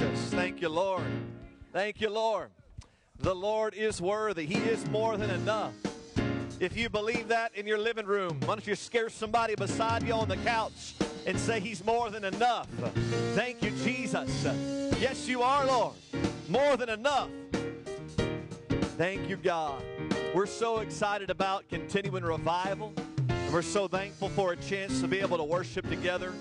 Jesus. 0.00 0.30
Thank 0.30 0.62
you, 0.62 0.70
Lord. 0.70 1.04
Thank 1.72 2.00
you, 2.00 2.08
Lord. 2.08 2.48
The 3.18 3.34
Lord 3.34 3.74
is 3.74 4.00
worthy. 4.00 4.46
He 4.46 4.56
is 4.56 4.88
more 4.88 5.18
than 5.18 5.28
enough. 5.28 5.74
If 6.58 6.74
you 6.76 6.88
believe 6.88 7.28
that 7.28 7.54
in 7.54 7.66
your 7.66 7.78
living 7.78 8.06
room, 8.06 8.40
why 8.40 8.54
don't 8.54 8.66
you 8.66 8.74
scare 8.74 9.10
somebody 9.10 9.54
beside 9.54 10.02
you 10.02 10.14
on 10.14 10.28
the 10.28 10.38
couch 10.38 10.94
and 11.26 11.38
say, 11.38 11.60
He's 11.60 11.84
more 11.84 12.08
than 12.08 12.24
enough? 12.24 12.66
Thank 13.34 13.62
you, 13.62 13.72
Jesus. 13.82 14.44
Yes, 14.98 15.28
you 15.28 15.42
are, 15.42 15.66
Lord. 15.66 15.94
More 16.48 16.78
than 16.78 16.88
enough. 16.88 17.28
Thank 18.96 19.28
you, 19.28 19.36
God. 19.36 19.82
We're 20.34 20.46
so 20.46 20.78
excited 20.78 21.28
about 21.28 21.68
continuing 21.68 22.24
revival. 22.24 22.94
And 23.28 23.52
we're 23.52 23.62
so 23.62 23.86
thankful 23.86 24.30
for 24.30 24.52
a 24.52 24.56
chance 24.56 25.00
to 25.02 25.08
be 25.08 25.20
able 25.20 25.36
to 25.36 25.44
worship 25.44 25.88
together. 25.88 26.32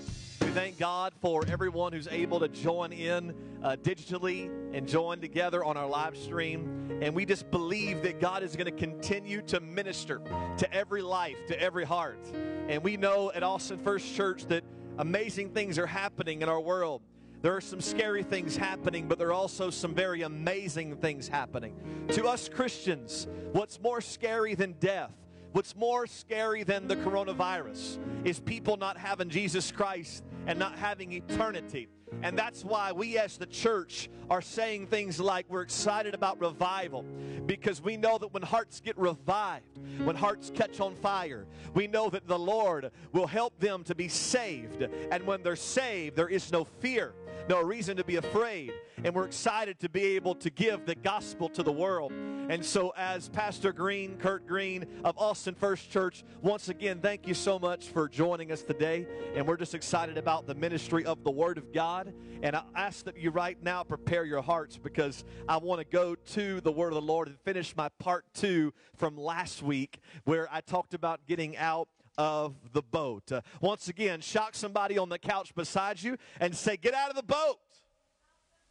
We 0.41 0.47
thank 0.47 0.79
God 0.79 1.13
for 1.21 1.45
everyone 1.47 1.91
who's 1.91 2.07
able 2.07 2.39
to 2.39 2.47
join 2.47 2.93
in 2.93 3.33
uh, 3.63 3.75
digitally 3.81 4.49
and 4.73 4.87
join 4.87 5.19
together 5.19 5.63
on 5.63 5.77
our 5.77 5.87
live 5.87 6.17
stream. 6.17 6.99
And 7.01 7.15
we 7.15 7.25
just 7.25 7.49
believe 7.51 8.01
that 8.03 8.19
God 8.19 8.43
is 8.43 8.55
going 8.55 8.65
to 8.65 8.71
continue 8.71 9.41
to 9.43 9.59
minister 9.59 10.21
to 10.57 10.73
every 10.73 11.01
life, 11.01 11.37
to 11.47 11.61
every 11.61 11.85
heart. 11.85 12.19
And 12.67 12.83
we 12.83 12.97
know 12.97 13.31
at 13.33 13.43
Austin 13.43 13.77
First 13.77 14.13
Church 14.15 14.45
that 14.47 14.63
amazing 14.97 15.51
things 15.51 15.77
are 15.77 15.87
happening 15.87 16.41
in 16.41 16.49
our 16.49 16.59
world. 16.59 17.01
There 17.41 17.55
are 17.55 17.61
some 17.61 17.79
scary 17.79 18.23
things 18.23 18.57
happening, 18.57 19.07
but 19.07 19.17
there 19.17 19.29
are 19.29 19.33
also 19.33 19.69
some 19.69 19.93
very 19.93 20.23
amazing 20.23 20.97
things 20.97 21.27
happening. 21.27 21.73
To 22.09 22.25
us 22.25 22.49
Christians, 22.49 23.27
what's 23.53 23.79
more 23.79 24.01
scary 24.01 24.55
than 24.55 24.73
death? 24.73 25.13
What's 25.53 25.75
more 25.75 26.05
scary 26.05 26.63
than 26.63 26.87
the 26.87 26.97
coronavirus 26.97 27.97
is 28.23 28.39
people 28.39 28.77
not 28.77 28.97
having 28.97 29.29
Jesus 29.29 29.71
Christ 29.71 30.23
and 30.45 30.59
not 30.59 30.77
having 30.77 31.13
eternity. 31.13 31.87
And 32.21 32.37
that's 32.37 32.63
why 32.63 32.91
we 32.91 33.17
as 33.17 33.37
the 33.37 33.45
church 33.45 34.09
are 34.29 34.41
saying 34.41 34.87
things 34.87 35.19
like 35.19 35.45
we're 35.49 35.61
excited 35.61 36.13
about 36.13 36.39
revival 36.39 37.03
because 37.45 37.81
we 37.81 37.97
know 37.97 38.17
that 38.17 38.33
when 38.33 38.43
hearts 38.43 38.79
get 38.79 38.97
revived, 38.97 39.79
when 40.03 40.15
hearts 40.15 40.51
catch 40.53 40.79
on 40.79 40.95
fire, 40.95 41.47
we 41.73 41.87
know 41.87 42.09
that 42.09 42.27
the 42.27 42.37
Lord 42.37 42.91
will 43.11 43.27
help 43.27 43.59
them 43.59 43.83
to 43.85 43.95
be 43.95 44.07
saved. 44.07 44.81
And 44.81 45.25
when 45.25 45.41
they're 45.41 45.55
saved, 45.55 46.15
there 46.15 46.29
is 46.29 46.51
no 46.51 46.63
fear, 46.63 47.13
no 47.47 47.61
reason 47.61 47.97
to 47.97 48.03
be 48.03 48.17
afraid. 48.17 48.73
And 49.03 49.15
we're 49.15 49.25
excited 49.25 49.79
to 49.79 49.89
be 49.89 50.03
able 50.15 50.35
to 50.35 50.49
give 50.49 50.85
the 50.85 50.95
gospel 50.95 51.49
to 51.49 51.63
the 51.63 51.71
world. 51.71 52.11
And 52.11 52.65
so, 52.65 52.93
as 52.97 53.29
Pastor 53.29 53.71
Green, 53.71 54.17
Kurt 54.17 54.45
Green 54.45 54.85
of 55.03 55.17
Austin 55.17 55.55
First 55.55 55.89
Church, 55.89 56.23
once 56.41 56.67
again, 56.67 56.99
thank 56.99 57.27
you 57.27 57.33
so 57.33 57.59
much 57.59 57.89
for 57.89 58.09
joining 58.09 58.51
us 58.51 58.63
today. 58.63 59.07
And 59.35 59.47
we're 59.47 59.57
just 59.57 59.73
excited 59.73 60.17
about 60.17 60.47
the 60.47 60.55
ministry 60.55 61.05
of 61.05 61.23
the 61.23 61.31
Word 61.31 61.57
of 61.57 61.71
God. 61.71 61.98
And 62.41 62.55
I 62.55 62.63
ask 62.75 63.05
that 63.05 63.17
you 63.17 63.31
right 63.31 63.57
now 63.61 63.83
prepare 63.83 64.23
your 64.25 64.41
hearts 64.41 64.77
because 64.77 65.23
I 65.47 65.57
want 65.57 65.79
to 65.79 65.85
go 65.85 66.15
to 66.15 66.61
the 66.61 66.71
Word 66.71 66.89
of 66.89 66.95
the 66.95 67.01
Lord 67.01 67.27
and 67.27 67.37
finish 67.39 67.75
my 67.75 67.89
part 67.99 68.25
two 68.33 68.73
from 68.95 69.17
last 69.17 69.61
week 69.61 69.99
where 70.23 70.47
I 70.51 70.61
talked 70.61 70.93
about 70.93 71.25
getting 71.27 71.57
out 71.57 71.89
of 72.17 72.55
the 72.73 72.81
boat. 72.81 73.31
Uh, 73.31 73.41
once 73.61 73.87
again, 73.87 74.21
shock 74.21 74.55
somebody 74.55 74.97
on 74.97 75.09
the 75.09 75.19
couch 75.19 75.55
beside 75.55 76.01
you 76.01 76.17
and 76.39 76.55
say, 76.55 76.77
Get 76.77 76.93
out 76.93 77.09
of 77.09 77.15
the 77.15 77.23
boat. 77.23 77.57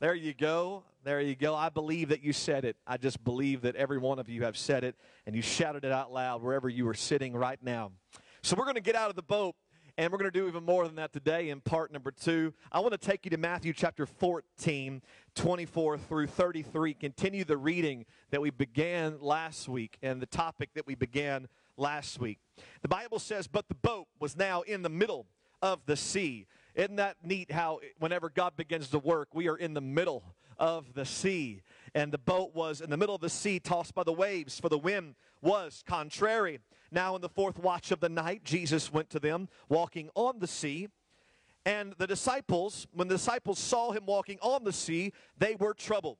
There 0.00 0.14
you 0.14 0.34
go. 0.34 0.84
There 1.02 1.20
you 1.20 1.34
go. 1.34 1.54
I 1.54 1.70
believe 1.70 2.10
that 2.10 2.22
you 2.22 2.32
said 2.32 2.64
it. 2.64 2.76
I 2.86 2.98
just 2.98 3.24
believe 3.24 3.62
that 3.62 3.74
every 3.74 3.98
one 3.98 4.18
of 4.18 4.28
you 4.28 4.44
have 4.44 4.56
said 4.56 4.84
it 4.84 4.96
and 5.26 5.34
you 5.34 5.42
shouted 5.42 5.84
it 5.84 5.90
out 5.90 6.12
loud 6.12 6.42
wherever 6.42 6.68
you 6.68 6.84
were 6.84 6.94
sitting 6.94 7.34
right 7.34 7.58
now. 7.62 7.92
So 8.42 8.54
we're 8.56 8.64
going 8.64 8.76
to 8.76 8.80
get 8.80 8.94
out 8.94 9.10
of 9.10 9.16
the 9.16 9.22
boat 9.22 9.56
and 9.98 10.12
we're 10.12 10.18
going 10.18 10.30
to 10.30 10.38
do 10.38 10.46
even 10.46 10.64
more 10.64 10.86
than 10.86 10.94
that 10.94 11.12
today 11.12 11.50
in 11.50 11.60
part 11.60 11.92
number 11.92 12.12
two. 12.12 12.54
I 12.70 12.78
want 12.78 12.92
to 12.92 12.98
take 12.98 13.26
you 13.26 13.30
to 13.32 13.36
Matthew 13.36 13.72
chapter 13.72 14.06
14, 14.06 15.02
24 15.34 15.98
through 15.98 16.28
33. 16.28 16.94
Continue 16.94 17.44
the 17.44 17.56
reading 17.56 18.06
that 18.30 18.40
we 18.40 18.50
began 18.50 19.18
last 19.20 19.68
week 19.68 19.98
and 20.00 20.22
the 20.22 20.26
topic 20.26 20.70
that 20.74 20.86
we 20.86 20.94
began 20.94 21.48
last 21.76 22.20
week. 22.20 22.38
The 22.80 22.88
Bible 22.88 23.18
says, 23.18 23.48
But 23.48 23.66
the 23.68 23.74
boat 23.74 24.06
was 24.20 24.36
now 24.36 24.60
in 24.62 24.82
the 24.82 24.88
middle 24.88 25.26
of 25.60 25.80
the 25.86 25.96
sea. 25.96 26.46
Isn't 26.76 26.96
that 26.96 27.16
neat 27.24 27.50
how 27.50 27.80
whenever 27.98 28.30
God 28.30 28.56
begins 28.56 28.90
to 28.90 29.00
work, 29.00 29.30
we 29.34 29.48
are 29.48 29.56
in 29.56 29.74
the 29.74 29.80
middle 29.80 30.22
of 30.60 30.94
the 30.94 31.04
sea? 31.04 31.62
And 31.92 32.12
the 32.12 32.18
boat 32.18 32.54
was 32.54 32.80
in 32.80 32.90
the 32.90 32.96
middle 32.96 33.16
of 33.16 33.20
the 33.20 33.28
sea, 33.28 33.58
tossed 33.58 33.96
by 33.96 34.04
the 34.04 34.12
waves, 34.12 34.60
for 34.60 34.68
the 34.68 34.78
wind 34.78 35.16
was 35.42 35.82
contrary. 35.84 36.60
Now, 36.90 37.14
in 37.16 37.20
the 37.20 37.28
fourth 37.28 37.58
watch 37.58 37.90
of 37.90 38.00
the 38.00 38.08
night, 38.08 38.44
Jesus 38.44 38.92
went 38.92 39.10
to 39.10 39.20
them, 39.20 39.48
walking 39.68 40.10
on 40.14 40.38
the 40.38 40.46
sea. 40.46 40.88
And 41.66 41.94
the 41.98 42.06
disciples, 42.06 42.86
when 42.92 43.08
the 43.08 43.16
disciples 43.16 43.58
saw 43.58 43.92
him 43.92 44.06
walking 44.06 44.38
on 44.40 44.64
the 44.64 44.72
sea, 44.72 45.12
they 45.36 45.54
were 45.54 45.74
troubled, 45.74 46.16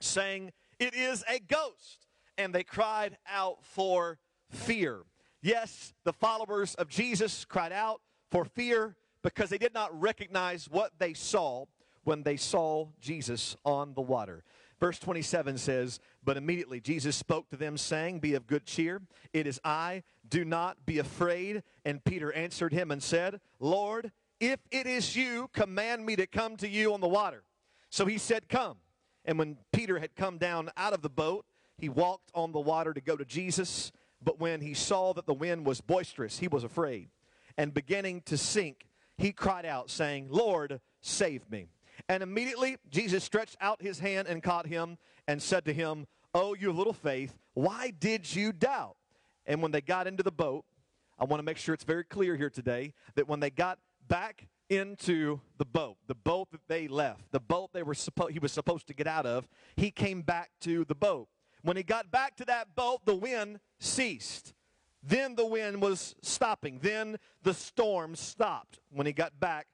saying, 0.00 0.52
It 0.78 0.94
is 0.94 1.24
a 1.28 1.38
ghost. 1.38 2.06
And 2.36 2.54
they 2.54 2.64
cried 2.64 3.16
out 3.28 3.64
for 3.64 4.18
fear. 4.50 5.00
Yes, 5.42 5.92
the 6.04 6.12
followers 6.12 6.74
of 6.74 6.88
Jesus 6.88 7.44
cried 7.44 7.72
out 7.72 8.00
for 8.30 8.44
fear 8.44 8.96
because 9.22 9.50
they 9.50 9.58
did 9.58 9.74
not 9.74 9.98
recognize 9.98 10.68
what 10.68 10.92
they 10.98 11.14
saw 11.14 11.64
when 12.04 12.22
they 12.22 12.36
saw 12.36 12.88
Jesus 13.00 13.56
on 13.64 13.94
the 13.94 14.00
water. 14.00 14.44
Verse 14.80 14.98
27 14.98 15.58
says, 15.58 16.00
But 16.24 16.36
immediately 16.36 16.80
Jesus 16.80 17.16
spoke 17.16 17.48
to 17.50 17.56
them, 17.56 17.76
saying, 17.76 18.20
Be 18.20 18.34
of 18.34 18.46
good 18.46 18.64
cheer, 18.64 19.02
it 19.32 19.46
is 19.46 19.60
I, 19.64 20.02
do 20.28 20.44
not 20.44 20.86
be 20.86 20.98
afraid. 20.98 21.62
And 21.84 22.04
Peter 22.04 22.32
answered 22.32 22.72
him 22.72 22.90
and 22.90 23.02
said, 23.02 23.40
Lord, 23.58 24.12
if 24.40 24.60
it 24.70 24.86
is 24.86 25.16
you, 25.16 25.50
command 25.52 26.06
me 26.06 26.16
to 26.16 26.26
come 26.26 26.56
to 26.58 26.68
you 26.68 26.94
on 26.94 27.00
the 27.00 27.08
water. 27.08 27.42
So 27.90 28.06
he 28.06 28.18
said, 28.18 28.48
Come. 28.48 28.78
And 29.24 29.38
when 29.38 29.58
Peter 29.72 29.98
had 29.98 30.16
come 30.16 30.38
down 30.38 30.70
out 30.76 30.94
of 30.94 31.02
the 31.02 31.10
boat, 31.10 31.44
he 31.76 31.88
walked 31.88 32.30
on 32.34 32.52
the 32.52 32.60
water 32.60 32.94
to 32.94 33.00
go 33.00 33.16
to 33.16 33.24
Jesus. 33.24 33.92
But 34.22 34.40
when 34.40 34.60
he 34.60 34.74
saw 34.74 35.12
that 35.12 35.26
the 35.26 35.34
wind 35.34 35.66
was 35.66 35.80
boisterous, 35.80 36.38
he 36.38 36.48
was 36.48 36.64
afraid. 36.64 37.08
And 37.56 37.74
beginning 37.74 38.22
to 38.22 38.38
sink, 38.38 38.88
he 39.16 39.32
cried 39.32 39.66
out, 39.66 39.90
saying, 39.90 40.28
Lord, 40.30 40.80
save 41.00 41.50
me. 41.50 41.68
And 42.08 42.22
immediately 42.22 42.76
Jesus 42.90 43.24
stretched 43.24 43.56
out 43.60 43.82
his 43.82 43.98
hand 43.98 44.28
and 44.28 44.42
caught 44.42 44.66
him 44.66 44.98
and 45.26 45.42
said 45.42 45.64
to 45.66 45.72
him, 45.72 46.06
Oh, 46.34 46.54
you 46.54 46.72
little 46.72 46.92
faith, 46.92 47.36
why 47.54 47.92
did 47.98 48.34
you 48.34 48.52
doubt? 48.52 48.96
And 49.46 49.62
when 49.62 49.72
they 49.72 49.80
got 49.80 50.06
into 50.06 50.22
the 50.22 50.30
boat, 50.30 50.64
I 51.18 51.24
want 51.24 51.40
to 51.40 51.44
make 51.44 51.56
sure 51.56 51.74
it's 51.74 51.84
very 51.84 52.04
clear 52.04 52.36
here 52.36 52.50
today 52.50 52.92
that 53.14 53.26
when 53.26 53.40
they 53.40 53.50
got 53.50 53.78
back 54.06 54.46
into 54.68 55.40
the 55.56 55.64
boat, 55.64 55.96
the 56.06 56.14
boat 56.14 56.48
that 56.52 56.60
they 56.68 56.86
left, 56.86 57.32
the 57.32 57.40
boat 57.40 57.70
they 57.72 57.82
were 57.82 57.94
he 58.30 58.38
was 58.38 58.52
supposed 58.52 58.86
to 58.88 58.94
get 58.94 59.06
out 59.06 59.26
of, 59.26 59.48
he 59.76 59.90
came 59.90 60.22
back 60.22 60.50
to 60.60 60.84
the 60.84 60.94
boat. 60.94 61.28
When 61.62 61.76
he 61.76 61.82
got 61.82 62.10
back 62.10 62.36
to 62.36 62.44
that 62.44 62.74
boat, 62.76 63.00
the 63.04 63.16
wind 63.16 63.58
ceased. 63.80 64.54
Then 65.02 65.34
the 65.34 65.46
wind 65.46 65.80
was 65.80 66.14
stopping. 66.22 66.80
Then 66.82 67.16
the 67.42 67.54
storm 67.54 68.14
stopped 68.14 68.80
when 68.90 69.06
he 69.06 69.12
got 69.12 69.38
back 69.40 69.66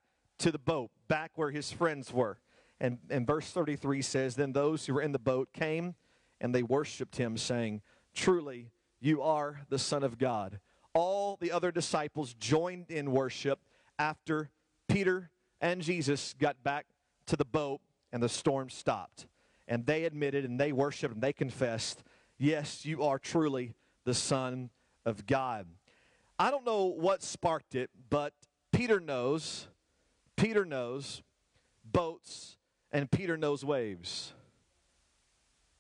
to 0.45 0.53
the 0.53 0.59
boat, 0.59 0.91
back 1.09 1.33
where 1.37 1.51
his 1.51 1.73
friends 1.73 2.13
were. 2.13 2.39
And, 2.79 2.99
and 3.09 3.27
verse 3.27 3.51
33 3.51 4.03
says, 4.03 4.37
Then 4.37 4.53
those 4.53 4.85
who 4.85 4.93
were 4.93 5.01
in 5.01 5.13
the 5.13 5.19
boat 5.19 5.49
came 5.55 5.95
and 6.39 6.55
they 6.55 6.63
worshiped 6.63 7.17
him, 7.17 7.39
saying, 7.39 7.81
Truly, 8.15 8.71
you 9.01 9.23
are 9.23 9.63
the 9.71 9.79
Son 9.79 10.03
of 10.03 10.19
God. 10.19 10.61
All 10.93 11.39
the 11.41 11.51
other 11.51 11.73
disciples 11.73 12.35
joined 12.35 12.91
in 12.91 13.11
worship 13.11 13.59
after 13.99 14.51
Peter 14.87 15.31
and 15.63 15.81
Jesus 15.81 16.35
got 16.39 16.63
back 16.63 16.85
to 17.25 17.37
the 17.37 17.47
boat 17.47 17.81
and 18.13 18.23
the 18.23 18.29
storm 18.29 18.69
stopped. 18.69 19.25
And 19.67 19.87
they 19.87 20.05
admitted 20.05 20.45
and 20.45 20.61
they 20.61 20.73
worshiped 20.73 21.15
and 21.15 21.23
they 21.23 21.33
confessed, 21.33 22.03
Yes, 22.37 22.85
you 22.85 23.03
are 23.03 23.19
truly 23.19 23.73
the 24.05 24.13
Son 24.13 24.69
of 25.07 25.25
God. 25.25 25.69
I 26.39 26.51
don't 26.51 26.67
know 26.67 26.85
what 26.85 27.23
sparked 27.23 27.75
it, 27.75 27.89
but 28.11 28.35
Peter 28.73 29.01
knows, 29.01 29.69
Peter 30.37 30.65
knows 30.65 31.23
boats, 31.85 32.57
and 32.93 33.11
Peter 33.11 33.37
knows 33.37 33.65
waves. 33.65 34.33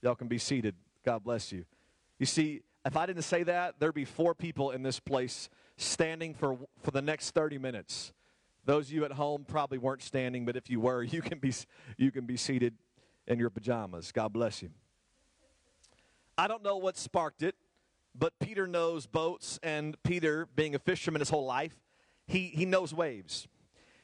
Y'all 0.03 0.15
can 0.15 0.29
be 0.29 0.39
seated. 0.39 0.75
God 1.05 1.25
bless 1.25 1.53
you. 1.53 1.65
You 2.19 2.27
see, 2.27 2.63
if 2.85 2.97
I 2.97 3.07
didn't 3.07 3.23
say 3.23 3.43
that, 3.45 3.77
there'd 3.79 3.95
be 3.95 4.05
four 4.05 4.35
people 4.35 4.71
in 4.71 4.83
this 4.83 5.01
place 5.01 5.49
standing 5.77 6.35
for, 6.35 6.59
for 6.83 6.91
the 6.91 7.03
next 7.03 7.31
30 7.31 7.59
minutes. 7.59 8.13
Those 8.65 8.89
of 8.89 8.93
you 8.93 9.05
at 9.05 9.13
home 9.13 9.45
probably 9.47 9.79
weren't 9.79 10.03
standing, 10.03 10.45
but 10.45 10.57
if 10.57 10.71
you 10.71 10.81
were, 10.81 11.03
you 11.03 11.23
can 11.23 11.39
be, 11.39 11.53
you 11.97 12.11
can 12.11 12.27
be 12.27 12.37
seated 12.37 12.75
in 13.27 13.39
your 13.39 13.51
pajamas. 13.51 14.13
God 14.13 14.33
bless 14.33 14.63
you. 14.63 14.71
I 16.37 16.49
don't 16.49 16.63
know 16.63 16.77
what 16.77 16.97
sparked 16.97 17.43
it, 17.43 17.55
but 18.15 18.33
Peter 18.41 18.67
knows 18.67 19.07
boats, 19.07 19.59
and 19.63 19.97
Peter, 20.03 20.49
being 20.55 20.75
a 20.75 20.79
fisherman 20.79 21.21
his 21.21 21.31
whole 21.31 21.47
life, 21.47 21.77
he, 22.27 22.49
he 22.49 22.65
knows 22.65 22.93
waves. 22.93 23.47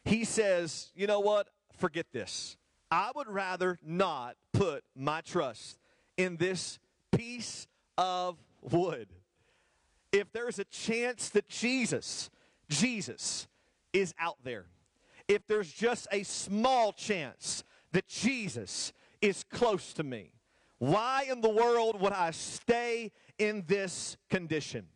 He 0.05 0.25
says, 0.25 0.91
You 0.95 1.07
know 1.07 1.21
what? 1.21 1.49
Forget 1.77 2.07
this. 2.13 2.57
I 2.91 3.13
would 3.15 3.29
rather 3.29 3.79
not 3.85 4.37
put 4.53 4.83
my 4.97 5.21
trust 5.21 5.79
in 6.17 6.37
this 6.37 6.79
piece 7.13 7.67
of 7.97 8.37
wood. 8.61 9.09
If 10.13 10.33
there's 10.33 10.59
a 10.59 10.65
chance 10.65 11.29
that 11.31 11.49
Jesus, 11.49 12.31
Jesus, 12.69 13.47
is 13.93 14.13
out 14.19 14.39
there, 14.43 14.67
if 15.29 15.47
there's 15.47 15.73
just 15.73 16.09
a 16.11 16.25
small 16.25 16.93
chance 16.93 17.63
that 17.93 18.09
Jesus 18.09 18.93
is 19.21 19.45
close 19.45 19.93
to 19.95 20.03
me. 20.03 20.33
Why 20.79 21.27
in 21.31 21.41
the 21.41 21.51
world 21.51 22.01
would 22.01 22.13
I 22.13 22.31
stay 22.31 23.13
in 23.39 23.65
this 23.67 24.17
condition? 24.31 24.87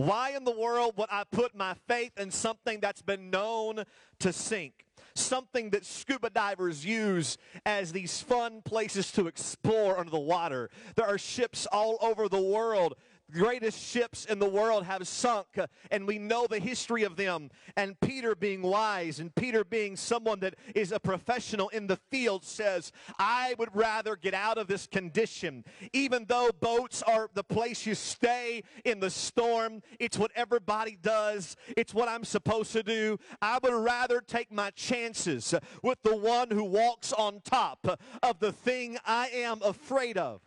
Why 0.00 0.30
in 0.30 0.44
the 0.44 0.50
world 0.50 0.94
would 0.96 1.10
I 1.10 1.24
put 1.30 1.54
my 1.54 1.74
faith 1.86 2.12
in 2.18 2.30
something 2.30 2.80
that's 2.80 3.02
been 3.02 3.28
known 3.28 3.84
to 4.20 4.32
sink? 4.32 4.86
Something 5.14 5.68
that 5.70 5.84
scuba 5.84 6.30
divers 6.30 6.86
use 6.86 7.36
as 7.66 7.92
these 7.92 8.22
fun 8.22 8.62
places 8.62 9.12
to 9.12 9.26
explore 9.26 9.98
under 9.98 10.10
the 10.10 10.18
water. 10.18 10.70
There 10.96 11.04
are 11.04 11.18
ships 11.18 11.66
all 11.70 11.98
over 12.00 12.30
the 12.30 12.40
world 12.40 12.94
greatest 13.30 13.80
ships 13.80 14.26
in 14.26 14.38
the 14.38 14.48
world 14.48 14.84
have 14.84 15.06
sunk, 15.08 15.46
uh, 15.56 15.66
and 15.90 16.06
we 16.06 16.18
know 16.18 16.46
the 16.46 16.58
history 16.58 17.04
of 17.04 17.16
them. 17.16 17.50
And 17.76 17.98
Peter, 18.00 18.34
being 18.34 18.62
wise, 18.62 19.20
and 19.20 19.34
Peter 19.34 19.64
being 19.64 19.96
someone 19.96 20.40
that 20.40 20.56
is 20.74 20.92
a 20.92 21.00
professional 21.00 21.68
in 21.70 21.86
the 21.86 21.96
field, 22.10 22.44
says, 22.44 22.92
I 23.18 23.54
would 23.58 23.74
rather 23.74 24.16
get 24.16 24.34
out 24.34 24.58
of 24.58 24.66
this 24.66 24.86
condition. 24.86 25.64
Even 25.92 26.26
though 26.26 26.50
boats 26.60 27.02
are 27.02 27.30
the 27.32 27.44
place 27.44 27.86
you 27.86 27.94
stay 27.94 28.62
in 28.84 29.00
the 29.00 29.10
storm, 29.10 29.82
it's 29.98 30.18
what 30.18 30.32
everybody 30.34 30.98
does, 31.00 31.56
it's 31.76 31.94
what 31.94 32.08
I'm 32.08 32.24
supposed 32.24 32.72
to 32.72 32.82
do. 32.82 33.18
I 33.40 33.58
would 33.62 33.72
rather 33.72 34.20
take 34.20 34.52
my 34.52 34.70
chances 34.70 35.54
with 35.82 36.02
the 36.02 36.16
one 36.16 36.50
who 36.50 36.64
walks 36.64 37.12
on 37.12 37.40
top 37.44 37.98
of 38.22 38.38
the 38.40 38.52
thing 38.52 38.98
I 39.06 39.28
am 39.28 39.62
afraid 39.62 40.18
of. 40.18 40.42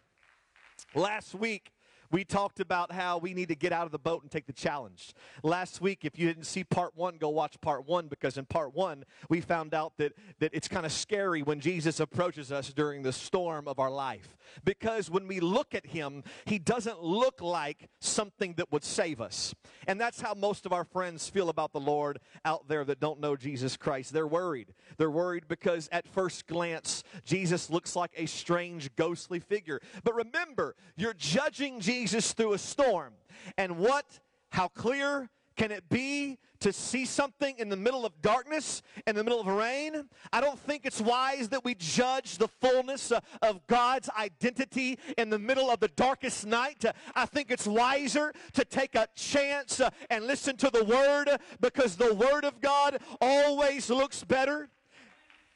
Last 0.96 1.34
week, 1.34 1.72
we 2.14 2.24
talked 2.24 2.60
about 2.60 2.92
how 2.92 3.18
we 3.18 3.34
need 3.34 3.48
to 3.48 3.56
get 3.56 3.74
out 3.74 3.88
of 3.88 3.92
the 3.92 3.98
boat 3.98 4.22
and 4.22 4.30
take 4.30 4.46
the 4.46 4.54
challenge. 4.54 5.16
Last 5.42 5.82
week, 5.82 6.06
if 6.06 6.18
you 6.18 6.28
didn't 6.28 6.44
see 6.44 6.64
part 6.64 6.96
one, 6.96 7.18
go 7.18 7.30
watch 7.30 7.60
part 7.60 7.88
one 7.88 8.08
because 8.08 8.38
in 8.38 8.46
part 8.46 8.76
one, 8.76 9.04
we 9.30 9.42
found 9.42 9.74
out 9.74 9.94
that, 9.98 10.14
that 10.38 10.54
it's 10.54 10.68
kind 10.68 10.86
of 10.86 10.92
scary 10.92 11.42
when 11.42 11.60
Jesus 11.60 12.00
approaches 12.00 12.52
us 12.52 12.72
during 12.72 13.02
the 13.02 13.12
storm 13.12 13.68
of 13.68 13.80
our 13.80 13.90
life. 13.90 14.38
Because 14.64 15.10
when 15.10 15.28
we 15.28 15.40
look 15.40 15.74
at 15.74 15.88
him, 15.88 16.24
he 16.46 16.60
doesn't 16.60 17.02
look 17.02 17.42
like 17.42 17.90
something 18.00 18.54
that 18.58 18.72
would 18.72 18.84
save 18.84 19.20
us. 19.20 19.56
And 19.88 20.00
that's 20.00 20.22
how 20.22 20.36
most 20.36 20.68
of 20.68 20.74
our 20.74 20.84
friends 20.84 21.28
feel 21.28 21.50
about 21.50 21.74
the 21.74 21.80
Lord 21.80 22.20
out 22.46 22.68
there 22.68 22.86
that 22.86 23.00
don't 23.00 23.22
know 23.22 23.36
Jesus 23.36 23.76
Christ. 23.76 24.14
They're 24.14 24.28
worried. 24.28 24.76
They're 24.98 25.10
worried 25.10 25.48
because 25.48 25.90
at 25.92 26.08
first 26.08 26.46
glance, 26.46 27.04
Jesus 27.26 27.72
looks 27.72 27.96
like 27.96 28.12
a 28.16 28.28
strange, 28.28 28.96
ghostly 28.96 29.40
figure. 29.40 29.82
But 30.04 30.14
remember, 30.14 30.76
you're 30.96 31.16
judging 31.16 31.80
Jesus 31.80 32.03
Jesus 32.04 32.34
through 32.34 32.52
a 32.52 32.58
storm. 32.58 33.14
And 33.58 33.78
what, 33.78 34.20
how 34.50 34.68
clear 34.68 35.30
can 35.56 35.72
it 35.72 35.88
be 35.88 36.38
to 36.60 36.74
see 36.74 37.06
something 37.06 37.56
in 37.58 37.70
the 37.70 37.78
middle 37.78 38.06
of 38.06 38.22
darkness, 38.22 38.82
in 39.08 39.16
the 39.16 39.24
middle 39.24 39.40
of 39.40 39.48
rain? 39.48 40.10
I 40.34 40.42
don't 40.42 40.60
think 40.60 40.86
it's 40.86 41.00
wise 41.00 41.48
that 41.50 41.64
we 41.64 41.76
judge 41.76 42.40
the 42.40 42.50
fullness 42.50 43.14
uh, 43.14 43.22
of 43.42 43.66
God's 43.68 44.10
identity 44.20 45.00
in 45.18 45.30
the 45.30 45.40
middle 45.40 45.72
of 45.72 45.80
the 45.80 45.88
darkest 45.88 46.46
night. 46.46 46.84
I 47.16 47.26
think 47.26 47.50
it's 47.52 47.68
wiser 47.68 48.34
to 48.52 48.66
take 48.66 48.96
a 48.96 49.08
chance 49.16 49.80
uh, 49.80 49.90
and 50.10 50.28
listen 50.28 50.58
to 50.58 50.70
the 50.70 50.84
Word 50.84 51.30
because 51.62 51.96
the 51.96 52.14
Word 52.14 52.44
of 52.44 52.60
God 52.60 52.98
always 53.22 53.90
looks 53.90 54.26
better 54.26 54.68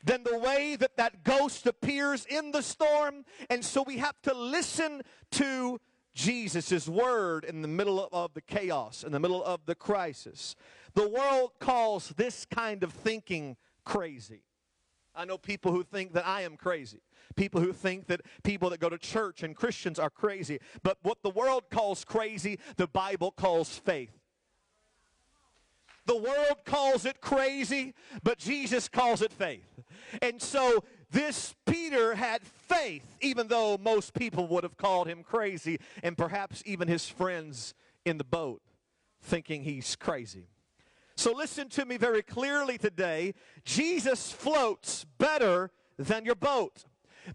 than 0.07 0.23
the 0.23 0.37
way 0.39 0.77
that 0.77 0.95
that 0.95 1.23
ghost 1.25 1.67
appears 1.67 2.25
in 2.25 2.51
the 2.51 2.61
storm. 2.61 3.25
And 3.49 3.63
so 3.63 3.83
we 3.85 3.97
have 3.97 4.19
to 4.23 4.33
listen 4.33 5.01
to 5.31 5.79
Jesus' 6.17 6.89
word 6.89 7.45
in 7.45 7.61
the 7.61 7.67
middle 7.67 8.09
of 8.11 8.33
the 8.33 8.41
chaos, 8.41 9.03
in 9.03 9.11
the 9.11 9.19
middle 9.19 9.43
of 9.43 9.61
the 9.67 9.75
crisis. 9.75 10.55
The 10.95 11.07
world 11.07 11.51
calls 11.59 12.09
this 12.17 12.43
kind 12.43 12.83
of 12.83 12.91
thinking 12.91 13.55
crazy. 13.85 14.41
I 15.15 15.25
know 15.25 15.37
people 15.37 15.71
who 15.71 15.83
think 15.83 16.13
that 16.13 16.25
I 16.25 16.41
am 16.41 16.57
crazy. 16.57 17.01
People 17.35 17.61
who 17.61 17.71
think 17.71 18.07
that 18.07 18.21
people 18.43 18.71
that 18.71 18.79
go 18.79 18.89
to 18.89 18.97
church 18.97 19.43
and 19.43 19.55
Christians 19.55 19.99
are 19.99 20.09
crazy. 20.09 20.59
But 20.81 20.97
what 21.03 21.21
the 21.21 21.29
world 21.29 21.65
calls 21.69 22.03
crazy, 22.03 22.57
the 22.77 22.87
Bible 22.87 23.29
calls 23.29 23.77
faith. 23.77 24.17
The 26.07 26.17
world 26.17 26.65
calls 26.65 27.05
it 27.05 27.21
crazy, 27.21 27.93
but 28.23 28.39
Jesus 28.39 28.87
calls 28.87 29.21
it 29.21 29.31
faith. 29.31 29.83
And 30.21 30.41
so 30.41 30.83
this 31.11 31.53
Peter 31.65 32.15
had 32.15 32.41
faith, 32.67 33.03
even 33.21 33.47
though 33.47 33.77
most 33.77 34.13
people 34.13 34.47
would 34.47 34.63
have 34.63 34.77
called 34.77 35.07
him 35.07 35.23
crazy, 35.23 35.79
and 36.03 36.17
perhaps 36.17 36.61
even 36.65 36.87
his 36.87 37.07
friends 37.07 37.73
in 38.05 38.17
the 38.17 38.23
boat 38.23 38.61
thinking 39.21 39.63
he's 39.63 39.95
crazy. 39.95 40.47
So 41.15 41.31
listen 41.31 41.69
to 41.69 41.85
me 41.85 41.97
very 41.97 42.21
clearly 42.21 42.77
today. 42.77 43.33
Jesus 43.65 44.31
floats 44.31 45.05
better 45.17 45.71
than 45.97 46.25
your 46.25 46.35
boat. 46.35 46.85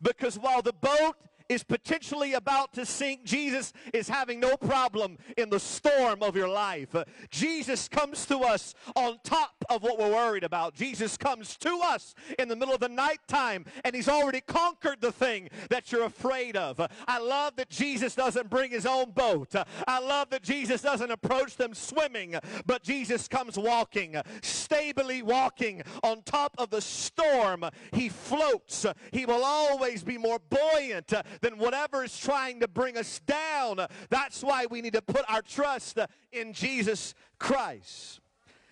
Because 0.00 0.38
while 0.38 0.62
the 0.62 0.72
boat 0.72 1.16
is 1.52 1.62
potentially 1.62 2.32
about 2.32 2.72
to 2.72 2.86
sink, 2.86 3.24
Jesus 3.24 3.72
is 3.92 4.08
having 4.08 4.40
no 4.40 4.56
problem 4.56 5.18
in 5.36 5.50
the 5.50 5.60
storm 5.60 6.22
of 6.22 6.34
your 6.34 6.48
life. 6.48 6.96
Jesus 7.30 7.88
comes 7.88 8.26
to 8.26 8.38
us 8.38 8.74
on 8.96 9.18
top 9.22 9.64
of 9.68 9.82
what 9.82 9.98
we're 9.98 10.10
worried 10.10 10.44
about. 10.44 10.74
Jesus 10.74 11.16
comes 11.16 11.56
to 11.58 11.80
us 11.84 12.14
in 12.38 12.48
the 12.48 12.56
middle 12.56 12.74
of 12.74 12.80
the 12.80 12.88
nighttime 12.88 13.64
and 13.84 13.94
he's 13.94 14.08
already 14.08 14.40
conquered 14.40 15.00
the 15.00 15.12
thing 15.12 15.50
that 15.68 15.92
you're 15.92 16.04
afraid 16.04 16.56
of. 16.56 16.80
I 17.06 17.18
love 17.18 17.56
that 17.56 17.68
Jesus 17.68 18.14
doesn't 18.14 18.48
bring 18.48 18.70
his 18.70 18.86
own 18.86 19.10
boat. 19.10 19.54
I 19.86 20.00
love 20.00 20.30
that 20.30 20.42
Jesus 20.42 20.80
doesn't 20.80 21.10
approach 21.10 21.56
them 21.56 21.74
swimming, 21.74 22.36
but 22.66 22.82
Jesus 22.82 23.28
comes 23.28 23.58
walking, 23.58 24.16
stably 24.42 25.22
walking 25.22 25.82
on 26.02 26.22
top 26.22 26.54
of 26.58 26.70
the 26.70 26.80
storm. 26.80 27.64
He 27.92 28.08
floats. 28.08 28.86
He 29.10 29.26
will 29.26 29.44
always 29.44 30.02
be 30.02 30.16
more 30.16 30.38
buoyant 30.38 31.12
than 31.42 31.58
whatever 31.58 32.02
is 32.04 32.16
trying 32.16 32.60
to 32.60 32.68
bring 32.68 32.96
us 32.96 33.20
down. 33.20 33.86
That's 34.08 34.42
why 34.42 34.66
we 34.66 34.80
need 34.80 34.94
to 34.94 35.02
put 35.02 35.24
our 35.28 35.42
trust 35.42 35.98
in 36.32 36.54
Jesus 36.54 37.14
Christ. 37.38 38.20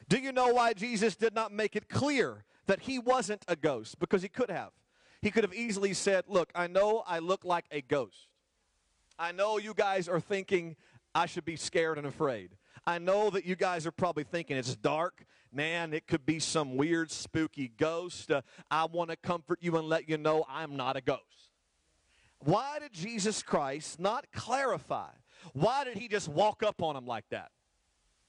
Do 0.08 0.18
you 0.18 0.32
know 0.32 0.48
why 0.48 0.72
Jesus 0.72 1.14
did 1.16 1.34
not 1.34 1.52
make 1.52 1.76
it 1.76 1.88
clear 1.88 2.44
that 2.66 2.80
he 2.80 2.98
wasn't 2.98 3.44
a 3.46 3.56
ghost? 3.56 3.98
Because 3.98 4.22
he 4.22 4.28
could 4.28 4.50
have. 4.50 4.70
He 5.20 5.30
could 5.30 5.44
have 5.44 5.54
easily 5.54 5.92
said, 5.92 6.24
Look, 6.28 6.50
I 6.54 6.66
know 6.66 7.02
I 7.06 7.18
look 7.18 7.44
like 7.44 7.66
a 7.70 7.82
ghost. 7.82 8.28
I 9.18 9.32
know 9.32 9.58
you 9.58 9.74
guys 9.74 10.08
are 10.08 10.20
thinking 10.20 10.76
I 11.14 11.26
should 11.26 11.44
be 11.44 11.56
scared 11.56 11.98
and 11.98 12.06
afraid. 12.06 12.56
I 12.86 12.98
know 12.98 13.28
that 13.30 13.44
you 13.44 13.54
guys 13.56 13.86
are 13.86 13.92
probably 13.92 14.24
thinking 14.24 14.56
it's 14.56 14.74
dark. 14.74 15.26
Man, 15.52 15.92
it 15.92 16.06
could 16.06 16.24
be 16.24 16.38
some 16.38 16.76
weird, 16.76 17.10
spooky 17.10 17.68
ghost. 17.76 18.30
Uh, 18.30 18.40
I 18.70 18.86
want 18.86 19.10
to 19.10 19.16
comfort 19.16 19.58
you 19.60 19.76
and 19.76 19.88
let 19.88 20.08
you 20.08 20.16
know 20.16 20.44
I'm 20.48 20.76
not 20.76 20.96
a 20.96 21.00
ghost. 21.00 21.49
Why 22.44 22.78
did 22.78 22.92
Jesus 22.92 23.42
Christ 23.42 24.00
not 24.00 24.26
clarify? 24.32 25.10
Why 25.52 25.84
did 25.84 25.96
he 25.98 26.08
just 26.08 26.28
walk 26.28 26.62
up 26.62 26.82
on 26.82 26.94
them 26.94 27.06
like 27.06 27.28
that? 27.30 27.50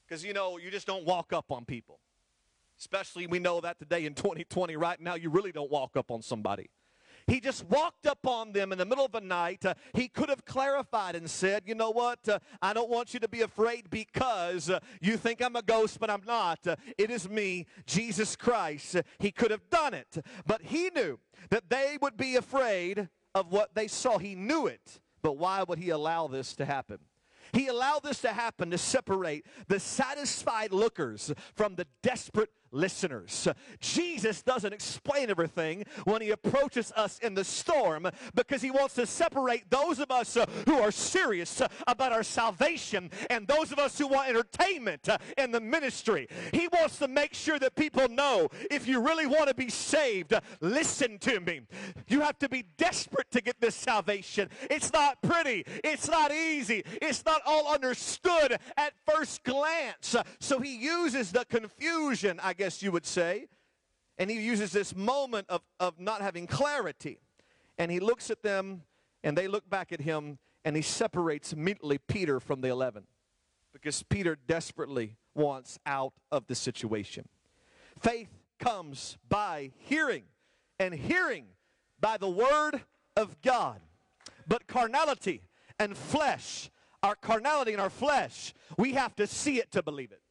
Because, 0.06 0.24
you 0.24 0.32
know, 0.32 0.58
you 0.58 0.70
just 0.70 0.86
don't 0.86 1.04
walk 1.04 1.32
up 1.32 1.50
on 1.50 1.64
people. 1.64 1.98
Especially, 2.78 3.26
we 3.26 3.38
know 3.38 3.60
that 3.60 3.78
today 3.78 4.04
in 4.04 4.14
2020, 4.14 4.76
right 4.76 5.00
now, 5.00 5.14
you 5.14 5.30
really 5.30 5.52
don't 5.52 5.70
walk 5.70 5.96
up 5.96 6.10
on 6.10 6.20
somebody. 6.20 6.68
He 7.26 7.40
just 7.40 7.64
walked 7.66 8.06
up 8.06 8.26
on 8.26 8.52
them 8.52 8.72
in 8.72 8.78
the 8.78 8.84
middle 8.84 9.04
of 9.04 9.12
the 9.12 9.20
night. 9.20 9.64
Uh, 9.64 9.74
he 9.94 10.08
could 10.08 10.28
have 10.28 10.44
clarified 10.44 11.14
and 11.14 11.30
said, 11.30 11.62
You 11.66 11.74
know 11.74 11.90
what? 11.90 12.28
Uh, 12.28 12.40
I 12.60 12.72
don't 12.72 12.90
want 12.90 13.14
you 13.14 13.20
to 13.20 13.28
be 13.28 13.42
afraid 13.42 13.90
because 13.90 14.68
uh, 14.68 14.80
you 15.00 15.16
think 15.16 15.40
I'm 15.40 15.56
a 15.56 15.62
ghost, 15.62 16.00
but 16.00 16.10
I'm 16.10 16.22
not. 16.26 16.66
Uh, 16.66 16.76
it 16.98 17.10
is 17.10 17.28
me, 17.28 17.66
Jesus 17.86 18.34
Christ. 18.34 18.96
he 19.18 19.30
could 19.30 19.50
have 19.50 19.70
done 19.70 19.94
it. 19.94 20.18
But 20.46 20.62
he 20.62 20.90
knew 20.94 21.20
that 21.50 21.70
they 21.70 21.96
would 22.00 22.16
be 22.16 22.36
afraid 22.36 23.08
of 23.34 23.50
what 23.50 23.74
they 23.74 23.88
saw. 23.88 24.18
He 24.18 24.34
knew 24.34 24.66
it, 24.66 25.00
but 25.22 25.36
why 25.36 25.62
would 25.62 25.78
he 25.78 25.90
allow 25.90 26.26
this 26.26 26.54
to 26.56 26.64
happen? 26.64 26.98
He 27.52 27.66
allowed 27.66 28.02
this 28.02 28.20
to 28.22 28.32
happen 28.32 28.70
to 28.70 28.78
separate 28.78 29.44
the 29.68 29.78
satisfied 29.78 30.72
lookers 30.72 31.32
from 31.54 31.74
the 31.74 31.86
desperate 32.02 32.50
listeners. 32.72 33.46
Jesus 33.80 34.42
doesn't 34.42 34.72
explain 34.72 35.30
everything 35.30 35.84
when 36.04 36.22
he 36.22 36.30
approaches 36.30 36.92
us 36.96 37.18
in 37.20 37.34
the 37.34 37.44
storm 37.44 38.08
because 38.34 38.62
he 38.62 38.70
wants 38.70 38.94
to 38.94 39.06
separate 39.06 39.70
those 39.70 39.98
of 39.98 40.10
us 40.10 40.36
who 40.66 40.78
are 40.78 40.90
serious 40.90 41.62
about 41.86 42.12
our 42.12 42.22
salvation 42.22 43.10
and 43.30 43.46
those 43.46 43.72
of 43.72 43.78
us 43.78 43.98
who 43.98 44.08
want 44.08 44.28
entertainment 44.28 45.08
in 45.38 45.50
the 45.50 45.60
ministry. 45.60 46.28
He 46.52 46.68
wants 46.68 46.98
to 46.98 47.08
make 47.08 47.34
sure 47.34 47.58
that 47.58 47.74
people 47.74 48.08
know 48.08 48.48
if 48.70 48.88
you 48.88 49.00
really 49.00 49.26
want 49.26 49.48
to 49.48 49.54
be 49.54 49.68
saved, 49.68 50.32
listen 50.60 51.18
to 51.20 51.40
me. 51.40 51.60
You 52.08 52.20
have 52.20 52.38
to 52.38 52.48
be 52.48 52.64
desperate 52.76 53.30
to 53.32 53.40
get 53.40 53.60
this 53.60 53.74
salvation. 53.74 54.48
It's 54.70 54.92
not 54.92 55.20
pretty, 55.22 55.64
it's 55.84 56.08
not 56.08 56.32
easy, 56.32 56.84
it's 57.00 57.24
not 57.24 57.42
all 57.46 57.72
understood 57.72 58.58
at 58.76 58.92
first 59.06 59.44
glance. 59.44 60.16
So 60.40 60.58
he 60.58 60.76
uses 60.76 61.32
the 61.32 61.44
confusion, 61.44 62.40
I 62.42 62.54
guess 62.54 62.61
guess 62.62 62.80
you 62.80 62.92
would 62.92 63.06
say. 63.06 63.48
And 64.18 64.30
he 64.30 64.40
uses 64.40 64.70
this 64.70 64.94
moment 64.94 65.46
of, 65.48 65.62
of 65.80 65.98
not 65.98 66.22
having 66.22 66.46
clarity. 66.46 67.18
And 67.76 67.90
he 67.90 67.98
looks 67.98 68.30
at 68.30 68.42
them, 68.42 68.82
and 69.24 69.36
they 69.36 69.48
look 69.48 69.68
back 69.68 69.90
at 69.92 70.00
him, 70.00 70.38
and 70.64 70.76
he 70.76 70.82
separates 70.82 71.52
immediately 71.52 71.98
Peter 71.98 72.38
from 72.38 72.60
the 72.60 72.68
11 72.68 73.04
because 73.72 74.04
Peter 74.04 74.36
desperately 74.46 75.16
wants 75.34 75.80
out 75.86 76.12
of 76.30 76.46
the 76.46 76.54
situation. 76.54 77.26
Faith 77.98 78.28
comes 78.60 79.16
by 79.28 79.72
hearing, 79.78 80.24
and 80.78 80.94
hearing 80.94 81.46
by 82.00 82.16
the 82.16 82.28
word 82.28 82.82
of 83.16 83.40
God. 83.42 83.80
But 84.46 84.68
carnality 84.68 85.42
and 85.80 85.96
flesh, 85.96 86.70
our 87.02 87.16
carnality 87.16 87.72
and 87.72 87.80
our 87.80 87.90
flesh, 87.90 88.54
we 88.78 88.92
have 88.92 89.16
to 89.16 89.26
see 89.26 89.58
it 89.58 89.72
to 89.72 89.82
believe 89.82 90.12
it. 90.12 90.21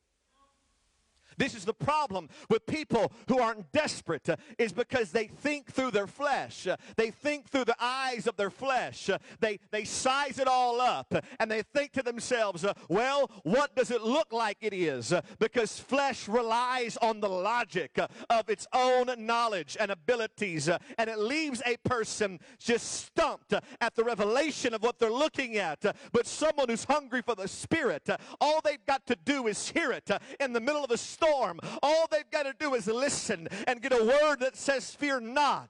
This 1.42 1.56
is 1.56 1.66
the 1.66 1.74
problem 1.74 2.30
with 2.52 2.68
people 2.68 3.12
who 3.28 3.40
aren't 3.40 3.72
desperate, 3.72 4.30
uh, 4.30 4.36
is 4.60 4.72
because 4.72 5.12
they 5.12 5.26
think 5.26 5.72
through 5.72 5.90
their 5.90 6.06
flesh. 6.06 6.68
Uh, 6.68 6.78
they 6.98 7.10
think 7.10 7.50
through 7.50 7.66
the 7.66 7.76
eyes 7.80 8.28
of 8.28 8.38
their 8.38 8.52
flesh. 8.52 9.10
Uh, 9.10 9.18
they, 9.40 9.58
they 9.72 9.84
size 9.84 10.38
it 10.38 10.48
all 10.48 10.80
up 10.80 11.12
and 11.40 11.50
they 11.50 11.64
think 11.64 11.94
to 11.94 12.04
themselves, 12.04 12.64
uh, 12.64 12.74
well, 12.90 13.32
what 13.42 13.76
does 13.76 13.90
it 13.90 14.04
look 14.04 14.32
like 14.32 14.58
it 14.62 14.72
is? 14.72 15.14
Uh, 15.14 15.22
because 15.40 15.80
flesh 15.80 16.28
relies 16.28 16.96
on 16.98 17.20
the 17.20 17.30
logic 17.30 17.98
uh, 17.98 18.06
of 18.30 18.48
its 18.48 18.68
own 18.72 19.08
knowledge 19.18 19.76
and 19.80 19.90
abilities, 19.90 20.70
and 20.70 21.10
it 21.10 21.18
leaves 21.18 21.64
a 21.66 21.76
person 21.78 22.40
just 22.60 23.06
stumped 23.08 23.54
at 23.54 23.96
the 23.96 24.04
revelation 24.04 24.76
of 24.76 24.84
what 24.84 25.00
they're 25.00 25.10
looking 25.10 25.58
at. 25.58 25.82
but 26.12 26.28
someone 26.28 26.70
who's 26.70 26.84
hungry 26.84 27.24
for 27.24 27.34
the 27.34 27.48
Spirit, 27.48 28.08
all 28.40 28.62
they've 28.64 28.86
got 28.86 29.08
to 29.08 29.16
do 29.26 29.48
is 29.48 29.70
hear 29.70 29.92
it 29.92 30.08
in 30.40 30.54
the 30.54 30.62
middle 30.62 30.84
of 30.84 30.92
a 30.92 30.98
storm 30.98 31.31
storm. 31.32 31.60
All 31.82 32.08
they've 32.12 32.30
got 32.30 32.44
to 32.44 32.54
do 32.58 32.74
is 32.74 32.88
listen 32.88 33.48
and 33.68 33.82
get 33.82 33.94
a 33.94 34.04
word 34.04 34.40
that 34.40 34.56
says, 34.56 34.94
Fear 34.94 35.22
not. 35.22 35.70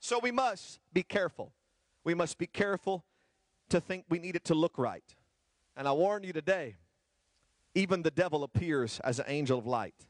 So 0.00 0.18
we 0.18 0.30
must 0.30 0.80
be 0.92 1.02
careful. 1.02 1.52
We 2.04 2.14
must 2.14 2.38
be 2.38 2.46
careful 2.46 3.04
to 3.68 3.80
think 3.80 4.04
we 4.08 4.18
need 4.18 4.36
it 4.36 4.44
to 4.46 4.54
look 4.54 4.78
right. 4.78 5.04
And 5.76 5.86
I 5.86 5.92
warn 5.92 6.24
you 6.24 6.32
today, 6.32 6.76
even 7.74 8.02
the 8.02 8.10
devil 8.10 8.42
appears 8.42 9.00
as 9.04 9.18
an 9.18 9.26
angel 9.28 9.58
of 9.58 9.66
light. 9.66 10.06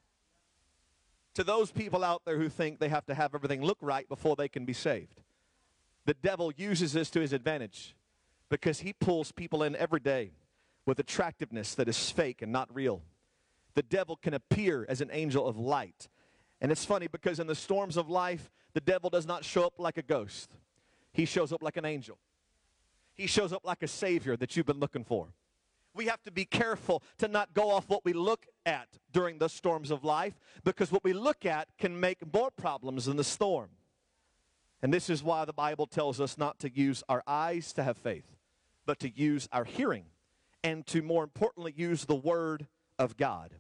To 1.35 1.45
those 1.45 1.71
people 1.71 2.03
out 2.03 2.23
there 2.25 2.39
who 2.39 2.49
think 2.49 2.79
they 2.79 2.89
have 2.89 3.07
to 3.07 3.15
have 3.15 3.35
everything 3.35 3.63
look 3.63 3.79
right 3.81 4.09
before 4.09 4.37
they 4.37 4.49
can 4.49 4.65
be 4.65 4.73
saved, 4.73 5.21
the 6.07 6.15
devil 6.15 6.53
uses 6.57 6.93
this 6.93 7.11
to 7.11 7.21
his 7.21 7.33
advantage 7.33 7.95
because 8.49 8.81
he 8.81 8.93
pulls 8.93 9.31
people 9.31 9.63
in 9.63 9.77
every 9.77 10.01
day 10.01 10.33
with 10.87 10.99
attractiveness 10.99 11.75
that 11.75 11.89
is 11.89 12.11
fake 12.11 12.43
and 12.43 12.51
not 12.51 12.75
real 12.75 13.03
the 13.75 13.83
devil 13.83 14.17
can 14.17 14.35
appear 14.35 14.87
as 14.89 15.01
an 15.01 15.11
angel 15.13 15.47
of 15.47 15.57
light. 15.57 16.09
And 16.61 16.71
it's 16.71 16.85
funny 16.85 17.07
because 17.07 17.41
in 17.41 17.47
the 17.47 17.55
storms 17.55 17.97
of 17.97 18.09
life, 18.09 18.51
the 18.75 18.81
devil 18.81 19.11
does 19.11 19.27
not 19.27 19.45
show 19.45 19.65
up 19.65 19.75
like 19.79 19.99
a 19.99 20.03
ghost, 20.03 20.57
he 21.13 21.25
shows 21.25 21.53
up 21.53 21.63
like 21.63 21.77
an 21.77 21.85
angel. 21.85 22.19
He 23.15 23.27
shows 23.27 23.53
up 23.53 23.67
like 23.67 23.83
a 23.83 23.89
savior 23.89 24.35
that 24.39 24.57
you've 24.57 24.65
been 24.65 24.81
looking 24.81 25.05
for. 25.05 25.35
We 25.93 26.07
have 26.07 26.23
to 26.23 26.31
be 26.31 26.47
careful 26.47 27.03
to 27.19 27.29
not 27.29 27.53
go 27.53 27.71
off 27.71 27.89
what 27.89 28.03
we 28.05 28.15
look 28.15 28.47
at 28.65 28.89
during 29.13 29.39
the 29.39 29.49
storms 29.49 29.91
of 29.91 30.05
life 30.05 30.39
because 30.65 30.91
what 30.91 31.05
we 31.05 31.13
look 31.13 31.45
at 31.45 31.69
can 31.77 31.99
make 31.99 32.33
more 32.33 32.51
problems 32.51 33.07
than 33.07 33.17
the 33.17 33.25
storm. 33.25 33.71
And 34.83 34.95
this 34.95 35.11
is 35.11 35.23
why 35.23 35.45
the 35.45 35.53
Bible 35.53 35.87
tells 35.87 36.21
us 36.21 36.39
not 36.39 36.59
to 36.61 36.71
use 36.75 37.03
our 37.09 37.23
eyes 37.27 37.73
to 37.75 37.83
have 37.83 37.99
faith, 37.99 38.37
but 38.87 38.99
to 39.01 39.11
use 39.11 39.49
our 39.53 39.65
hearing 39.65 40.05
and 40.63 40.87
to 40.87 41.03
more 41.03 41.23
importantly 41.23 41.75
use 41.77 42.05
the 42.05 42.15
word 42.15 42.67
of 43.01 43.17
God. 43.17 43.57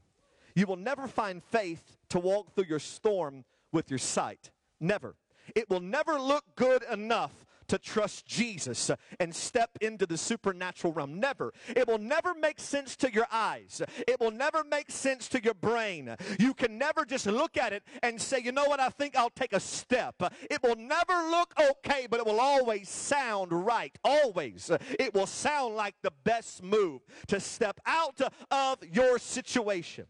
You 0.54 0.66
will 0.66 0.76
never 0.76 1.08
find 1.08 1.42
faith 1.42 1.96
to 2.10 2.20
walk 2.20 2.54
through 2.54 2.66
your 2.68 2.78
storm 2.78 3.44
with 3.72 3.90
your 3.90 3.98
sight. 3.98 4.50
Never. 4.78 5.16
It 5.56 5.68
will 5.70 5.80
never 5.80 6.20
look 6.20 6.44
good 6.54 6.84
enough 6.92 7.32
to 7.70 7.78
trust 7.78 8.26
Jesus 8.26 8.90
and 9.20 9.32
step 9.32 9.70
into 9.80 10.04
the 10.04 10.18
supernatural 10.18 10.92
realm. 10.92 11.20
Never. 11.20 11.52
It 11.68 11.86
will 11.86 11.98
never 11.98 12.34
make 12.34 12.58
sense 12.58 12.96
to 12.96 13.12
your 13.12 13.26
eyes. 13.30 13.80
It 14.08 14.18
will 14.18 14.32
never 14.32 14.64
make 14.64 14.90
sense 14.90 15.28
to 15.28 15.42
your 15.42 15.54
brain. 15.54 16.16
You 16.40 16.52
can 16.52 16.78
never 16.78 17.04
just 17.04 17.26
look 17.26 17.56
at 17.56 17.72
it 17.72 17.84
and 18.02 18.20
say, 18.20 18.40
you 18.40 18.50
know 18.50 18.64
what, 18.64 18.80
I 18.80 18.88
think 18.88 19.16
I'll 19.16 19.30
take 19.30 19.52
a 19.52 19.60
step. 19.60 20.16
It 20.50 20.60
will 20.64 20.74
never 20.74 21.12
look 21.30 21.54
okay, 21.70 22.08
but 22.10 22.18
it 22.18 22.26
will 22.26 22.40
always 22.40 22.88
sound 22.88 23.52
right. 23.52 23.96
Always. 24.04 24.70
It 24.98 25.14
will 25.14 25.28
sound 25.28 25.76
like 25.76 25.94
the 26.02 26.12
best 26.24 26.64
move 26.64 27.02
to 27.28 27.38
step 27.38 27.78
out 27.86 28.20
of 28.50 28.78
your 28.92 29.20
situation. 29.20 30.06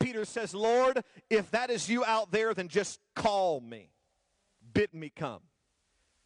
Peter 0.00 0.24
says, 0.24 0.54
Lord, 0.54 1.04
if 1.28 1.50
that 1.50 1.68
is 1.68 1.90
you 1.90 2.04
out 2.06 2.32
there, 2.32 2.54
then 2.54 2.68
just 2.68 3.00
call 3.14 3.60
me. 3.60 3.90
Bid 4.72 4.94
me 4.94 5.12
come. 5.14 5.42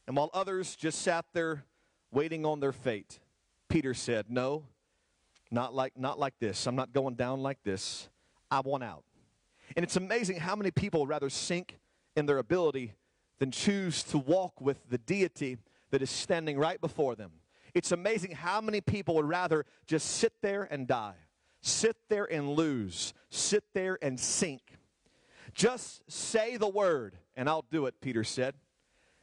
And 0.07 0.17
while 0.17 0.31
others 0.33 0.77
just 0.77 1.03
sat 1.03 1.25
there 1.33 1.65
waiting 2.13 2.47
on 2.47 2.61
their 2.61 2.73
fate, 2.73 3.19
Peter 3.69 3.95
said, 3.95 4.27
No, 4.29 4.65
not 5.51 5.75
like, 5.75 5.97
not 5.97 6.19
like 6.19 6.39
this. 6.39 6.67
I'm 6.67 6.77
not 6.77 6.93
going 6.93 7.15
down 7.15 7.43
like 7.43 7.63
this. 7.65 8.09
I 8.51 8.61
want 8.61 8.85
out. 8.85 9.05
And 9.75 9.83
it's 9.83 9.97
amazing 9.97 10.39
how 10.39 10.55
many 10.55 10.71
people 10.71 11.07
rather 11.07 11.29
sink 11.29 11.79
in 12.15 12.27
their 12.27 12.39
ability 12.39 12.95
than 13.39 13.51
choose 13.51 14.03
to 14.05 14.19
walk 14.19 14.61
with 14.61 14.89
the 14.89 14.99
deity 14.99 15.59
that 15.91 16.03
is 16.03 16.11
standing 16.11 16.59
right 16.59 16.81
before 16.81 17.15
them. 17.15 17.33
It's 17.75 17.93
amazing 17.93 18.31
how 18.33 18.61
many 18.61 18.81
people 18.81 19.17
would 19.17 19.29
rather 19.29 19.67
just 19.87 20.13
sit 20.13 20.33
there 20.41 20.67
and 20.71 20.87
die, 20.87 21.17
sit 21.61 21.97
there 22.09 22.25
and 22.25 22.51
lose, 22.51 23.13
sit 23.29 23.65
there 23.75 23.99
and 24.01 24.19
sink. 24.19 24.63
Just 25.53 26.11
say 26.11 26.57
the 26.57 26.69
word, 26.69 27.17
and 27.35 27.49
I'll 27.49 27.65
do 27.71 27.87
it, 27.87 28.01
Peter 28.01 28.25
said. 28.25 28.55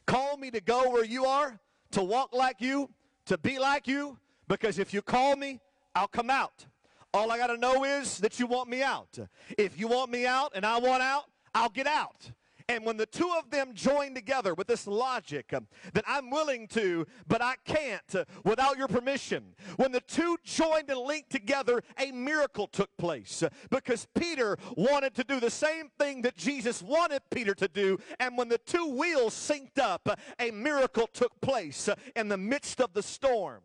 Call 0.06 0.36
me 0.36 0.50
to 0.50 0.60
go 0.60 0.90
where 0.90 1.04
you 1.04 1.24
are, 1.24 1.58
to 1.92 2.02
walk 2.02 2.34
like 2.34 2.60
you, 2.60 2.90
to 3.26 3.38
be 3.38 3.58
like 3.58 3.88
you, 3.88 4.18
because 4.48 4.78
if 4.78 4.92
you 4.92 5.02
call 5.02 5.36
me, 5.36 5.60
I'll 5.94 6.08
come 6.08 6.30
out. 6.30 6.66
All 7.12 7.30
I 7.30 7.38
got 7.38 7.46
to 7.46 7.56
know 7.56 7.84
is 7.84 8.18
that 8.18 8.40
you 8.40 8.46
want 8.46 8.68
me 8.68 8.82
out. 8.82 9.18
If 9.56 9.78
you 9.78 9.88
want 9.88 10.10
me 10.10 10.26
out 10.26 10.52
and 10.54 10.66
I 10.66 10.78
want 10.78 11.02
out, 11.02 11.24
I'll 11.54 11.68
get 11.68 11.86
out. 11.86 12.32
And 12.66 12.86
when 12.86 12.96
the 12.96 13.04
two 13.04 13.30
of 13.38 13.50
them 13.50 13.74
join 13.74 14.14
together 14.14 14.54
with 14.54 14.66
this 14.66 14.86
logic 14.86 15.52
uh, 15.52 15.60
that 15.92 16.04
I'm 16.06 16.30
willing 16.30 16.66
to, 16.68 17.06
but 17.28 17.42
I 17.42 17.56
can't 17.66 18.14
uh, 18.14 18.24
without 18.42 18.78
your 18.78 18.88
permission, 18.88 19.54
when 19.76 19.92
the 19.92 20.00
two 20.00 20.38
joined 20.44 20.88
and 20.88 21.00
linked 21.00 21.28
together, 21.28 21.82
a 21.98 22.10
miracle 22.10 22.66
took 22.66 22.96
place 22.96 23.42
uh, 23.42 23.50
because 23.70 24.06
Peter 24.14 24.56
wanted 24.76 25.14
to 25.16 25.24
do 25.24 25.40
the 25.40 25.50
same 25.50 25.90
thing 25.98 26.22
that 26.22 26.36
Jesus 26.38 26.82
wanted 26.82 27.20
Peter 27.30 27.54
to 27.54 27.68
do. 27.68 27.98
And 28.18 28.38
when 28.38 28.48
the 28.48 28.58
two 28.58 28.96
wheels 28.96 29.34
synced 29.34 29.78
up, 29.78 30.18
a 30.40 30.50
miracle 30.50 31.06
took 31.06 31.38
place 31.42 31.88
uh, 31.88 31.96
in 32.16 32.28
the 32.28 32.38
midst 32.38 32.80
of 32.80 32.94
the 32.94 33.02
storm. 33.02 33.60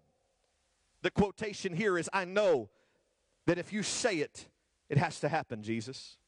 The 1.04 1.12
quotation 1.12 1.74
here 1.74 1.98
is 1.98 2.10
I 2.12 2.26
know 2.26 2.70
that 3.48 3.58
if 3.58 3.72
you 3.72 3.82
say 3.82 4.18
it, 4.18 4.50
it 4.90 4.98
has 4.98 5.22
to 5.22 5.30
happen, 5.30 5.64
Jesus. 5.64 6.19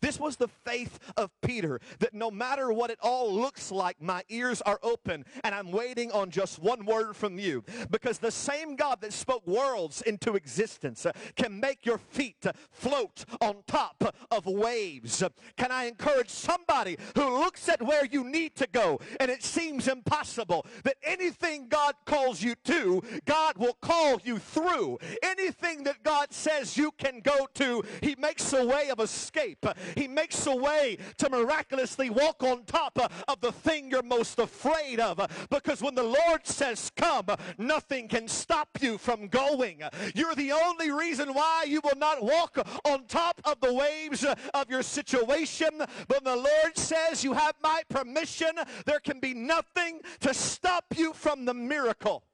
This 0.00 0.18
was 0.18 0.36
the 0.36 0.48
faith 0.48 0.98
of 1.16 1.30
Peter 1.42 1.80
that 1.98 2.14
no 2.14 2.30
matter 2.30 2.72
what 2.72 2.90
it 2.90 2.98
all 3.02 3.32
looks 3.32 3.70
like, 3.70 4.00
my 4.00 4.22
ears 4.28 4.62
are 4.62 4.78
open 4.82 5.24
and 5.44 5.54
I'm 5.54 5.70
waiting 5.70 6.10
on 6.12 6.30
just 6.30 6.58
one 6.58 6.84
word 6.84 7.16
from 7.16 7.38
you. 7.38 7.64
Because 7.90 8.18
the 8.18 8.30
same 8.30 8.76
God 8.76 9.00
that 9.00 9.12
spoke 9.12 9.46
worlds 9.46 10.02
into 10.02 10.34
existence 10.34 11.06
uh, 11.06 11.12
can 11.36 11.60
make 11.60 11.84
your 11.84 11.98
feet 11.98 12.46
uh, 12.46 12.52
float 12.70 13.24
on 13.40 13.56
top 13.66 14.14
of 14.30 14.46
waves. 14.46 15.22
Can 15.56 15.70
I 15.70 15.84
encourage 15.84 16.30
somebody 16.30 16.96
who 17.14 17.38
looks 17.38 17.68
at 17.68 17.82
where 17.82 18.04
you 18.04 18.24
need 18.24 18.56
to 18.56 18.66
go 18.70 19.00
and 19.18 19.30
it 19.30 19.42
seems 19.42 19.88
impossible 19.88 20.66
that 20.84 20.96
anything 21.02 21.68
God 21.68 21.94
calls 22.04 22.42
you 22.42 22.54
to, 22.64 23.02
God 23.24 23.58
will 23.58 23.76
call 23.80 24.20
you 24.24 24.38
through. 24.38 24.98
Anything 25.22 25.84
that 25.84 26.02
God 26.02 26.32
says 26.32 26.76
you 26.76 26.92
can 26.92 27.20
go 27.20 27.46
to, 27.54 27.82
He 28.02 28.14
makes 28.18 28.52
a 28.52 28.64
way 28.64 28.90
of 28.90 29.00
escape. 29.00 29.66
He 29.96 30.08
makes 30.08 30.46
a 30.46 30.54
way 30.54 30.98
to 31.18 31.30
miraculously 31.30 32.10
walk 32.10 32.42
on 32.42 32.64
top 32.64 32.98
of 33.28 33.40
the 33.40 33.52
thing 33.52 33.90
you're 33.90 34.02
most 34.02 34.38
afraid 34.38 35.00
of. 35.00 35.20
Because 35.50 35.82
when 35.82 35.94
the 35.94 36.02
Lord 36.02 36.46
says 36.46 36.90
come, 36.96 37.26
nothing 37.58 38.08
can 38.08 38.28
stop 38.28 38.68
you 38.80 38.98
from 38.98 39.28
going. 39.28 39.82
You're 40.14 40.34
the 40.34 40.52
only 40.52 40.90
reason 40.90 41.34
why 41.34 41.64
you 41.66 41.80
will 41.82 41.96
not 41.96 42.22
walk 42.22 42.58
on 42.84 43.06
top 43.06 43.40
of 43.44 43.60
the 43.60 43.72
waves 43.72 44.24
of 44.54 44.70
your 44.70 44.82
situation. 44.82 45.70
But 46.08 46.24
when 46.24 46.36
the 46.36 46.42
Lord 46.42 46.76
says 46.76 47.24
you 47.24 47.32
have 47.32 47.54
my 47.62 47.82
permission, 47.88 48.50
there 48.86 49.00
can 49.00 49.20
be 49.20 49.34
nothing 49.34 50.00
to 50.20 50.34
stop 50.34 50.84
you 50.96 51.12
from 51.12 51.44
the 51.44 51.54
miracle 51.54 52.24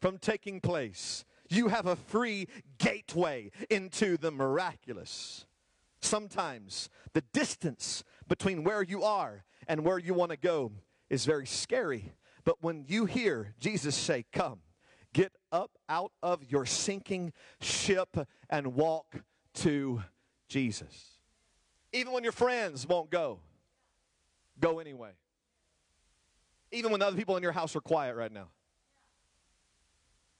from 0.00 0.18
taking 0.18 0.60
place. 0.60 1.24
You 1.48 1.68
have 1.68 1.86
a 1.86 1.96
free 1.96 2.48
gateway 2.78 3.50
into 3.70 4.16
the 4.16 4.30
miraculous. 4.30 5.45
Sometimes 6.06 6.88
the 7.14 7.22
distance 7.32 8.04
between 8.28 8.62
where 8.62 8.80
you 8.80 9.02
are 9.02 9.44
and 9.66 9.84
where 9.84 9.98
you 9.98 10.14
want 10.14 10.30
to 10.30 10.36
go 10.36 10.70
is 11.10 11.26
very 11.26 11.46
scary. 11.46 12.12
But 12.44 12.62
when 12.62 12.84
you 12.86 13.06
hear 13.06 13.54
Jesus 13.58 13.96
say, 13.96 14.24
Come, 14.32 14.60
get 15.12 15.32
up 15.50 15.72
out 15.88 16.12
of 16.22 16.44
your 16.48 16.64
sinking 16.64 17.32
ship 17.60 18.16
and 18.48 18.74
walk 18.74 19.16
to 19.54 20.00
Jesus. 20.48 21.18
Even 21.92 22.12
when 22.12 22.22
your 22.22 22.32
friends 22.32 22.86
won't 22.86 23.10
go, 23.10 23.40
go 24.60 24.78
anyway. 24.78 25.10
Even 26.70 26.92
when 26.92 27.00
the 27.00 27.06
other 27.06 27.16
people 27.16 27.36
in 27.36 27.42
your 27.42 27.50
house 27.50 27.74
are 27.74 27.80
quiet 27.80 28.14
right 28.14 28.32
now. 28.32 28.46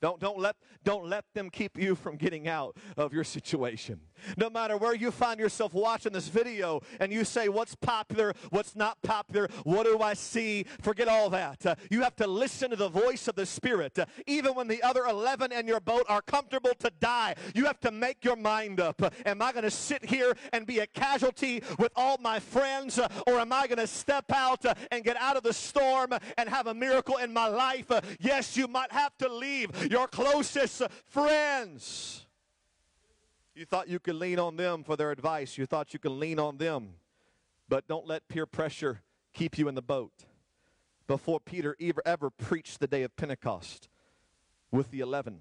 Don't, 0.02 0.20
don't, 0.20 0.38
let, 0.38 0.56
don't 0.84 1.06
let 1.06 1.24
them 1.34 1.48
keep 1.48 1.78
you 1.78 1.94
from 1.94 2.16
getting 2.16 2.48
out 2.48 2.76
of 2.98 3.14
your 3.14 3.24
situation. 3.24 4.00
No 4.36 4.50
matter 4.50 4.76
where 4.76 4.94
you 4.94 5.10
find 5.10 5.40
yourself 5.40 5.72
watching 5.72 6.12
this 6.12 6.28
video 6.28 6.82
and 7.00 7.12
you 7.12 7.24
say, 7.24 7.48
What's 7.48 7.74
popular? 7.74 8.34
What's 8.50 8.76
not 8.76 9.00
popular? 9.02 9.48
What 9.64 9.84
do 9.84 10.00
I 10.00 10.14
see? 10.14 10.66
Forget 10.82 11.08
all 11.08 11.30
that. 11.30 11.64
Uh, 11.64 11.74
you 11.90 12.02
have 12.02 12.16
to 12.16 12.26
listen 12.26 12.70
to 12.70 12.76
the 12.76 12.88
voice 12.88 13.28
of 13.28 13.36
the 13.36 13.46
Spirit. 13.46 13.98
Uh, 13.98 14.06
even 14.26 14.54
when 14.54 14.68
the 14.68 14.82
other 14.82 15.04
11 15.04 15.52
in 15.52 15.66
your 15.66 15.80
boat 15.80 16.04
are 16.08 16.22
comfortable 16.22 16.72
to 16.78 16.90
die, 17.00 17.34
you 17.54 17.64
have 17.64 17.80
to 17.80 17.90
make 17.90 18.24
your 18.24 18.36
mind 18.36 18.80
up. 18.80 19.00
Uh, 19.02 19.10
am 19.24 19.40
I 19.40 19.52
going 19.52 19.64
to 19.64 19.70
sit 19.70 20.04
here 20.04 20.34
and 20.52 20.66
be 20.66 20.80
a 20.80 20.86
casualty 20.86 21.62
with 21.78 21.92
all 21.96 22.18
my 22.20 22.38
friends? 22.38 22.98
Uh, 22.98 23.08
or 23.26 23.38
am 23.38 23.52
I 23.52 23.66
going 23.66 23.78
to 23.78 23.86
step 23.86 24.30
out 24.32 24.64
uh, 24.66 24.74
and 24.90 25.04
get 25.04 25.16
out 25.16 25.36
of 25.36 25.42
the 25.42 25.54
storm 25.54 26.10
and 26.36 26.48
have 26.48 26.66
a 26.66 26.74
miracle 26.74 27.16
in 27.16 27.32
my 27.32 27.48
life? 27.48 27.90
Uh, 27.90 28.00
yes, 28.20 28.56
you 28.56 28.68
might 28.68 28.92
have 28.92 29.16
to 29.18 29.32
leave 29.32 29.70
your 29.90 30.08
closest 30.08 30.82
friends. 31.06 32.26
You 33.54 33.64
thought 33.64 33.88
you 33.88 33.98
could 33.98 34.16
lean 34.16 34.38
on 34.38 34.56
them 34.56 34.84
for 34.84 34.96
their 34.96 35.10
advice. 35.10 35.56
You 35.56 35.66
thought 35.66 35.92
you 35.92 35.98
could 35.98 36.12
lean 36.12 36.38
on 36.38 36.58
them. 36.58 36.94
But 37.68 37.88
don't 37.88 38.06
let 38.06 38.28
peer 38.28 38.46
pressure 38.46 39.00
keep 39.32 39.58
you 39.58 39.68
in 39.68 39.74
the 39.74 39.82
boat. 39.82 40.12
Before 41.06 41.40
Peter 41.40 41.76
ever, 41.80 42.02
ever 42.04 42.30
preached 42.30 42.80
the 42.80 42.86
day 42.86 43.02
of 43.02 43.16
Pentecost 43.16 43.88
with 44.70 44.90
the 44.90 45.00
11, 45.00 45.40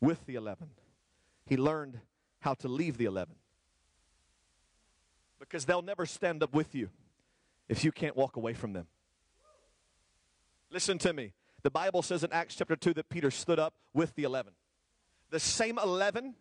with 0.00 0.24
the 0.26 0.36
11, 0.36 0.70
he 1.44 1.56
learned 1.56 2.00
how 2.40 2.54
to 2.54 2.68
leave 2.68 2.96
the 2.96 3.04
11. 3.04 3.34
Because 5.38 5.64
they'll 5.64 5.82
never 5.82 6.06
stand 6.06 6.42
up 6.42 6.54
with 6.54 6.74
you 6.74 6.88
if 7.68 7.84
you 7.84 7.92
can't 7.92 8.16
walk 8.16 8.36
away 8.36 8.54
from 8.54 8.72
them. 8.72 8.86
Listen 10.70 10.98
to 10.98 11.12
me. 11.12 11.32
The 11.62 11.70
Bible 11.70 12.02
says 12.02 12.24
in 12.24 12.32
Acts 12.32 12.54
chapter 12.54 12.76
2 12.76 12.94
that 12.94 13.08
Peter 13.08 13.30
stood 13.30 13.58
up 13.58 13.74
with 13.92 14.14
the 14.14 14.24
11. 14.24 14.52
The 15.30 15.40
same 15.40 15.78
11, 15.78 16.34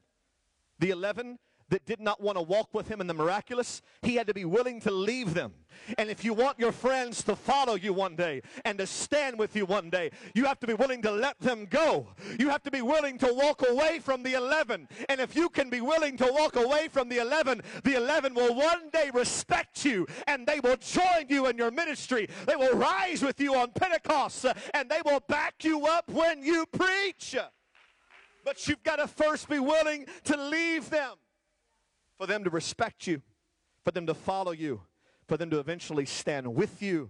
the 0.79 0.89
11 0.89 1.37
that 1.69 1.85
did 1.85 1.99
not 1.99 2.21
want 2.21 2.37
to 2.37 2.41
walk 2.41 2.73
with 2.73 2.87
him 2.87 3.01
in 3.01 3.07
the 3.07 3.13
miraculous, 3.13 3.81
he 4.01 4.15
had 4.15 4.27
to 4.27 4.33
be 4.33 4.45
willing 4.45 4.79
to 4.81 4.91
leave 4.91 5.33
them. 5.33 5.53
And 5.97 6.09
if 6.09 6.25
you 6.25 6.33
want 6.33 6.59
your 6.59 6.71
friends 6.71 7.23
to 7.23 7.35
follow 7.35 7.75
you 7.75 7.93
one 7.93 8.15
day 8.15 8.41
and 8.65 8.77
to 8.79 8.87
stand 8.87 9.39
with 9.39 9.55
you 9.55 9.65
one 9.65 9.89
day, 9.89 10.11
you 10.33 10.45
have 10.45 10.59
to 10.59 10.67
be 10.67 10.73
willing 10.73 11.01
to 11.03 11.11
let 11.11 11.39
them 11.39 11.65
go. 11.65 12.07
You 12.37 12.49
have 12.49 12.63
to 12.63 12.71
be 12.71 12.81
willing 12.81 13.17
to 13.19 13.33
walk 13.33 13.63
away 13.67 13.99
from 13.99 14.23
the 14.23 14.33
11. 14.33 14.87
And 15.07 15.21
if 15.21 15.35
you 15.35 15.49
can 15.49 15.69
be 15.69 15.81
willing 15.81 16.17
to 16.17 16.29
walk 16.31 16.55
away 16.55 16.87
from 16.89 17.09
the 17.09 17.17
11, 17.17 17.61
the 17.83 17.95
11 17.95 18.33
will 18.33 18.55
one 18.55 18.89
day 18.91 19.11
respect 19.13 19.85
you 19.85 20.07
and 20.27 20.45
they 20.45 20.59
will 20.59 20.77
join 20.77 21.25
you 21.29 21.47
in 21.47 21.57
your 21.57 21.71
ministry. 21.71 22.27
They 22.45 22.55
will 22.55 22.75
rise 22.75 23.23
with 23.23 23.39
you 23.39 23.55
on 23.55 23.71
Pentecost 23.71 24.45
and 24.73 24.89
they 24.89 25.01
will 25.05 25.21
back 25.27 25.63
you 25.63 25.85
up 25.85 26.09
when 26.09 26.43
you 26.43 26.65
preach. 26.65 27.35
But 28.43 28.67
you've 28.67 28.83
got 28.83 28.97
to 28.97 29.07
first 29.07 29.49
be 29.49 29.59
willing 29.59 30.05
to 30.25 30.37
leave 30.37 30.89
them 30.89 31.15
for 32.19 32.27
them 32.27 32.43
to 32.43 32.49
respect 32.49 33.07
you, 33.07 33.21
for 33.83 33.91
them 33.91 34.05
to 34.05 34.13
follow 34.13 34.51
you, 34.51 34.81
for 35.27 35.37
them 35.37 35.49
to 35.49 35.57
eventually 35.57 36.05
stand 36.05 36.53
with 36.53 36.81
you. 36.83 37.09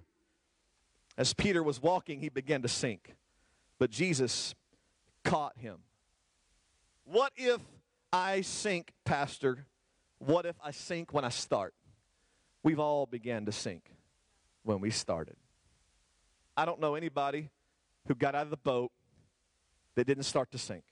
As 1.18 1.34
Peter 1.34 1.64
was 1.64 1.82
walking, 1.82 2.20
he 2.20 2.30
began 2.30 2.62
to 2.62 2.68
sink, 2.68 3.16
but 3.80 3.90
Jesus 3.90 4.54
caught 5.26 5.58
him. 5.58 5.80
What 7.04 7.34
if 7.36 7.60
I 8.14 8.42
sink, 8.42 8.94
Pastor? 9.04 9.66
What 10.20 10.46
if 10.46 10.56
I 10.64 10.72
sink 10.72 11.12
when 11.12 11.26
I 11.26 11.30
start? 11.30 11.74
We've 12.62 12.80
all 12.80 13.08
began 13.08 13.46
to 13.48 13.52
sink 13.52 13.92
when 14.64 14.80
we 14.80 14.92
started. 14.92 15.38
I 16.56 16.66
don't 16.66 16.80
know 16.80 16.94
anybody 16.94 17.50
who 18.08 18.14
got 18.14 18.36
out 18.36 18.44
of 18.44 18.52
the 18.52 18.58
boat 18.58 18.92
that 19.96 20.06
didn't 20.06 20.24
start 20.24 20.52
to 20.52 20.60
sink. 20.60 20.84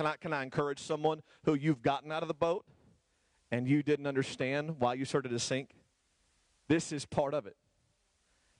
Can 0.00 0.06
I, 0.06 0.16
can 0.16 0.32
I 0.32 0.42
encourage 0.42 0.78
someone 0.78 1.20
who 1.44 1.52
you've 1.52 1.82
gotten 1.82 2.10
out 2.10 2.22
of 2.22 2.28
the 2.28 2.32
boat 2.32 2.64
and 3.50 3.68
you 3.68 3.82
didn't 3.82 4.06
understand 4.06 4.76
why 4.78 4.94
you 4.94 5.04
started 5.04 5.28
to 5.28 5.38
sink? 5.38 5.72
This 6.68 6.90
is 6.90 7.04
part 7.04 7.34
of 7.34 7.46
it. 7.46 7.54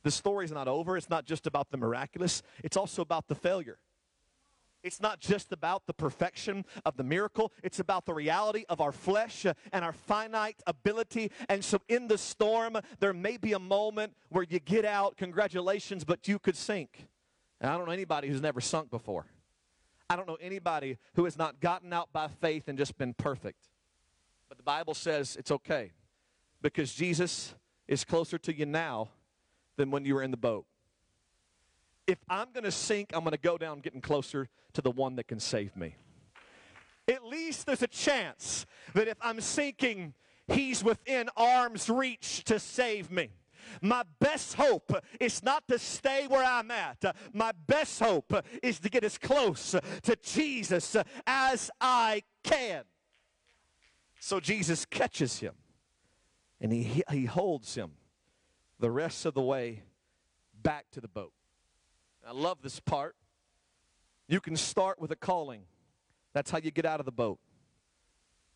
The 0.02 0.10
story's 0.10 0.52
not 0.52 0.68
over. 0.68 0.98
It's 0.98 1.08
not 1.08 1.24
just 1.24 1.46
about 1.46 1.70
the 1.70 1.78
miraculous, 1.78 2.42
it's 2.62 2.76
also 2.76 3.00
about 3.00 3.26
the 3.28 3.34
failure. 3.34 3.78
It's 4.82 5.00
not 5.00 5.18
just 5.18 5.50
about 5.50 5.86
the 5.86 5.94
perfection 5.94 6.66
of 6.84 6.98
the 6.98 7.04
miracle, 7.04 7.54
it's 7.62 7.80
about 7.80 8.04
the 8.04 8.12
reality 8.12 8.66
of 8.68 8.82
our 8.82 8.92
flesh 8.92 9.46
and 9.72 9.82
our 9.82 9.94
finite 9.94 10.62
ability. 10.66 11.32
And 11.48 11.64
so, 11.64 11.80
in 11.88 12.06
the 12.06 12.18
storm, 12.18 12.76
there 12.98 13.14
may 13.14 13.38
be 13.38 13.54
a 13.54 13.58
moment 13.58 14.12
where 14.28 14.44
you 14.46 14.58
get 14.58 14.84
out, 14.84 15.16
congratulations, 15.16 16.04
but 16.04 16.28
you 16.28 16.38
could 16.38 16.54
sink. 16.54 17.06
And 17.62 17.70
I 17.70 17.78
don't 17.78 17.86
know 17.86 17.92
anybody 17.92 18.28
who's 18.28 18.42
never 18.42 18.60
sunk 18.60 18.90
before. 18.90 19.24
I 20.10 20.16
don't 20.16 20.26
know 20.26 20.38
anybody 20.40 20.98
who 21.14 21.24
has 21.24 21.38
not 21.38 21.60
gotten 21.60 21.92
out 21.92 22.12
by 22.12 22.26
faith 22.26 22.64
and 22.66 22.76
just 22.76 22.98
been 22.98 23.14
perfect. 23.14 23.68
But 24.48 24.58
the 24.58 24.64
Bible 24.64 24.92
says 24.92 25.36
it's 25.36 25.52
okay 25.52 25.92
because 26.60 26.92
Jesus 26.92 27.54
is 27.86 28.02
closer 28.02 28.36
to 28.38 28.52
you 28.52 28.66
now 28.66 29.10
than 29.76 29.92
when 29.92 30.04
you 30.04 30.16
were 30.16 30.22
in 30.24 30.32
the 30.32 30.36
boat. 30.36 30.66
If 32.08 32.18
I'm 32.28 32.48
going 32.52 32.64
to 32.64 32.72
sink, 32.72 33.10
I'm 33.12 33.20
going 33.20 33.36
to 33.36 33.38
go 33.38 33.56
down 33.56 33.78
getting 33.78 34.00
closer 34.00 34.48
to 34.72 34.82
the 34.82 34.90
one 34.90 35.14
that 35.14 35.28
can 35.28 35.38
save 35.38 35.76
me. 35.76 35.94
At 37.06 37.24
least 37.24 37.66
there's 37.66 37.82
a 37.82 37.86
chance 37.86 38.66
that 38.94 39.06
if 39.06 39.16
I'm 39.20 39.40
sinking, 39.40 40.14
he's 40.48 40.82
within 40.82 41.30
arm's 41.36 41.88
reach 41.88 42.42
to 42.44 42.58
save 42.58 43.12
me. 43.12 43.30
My 43.80 44.02
best 44.18 44.54
hope 44.54 44.92
is 45.18 45.42
not 45.42 45.66
to 45.68 45.78
stay 45.78 46.26
where 46.26 46.44
I'm 46.44 46.70
at. 46.70 47.16
My 47.32 47.52
best 47.66 48.00
hope 48.00 48.32
is 48.62 48.78
to 48.80 48.88
get 48.88 49.04
as 49.04 49.18
close 49.18 49.74
to 50.02 50.16
Jesus 50.22 50.96
as 51.26 51.70
I 51.80 52.22
can. 52.42 52.84
So 54.20 54.40
Jesus 54.40 54.84
catches 54.84 55.38
him 55.38 55.54
and 56.60 56.72
he, 56.72 57.02
he 57.10 57.24
holds 57.24 57.74
him 57.74 57.92
the 58.78 58.90
rest 58.90 59.26
of 59.26 59.34
the 59.34 59.42
way 59.42 59.82
back 60.62 60.86
to 60.92 61.00
the 61.00 61.08
boat. 61.08 61.32
I 62.26 62.32
love 62.32 62.58
this 62.62 62.80
part. 62.80 63.16
You 64.28 64.40
can 64.40 64.56
start 64.56 65.00
with 65.00 65.10
a 65.10 65.16
calling. 65.16 65.62
That's 66.32 66.50
how 66.50 66.58
you 66.58 66.70
get 66.70 66.84
out 66.84 67.00
of 67.00 67.06
the 67.06 67.12
boat. 67.12 67.38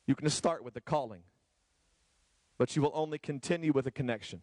You 0.06 0.14
can 0.14 0.28
start 0.28 0.62
with 0.62 0.76
a 0.76 0.80
calling, 0.80 1.22
but 2.58 2.76
you 2.76 2.82
will 2.82 2.92
only 2.94 3.18
continue 3.18 3.72
with 3.72 3.86
a 3.86 3.90
connection. 3.90 4.42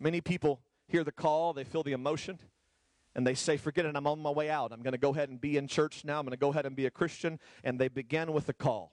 Many 0.00 0.20
people 0.20 0.60
hear 0.86 1.04
the 1.04 1.12
call, 1.12 1.52
they 1.52 1.64
feel 1.64 1.82
the 1.82 1.92
emotion, 1.92 2.38
and 3.14 3.26
they 3.26 3.34
say, 3.34 3.56
Forget 3.56 3.84
it, 3.84 3.96
I'm 3.96 4.06
on 4.06 4.20
my 4.20 4.30
way 4.30 4.48
out. 4.48 4.72
I'm 4.72 4.82
going 4.82 4.92
to 4.92 4.98
go 4.98 5.10
ahead 5.10 5.28
and 5.28 5.40
be 5.40 5.56
in 5.56 5.66
church 5.66 6.04
now. 6.04 6.18
I'm 6.20 6.24
going 6.24 6.30
to 6.30 6.36
go 6.36 6.50
ahead 6.50 6.66
and 6.66 6.76
be 6.76 6.86
a 6.86 6.90
Christian. 6.90 7.40
And 7.64 7.78
they 7.78 7.88
begin 7.88 8.32
with 8.32 8.46
the 8.46 8.52
call. 8.52 8.92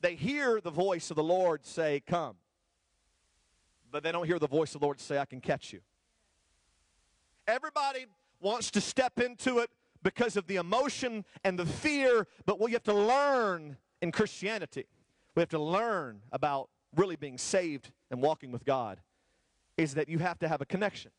They 0.00 0.14
hear 0.14 0.60
the 0.60 0.70
voice 0.70 1.10
of 1.10 1.16
the 1.16 1.22
Lord 1.22 1.66
say, 1.66 2.02
Come. 2.06 2.36
But 3.90 4.02
they 4.02 4.12
don't 4.12 4.26
hear 4.26 4.38
the 4.38 4.48
voice 4.48 4.74
of 4.74 4.80
the 4.80 4.86
Lord 4.86 4.98
say, 4.98 5.18
I 5.18 5.26
can 5.26 5.40
catch 5.40 5.72
you. 5.72 5.80
Everybody 7.46 8.06
wants 8.40 8.70
to 8.70 8.80
step 8.80 9.20
into 9.20 9.58
it 9.58 9.68
because 10.02 10.36
of 10.36 10.46
the 10.46 10.56
emotion 10.56 11.24
and 11.44 11.58
the 11.58 11.66
fear, 11.66 12.26
but 12.46 12.58
what 12.58 12.70
you 12.70 12.76
have 12.76 12.82
to 12.84 12.94
learn 12.94 13.76
in 14.00 14.10
Christianity, 14.10 14.86
we 15.34 15.40
have 15.40 15.50
to 15.50 15.58
learn 15.58 16.22
about 16.32 16.70
really 16.96 17.16
being 17.16 17.36
saved 17.36 17.90
and 18.10 18.22
walking 18.22 18.50
with 18.52 18.64
God 18.64 19.00
is 19.76 19.94
that 19.94 20.08
you 20.08 20.18
have 20.18 20.38
to 20.40 20.48
have 20.48 20.60
a 20.60 20.66
connection. 20.66 21.10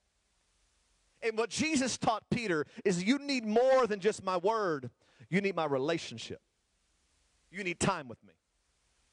And 1.21 1.37
what 1.37 1.49
Jesus 1.49 1.97
taught 1.97 2.23
Peter 2.29 2.65
is 2.83 3.03
you 3.03 3.17
need 3.17 3.45
more 3.45 3.87
than 3.87 3.99
just 3.99 4.23
my 4.23 4.37
word, 4.37 4.89
you 5.29 5.41
need 5.41 5.55
my 5.55 5.65
relationship. 5.65 6.41
You 7.49 7.63
need 7.63 7.79
time 7.79 8.07
with 8.07 8.23
me, 8.23 8.33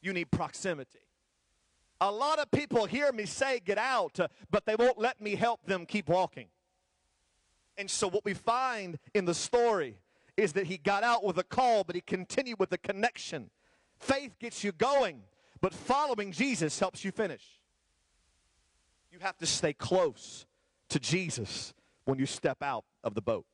you 0.00 0.12
need 0.12 0.30
proximity. 0.30 0.98
A 2.02 2.10
lot 2.10 2.38
of 2.38 2.50
people 2.50 2.86
hear 2.86 3.12
me 3.12 3.26
say, 3.26 3.60
get 3.60 3.76
out, 3.76 4.18
uh, 4.18 4.28
but 4.50 4.64
they 4.64 4.74
won't 4.74 4.98
let 4.98 5.20
me 5.20 5.34
help 5.34 5.66
them 5.66 5.84
keep 5.84 6.08
walking. 6.08 6.46
And 7.76 7.90
so, 7.90 8.08
what 8.08 8.24
we 8.24 8.32
find 8.32 8.98
in 9.14 9.26
the 9.26 9.34
story 9.34 9.98
is 10.36 10.54
that 10.54 10.66
he 10.66 10.78
got 10.78 11.02
out 11.02 11.22
with 11.22 11.36
a 11.36 11.44
call, 11.44 11.84
but 11.84 11.94
he 11.94 12.00
continued 12.00 12.58
with 12.58 12.72
a 12.72 12.78
connection. 12.78 13.50
Faith 13.98 14.38
gets 14.38 14.64
you 14.64 14.72
going, 14.72 15.20
but 15.60 15.74
following 15.74 16.32
Jesus 16.32 16.78
helps 16.80 17.04
you 17.04 17.12
finish. 17.12 17.59
You 19.20 19.26
have 19.26 19.36
to 19.38 19.46
stay 19.46 19.74
close 19.74 20.46
to 20.88 20.98
Jesus 20.98 21.74
when 22.06 22.18
you 22.18 22.24
step 22.24 22.62
out 22.62 22.86
of 23.04 23.14
the 23.14 23.20
boat. 23.20 23.44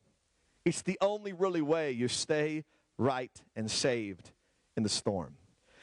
It's 0.64 0.82
the 0.82 0.96
only 1.00 1.32
really 1.32 1.60
way 1.60 1.90
you 1.90 2.06
stay 2.06 2.62
right 2.98 3.32
and 3.56 3.68
saved 3.68 4.30
in 4.76 4.84
the 4.84 4.88
storm. 4.88 5.34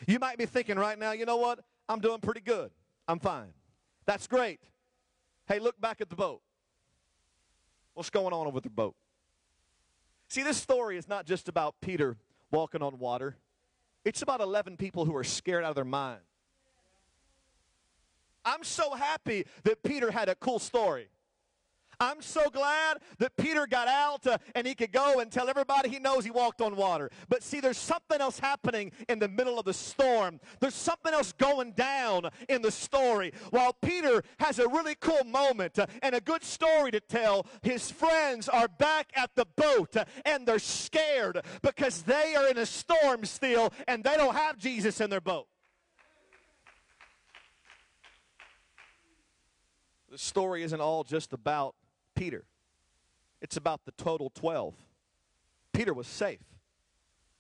You 0.07 0.19
might 0.19 0.37
be 0.37 0.45
thinking 0.45 0.77
right 0.77 0.97
now, 0.97 1.11
you 1.11 1.25
know 1.25 1.35
what? 1.35 1.59
I'm 1.89 1.99
doing 1.99 2.21
pretty 2.21 2.39
good. 2.39 2.71
I'm 3.09 3.19
fine. 3.19 3.51
That's 4.05 4.25
great. 4.25 4.61
Hey, 5.47 5.59
look 5.59 5.79
back 5.81 5.99
at 5.99 6.09
the 6.09 6.15
boat. 6.15 6.39
What's 7.93 8.09
going 8.09 8.33
on 8.33 8.53
with 8.53 8.63
the 8.63 8.69
boat? 8.69 8.95
See, 10.29 10.43
this 10.43 10.55
story 10.55 10.97
is 10.97 11.09
not 11.09 11.25
just 11.25 11.49
about 11.49 11.75
Peter 11.81 12.15
walking 12.51 12.81
on 12.81 12.99
water. 12.99 13.35
It's 14.05 14.21
about 14.21 14.39
11 14.39 14.77
people 14.77 15.03
who 15.03 15.15
are 15.17 15.25
scared 15.25 15.65
out 15.65 15.71
of 15.71 15.75
their 15.75 15.83
mind. 15.83 16.21
I'm 18.45 18.63
so 18.63 18.93
happy 18.93 19.45
that 19.63 19.83
Peter 19.83 20.11
had 20.11 20.29
a 20.29 20.35
cool 20.35 20.59
story. 20.59 21.09
I'm 21.99 22.21
so 22.21 22.49
glad 22.49 22.97
that 23.19 23.35
Peter 23.37 23.67
got 23.67 23.87
out 23.87 24.25
uh, 24.27 24.37
and 24.55 24.67
he 24.67 24.75
could 24.75 24.91
go 24.91 25.19
and 25.19 25.31
tell 25.31 25.49
everybody 25.49 25.89
he 25.89 25.99
knows 25.99 26.25
he 26.25 26.31
walked 26.31 26.61
on 26.61 26.75
water. 26.75 27.09
But 27.29 27.43
see, 27.43 27.59
there's 27.59 27.77
something 27.77 28.19
else 28.19 28.39
happening 28.39 28.91
in 29.07 29.19
the 29.19 29.27
middle 29.27 29.59
of 29.59 29.65
the 29.65 29.73
storm. 29.73 30.39
There's 30.59 30.75
something 30.75 31.13
else 31.13 31.31
going 31.33 31.73
down 31.73 32.29
in 32.49 32.61
the 32.61 32.71
story. 32.71 33.31
While 33.51 33.73
Peter 33.73 34.23
has 34.39 34.59
a 34.59 34.67
really 34.67 34.95
cool 34.95 35.23
moment 35.23 35.79
uh, 35.79 35.87
and 36.01 36.15
a 36.15 36.21
good 36.21 36.43
story 36.43 36.91
to 36.91 36.99
tell, 36.99 37.45
his 37.61 37.89
friends 37.89 38.49
are 38.49 38.67
back 38.67 39.11
at 39.15 39.31
the 39.35 39.45
boat 39.55 39.95
uh, 39.95 40.05
and 40.25 40.45
they're 40.45 40.59
scared 40.59 41.41
because 41.61 42.03
they 42.03 42.35
are 42.35 42.47
in 42.47 42.57
a 42.57 42.65
storm 42.65 43.25
still 43.25 43.71
and 43.87 44.03
they 44.03 44.17
don't 44.17 44.35
have 44.35 44.57
Jesus 44.57 44.99
in 44.99 45.09
their 45.09 45.21
boat. 45.21 45.47
The 50.13 50.19
story 50.19 50.61
isn't 50.61 50.79
all 50.79 51.03
just 51.03 51.33
about 51.33 51.73
Peter, 52.13 52.45
it's 53.41 53.57
about 53.57 53.83
the 53.83 53.91
total 53.93 54.29
12. 54.35 54.75
Peter 55.73 55.91
was 55.91 56.05
safe, 56.05 56.43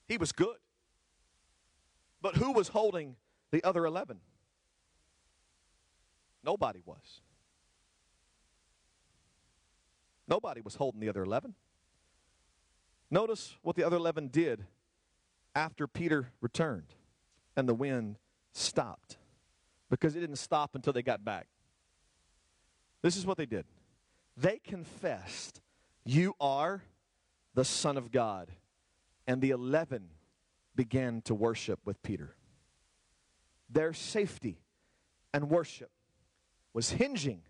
he 0.07 0.17
was 0.17 0.31
good. 0.31 0.55
But 2.19 2.35
who 2.35 2.51
was 2.51 2.69
holding 2.69 3.15
the 3.51 3.63
other 3.63 3.85
11? 3.85 4.17
Nobody 6.43 6.81
was. 6.83 7.21
Nobody 10.27 10.61
was 10.61 10.73
holding 10.73 10.99
the 10.99 11.09
other 11.09 11.21
11. 11.21 11.53
Notice 13.11 13.55
what 13.61 13.75
the 13.75 13.83
other 13.83 13.97
11 13.97 14.29
did 14.29 14.65
after 15.53 15.85
Peter 15.85 16.31
returned 16.41 16.95
and 17.55 17.69
the 17.69 17.75
wind 17.75 18.17
stopped 18.51 19.17
because 19.91 20.15
it 20.15 20.21
didn't 20.21 20.37
stop 20.37 20.73
until 20.73 20.91
they 20.91 21.03
got 21.03 21.23
back. 21.23 21.45
This 23.03 23.17
is 23.17 23.25
what 23.27 23.37
they 23.37 23.45
did 23.45 23.65
they 24.35 24.59
confessed, 24.63 25.61
You 26.03 26.33
are 26.39 26.81
the 27.53 27.65
Son 27.65 27.97
of 27.97 28.11
God. 28.11 28.49
And 29.27 29.41
the 29.41 29.51
eleven 29.51 30.09
began 30.75 31.21
to 31.21 31.35
worship 31.35 31.79
with 31.85 32.01
Peter. 32.03 32.35
Their 33.69 33.93
safety 33.93 34.57
and 35.33 35.49
worship 35.49 35.91
was 36.73 36.91
hinging 36.91 37.43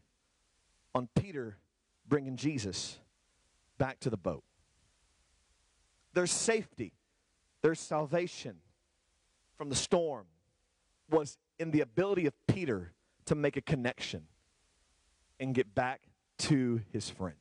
on 0.94 1.08
Peter 1.16 1.58
bringing 2.08 2.36
Jesus 2.36 3.00
back 3.80 4.00
to 4.02 4.12
the 4.12 4.18
boat. 4.18 4.44
Their 6.14 6.28
safety, 6.28 6.94
their 7.64 7.74
salvation 7.74 8.58
from 9.58 9.70
the 9.70 9.76
storm 9.76 10.26
was 11.10 11.40
in 11.58 11.72
the 11.72 11.82
ability 11.82 12.28
of 12.28 12.34
Peter 12.48 12.94
to 13.26 13.34
make 13.34 13.58
a 13.58 13.62
connection 13.62 14.28
and 15.40 15.54
get 15.54 15.74
back 15.74 16.02
to 16.40 16.82
his 16.92 17.10
friends. 17.10 17.38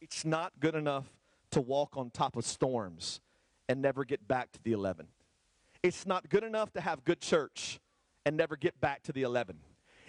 It's 0.00 0.24
not 0.24 0.52
good 0.60 0.74
enough 0.74 1.06
to 1.52 1.60
walk 1.60 1.96
on 1.96 2.10
top 2.10 2.36
of 2.36 2.44
storms 2.44 3.20
and 3.68 3.80
never 3.80 4.04
get 4.04 4.26
back 4.26 4.52
to 4.52 4.62
the 4.62 4.72
11. 4.72 5.06
It's 5.82 6.06
not 6.06 6.28
good 6.28 6.44
enough 6.44 6.72
to 6.72 6.80
have 6.80 7.04
good 7.04 7.20
church 7.20 7.80
and 8.24 8.36
never 8.36 8.56
get 8.56 8.80
back 8.80 9.02
to 9.04 9.12
the 9.12 9.22
11. 9.22 9.58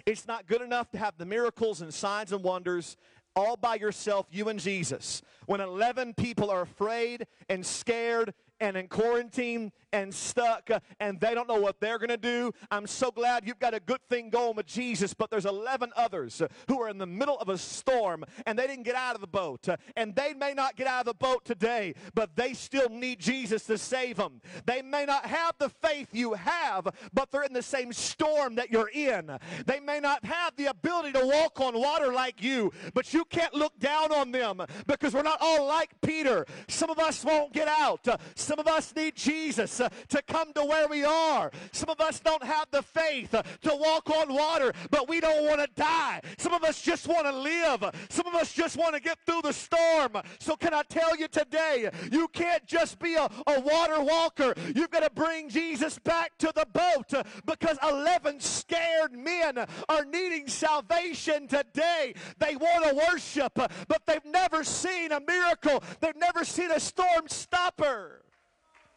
It's 0.06 0.28
not 0.28 0.47
good 0.47 0.62
enough 0.62 0.91
to 0.91 0.97
have 0.97 1.17
the 1.17 1.26
miracles 1.26 1.82
and 1.82 1.93
signs 1.93 2.32
and 2.32 2.43
wonders 2.43 2.97
all 3.36 3.58
by 3.58 3.76
yourself, 3.76 4.28
you 4.32 4.49
and 4.49 4.60
Jesus. 4.60 5.21
When 5.45 5.60
11 5.60 6.13
people 6.13 6.52
are 6.52 6.62
afraid 6.62 7.26
and 7.49 7.65
scared 7.65 8.34
and 8.63 8.78
in 8.78 8.88
quarantine 8.88 9.73
and 9.91 10.13
stuck 10.13 10.71
uh, 10.71 10.80
and 10.99 11.19
they 11.19 11.36
don't 11.36 11.47
know 11.47 11.60
what 11.60 11.80
they're 11.80 11.99
going 11.99 12.10
to 12.10 12.17
do. 12.17 12.52
I'm 12.71 12.88
so 12.88 13.12
glad 13.12 13.45
you've 13.45 13.60
got 13.60 13.73
a 13.73 13.80
good 13.80 14.02
thing 14.10 14.30
going 14.30 14.56
with 14.56 14.65
Jesus, 14.65 15.13
but 15.13 15.30
there's 15.30 15.45
11 15.45 15.91
others 15.95 16.41
uh, 16.41 16.47
who 16.69 16.82
are 16.82 16.89
in 16.89 16.97
the 16.97 17.06
middle 17.06 17.38
of 17.38 17.49
a 17.49 17.58
storm 17.58 18.23
and 18.45 18.58
they 18.58 18.65
didn't 18.65 18.84
get 18.84 18.95
out 18.95 19.15
of 19.15 19.21
the 19.21 19.28
boat. 19.28 19.67
Uh, 19.67 19.76
and 19.97 20.15
they 20.15 20.34
may 20.34 20.54
not 20.54 20.78
get 20.78 20.88
out 20.88 21.02
of 21.02 21.06
the 21.06 21.13
boat 21.13 21.43
today, 21.43 21.93
but 22.15 22.36
they 22.38 22.54
still 22.54 22.88
need 22.89 23.19
Jesus 23.19 23.65
to 23.65 23.78
save 23.78 24.15
them. 24.15 24.41
They 24.65 24.82
may 24.82 25.06
not 25.06 25.26
have 25.26 25.56
the 25.60 25.69
faith 25.69 26.08
you 26.13 26.34
have, 26.34 26.88
but 27.13 27.32
they're 27.32 27.43
in 27.43 27.54
the 27.54 27.62
same 27.62 27.91
storm 27.91 28.56
that 28.56 28.71
you're 28.71 28.89
in. 28.89 29.38
They 29.65 29.82
may 29.82 29.99
not 29.99 30.23
have 30.23 30.56
the 30.56 30.67
ability 30.67 31.12
to 31.13 31.26
walk 31.26 31.60
on 31.60 31.78
water 31.78 32.13
like 32.13 32.41
you, 32.41 32.71
but 32.93 33.13
you 33.13 33.26
can't 33.26 33.54
look 33.54 33.78
down 33.80 34.13
on 34.13 34.32
them 34.32 34.62
because 34.88 35.13
we're 35.13 35.21
not 35.21 35.39
all 35.41 35.67
like 35.67 35.91
Peter. 36.02 36.45
Some 36.69 36.89
of 36.89 36.97
us 36.97 37.26
won't 37.26 37.52
get 37.52 37.67
out. 37.67 38.08
Some 38.36 38.52
of 38.59 38.67
us 38.67 38.93
need 38.95 39.15
Jesus 39.15 39.79
uh, 39.79 39.89
to 40.09 40.21
come 40.21 40.53
to 40.53 40.63
where 40.65 40.87
we 40.87 41.03
are. 41.03 41.51
Some 41.71 41.89
of 41.89 41.99
us 41.99 42.19
don't 42.19 42.43
have 42.43 42.67
the 42.71 42.81
faith 42.81 43.33
uh, 43.33 43.43
to 43.61 43.71
walk 43.75 44.09
on 44.09 44.33
water, 44.33 44.73
but 44.89 45.07
we 45.07 45.19
don't 45.19 45.45
want 45.45 45.61
to 45.61 45.67
die. 45.75 46.21
Some 46.37 46.53
of 46.53 46.63
us 46.63 46.81
just 46.81 47.07
want 47.07 47.25
to 47.25 47.31
live. 47.31 47.83
Some 48.09 48.27
of 48.27 48.35
us 48.35 48.53
just 48.53 48.77
want 48.77 48.95
to 48.95 49.01
get 49.01 49.17
through 49.25 49.41
the 49.41 49.53
storm. 49.53 50.17
So, 50.39 50.55
can 50.55 50.73
I 50.73 50.83
tell 50.83 51.15
you 51.15 51.27
today, 51.27 51.89
you 52.11 52.27
can't 52.29 52.65
just 52.65 52.99
be 52.99 53.15
a, 53.15 53.29
a 53.47 53.59
water 53.59 54.01
walker. 54.01 54.53
You've 54.75 54.91
got 54.91 55.03
to 55.03 55.09
bring 55.09 55.49
Jesus 55.49 55.99
back 55.99 56.37
to 56.39 56.51
the 56.55 56.67
boat 56.73 57.13
uh, 57.13 57.23
because 57.45 57.77
11 57.87 58.39
scared 58.39 59.13
men 59.13 59.65
are 59.89 60.05
needing 60.05 60.47
salvation 60.47 61.47
today. 61.47 62.13
They 62.39 62.55
want 62.55 62.85
to 62.85 62.95
worship, 63.11 63.53
but 63.55 64.01
they've 64.05 64.25
never 64.25 64.63
seen 64.63 65.11
a 65.11 65.19
miracle, 65.19 65.83
they've 65.99 66.15
never 66.15 66.43
seen 66.43 66.71
a 66.71 66.79
storm 66.79 67.27
stopper. 67.27 68.23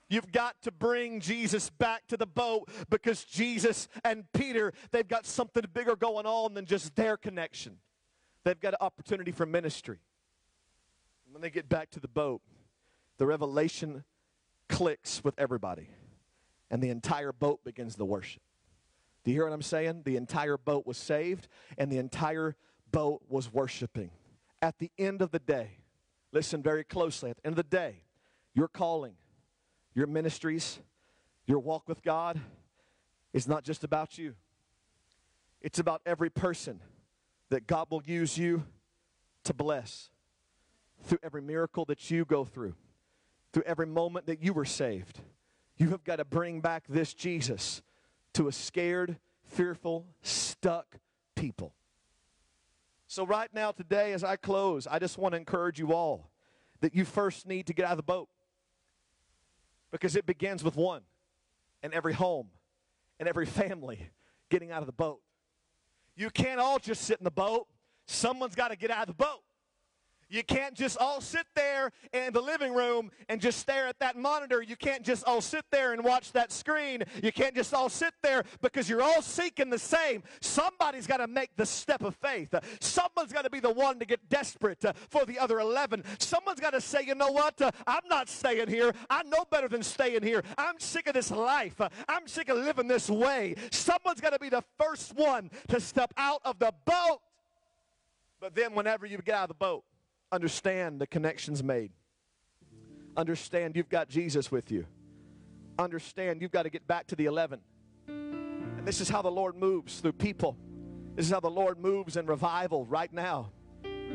You've 0.08 0.30
got 0.30 0.60
to 0.62 0.70
bring 0.70 1.20
Jesus 1.20 1.68
back 1.68 2.06
to 2.08 2.16
the 2.16 2.26
boat 2.26 2.68
because 2.88 3.24
Jesus 3.24 3.88
and 4.04 4.24
Peter, 4.32 4.72
they've 4.92 5.06
got 5.06 5.26
something 5.26 5.64
bigger 5.74 5.96
going 5.96 6.26
on 6.26 6.54
than 6.54 6.64
just 6.64 6.94
their 6.94 7.16
connection. 7.16 7.78
They've 8.44 8.60
got 8.60 8.74
an 8.74 8.78
opportunity 8.80 9.32
for 9.32 9.46
ministry. 9.46 9.98
And 11.24 11.34
when 11.34 11.42
they 11.42 11.50
get 11.50 11.68
back 11.68 11.90
to 11.90 12.00
the 12.00 12.08
boat, 12.08 12.40
the 13.18 13.26
revelation 13.26 14.04
clicks 14.68 15.24
with 15.24 15.34
everybody, 15.38 15.88
and 16.70 16.82
the 16.82 16.90
entire 16.90 17.32
boat 17.32 17.64
begins 17.64 17.96
the 17.96 18.04
worship. 18.04 18.42
Do 19.24 19.32
you 19.32 19.38
hear 19.38 19.44
what 19.44 19.52
I'm 19.52 19.62
saying? 19.62 20.02
The 20.04 20.16
entire 20.16 20.56
boat 20.56 20.86
was 20.86 20.96
saved, 20.96 21.48
and 21.76 21.90
the 21.90 21.98
entire 21.98 22.54
boat 22.92 23.22
was 23.28 23.52
worshiping. 23.52 24.10
At 24.62 24.78
the 24.78 24.92
end 24.98 25.22
of 25.22 25.32
the 25.32 25.40
day, 25.40 25.78
listen 26.32 26.62
very 26.62 26.84
closely, 26.84 27.30
at 27.30 27.36
the 27.38 27.46
end 27.46 27.58
of 27.58 27.68
the 27.68 27.76
day, 27.76 28.02
your 28.54 28.68
calling 28.68 29.14
your 29.96 30.06
ministries, 30.06 30.78
your 31.46 31.58
walk 31.58 31.88
with 31.88 32.02
God 32.02 32.38
is 33.32 33.48
not 33.48 33.64
just 33.64 33.82
about 33.82 34.18
you. 34.18 34.34
It's 35.62 35.78
about 35.78 36.02
every 36.04 36.28
person 36.28 36.80
that 37.48 37.66
God 37.66 37.86
will 37.90 38.02
use 38.04 38.36
you 38.36 38.64
to 39.44 39.54
bless 39.54 40.10
through 41.04 41.18
every 41.22 41.40
miracle 41.40 41.86
that 41.86 42.10
you 42.10 42.26
go 42.26 42.44
through, 42.44 42.74
through 43.54 43.62
every 43.64 43.86
moment 43.86 44.26
that 44.26 44.42
you 44.42 44.52
were 44.52 44.66
saved. 44.66 45.20
You 45.78 45.88
have 45.90 46.04
got 46.04 46.16
to 46.16 46.26
bring 46.26 46.60
back 46.60 46.84
this 46.88 47.14
Jesus 47.14 47.80
to 48.34 48.48
a 48.48 48.52
scared, 48.52 49.16
fearful, 49.44 50.04
stuck 50.20 50.98
people. 51.34 51.72
So, 53.08 53.24
right 53.24 53.48
now, 53.54 53.70
today, 53.70 54.12
as 54.12 54.24
I 54.24 54.36
close, 54.36 54.86
I 54.86 54.98
just 54.98 55.16
want 55.16 55.32
to 55.32 55.38
encourage 55.38 55.78
you 55.78 55.92
all 55.94 56.28
that 56.80 56.94
you 56.94 57.04
first 57.04 57.46
need 57.46 57.66
to 57.68 57.72
get 57.72 57.86
out 57.86 57.92
of 57.92 57.98
the 57.98 58.02
boat 58.02 58.28
because 59.96 60.16
it 60.16 60.26
begins 60.26 60.62
with 60.62 60.76
one 60.76 61.02
and 61.82 61.94
every 61.94 62.12
home 62.12 62.48
and 63.18 63.28
every 63.28 63.46
family 63.46 64.10
getting 64.50 64.70
out 64.70 64.82
of 64.82 64.86
the 64.86 64.92
boat. 64.92 65.20
You 66.16 66.30
can't 66.30 66.60
all 66.60 66.78
just 66.78 67.02
sit 67.02 67.18
in 67.18 67.24
the 67.24 67.30
boat. 67.30 67.66
Someone's 68.06 68.54
got 68.54 68.68
to 68.68 68.76
get 68.76 68.90
out 68.90 69.08
of 69.08 69.16
the 69.16 69.24
boat. 69.24 69.42
You 70.28 70.42
can't 70.42 70.74
just 70.74 70.98
all 70.98 71.20
sit 71.20 71.46
there 71.54 71.92
in 72.12 72.32
the 72.32 72.40
living 72.40 72.74
room 72.74 73.10
and 73.28 73.40
just 73.40 73.58
stare 73.58 73.86
at 73.86 73.98
that 74.00 74.16
monitor. 74.16 74.60
You 74.60 74.76
can't 74.76 75.04
just 75.04 75.24
all 75.24 75.40
sit 75.40 75.64
there 75.70 75.92
and 75.92 76.02
watch 76.02 76.32
that 76.32 76.50
screen. 76.50 77.04
You 77.22 77.30
can't 77.30 77.54
just 77.54 77.72
all 77.72 77.88
sit 77.88 78.12
there 78.22 78.42
because 78.60 78.88
you're 78.88 79.02
all 79.02 79.22
seeking 79.22 79.70
the 79.70 79.78
same. 79.78 80.24
Somebody's 80.40 81.06
got 81.06 81.18
to 81.18 81.28
make 81.28 81.50
the 81.56 81.66
step 81.66 82.02
of 82.02 82.16
faith. 82.16 82.54
Someone's 82.80 83.32
got 83.32 83.42
to 83.42 83.50
be 83.50 83.60
the 83.60 83.70
one 83.70 84.00
to 84.00 84.04
get 84.04 84.28
desperate 84.28 84.84
uh, 84.84 84.94
for 85.10 85.24
the 85.24 85.38
other 85.38 85.60
11. 85.60 86.02
Someone's 86.18 86.60
got 86.60 86.70
to 86.70 86.80
say, 86.80 87.04
you 87.06 87.14
know 87.14 87.30
what? 87.30 87.60
Uh, 87.62 87.70
I'm 87.86 88.06
not 88.08 88.28
staying 88.28 88.68
here. 88.68 88.92
I 89.08 89.22
know 89.22 89.44
better 89.48 89.68
than 89.68 89.82
staying 89.82 90.22
here. 90.22 90.42
I'm 90.58 90.80
sick 90.80 91.06
of 91.06 91.14
this 91.14 91.30
life. 91.30 91.80
Uh, 91.80 91.88
I'm 92.08 92.26
sick 92.26 92.48
of 92.48 92.58
living 92.58 92.88
this 92.88 93.08
way. 93.08 93.54
Someone's 93.70 94.20
got 94.20 94.32
to 94.32 94.40
be 94.40 94.48
the 94.48 94.64
first 94.78 95.14
one 95.14 95.50
to 95.68 95.80
step 95.80 96.12
out 96.16 96.40
of 96.44 96.58
the 96.58 96.72
boat. 96.84 97.20
But 98.40 98.54
then, 98.54 98.74
whenever 98.74 99.06
you 99.06 99.18
get 99.18 99.34
out 99.34 99.44
of 99.44 99.48
the 99.48 99.54
boat, 99.54 99.84
Understand 100.32 101.00
the 101.00 101.06
connections 101.06 101.62
made. 101.62 101.92
Understand 103.16 103.76
you've 103.76 103.88
got 103.88 104.08
Jesus 104.08 104.50
with 104.50 104.70
you. 104.70 104.86
Understand 105.78 106.42
you've 106.42 106.50
got 106.50 106.64
to 106.64 106.70
get 106.70 106.86
back 106.86 107.06
to 107.08 107.16
the 107.16 107.26
11. 107.26 107.60
And 108.08 108.86
this 108.86 109.00
is 109.00 109.08
how 109.08 109.22
the 109.22 109.30
Lord 109.30 109.56
moves 109.56 110.00
through 110.00 110.12
people. 110.12 110.56
This 111.14 111.26
is 111.26 111.32
how 111.32 111.40
the 111.40 111.50
Lord 111.50 111.78
moves 111.78 112.16
in 112.16 112.26
revival 112.26 112.84
right 112.86 113.12
now. 113.12 113.52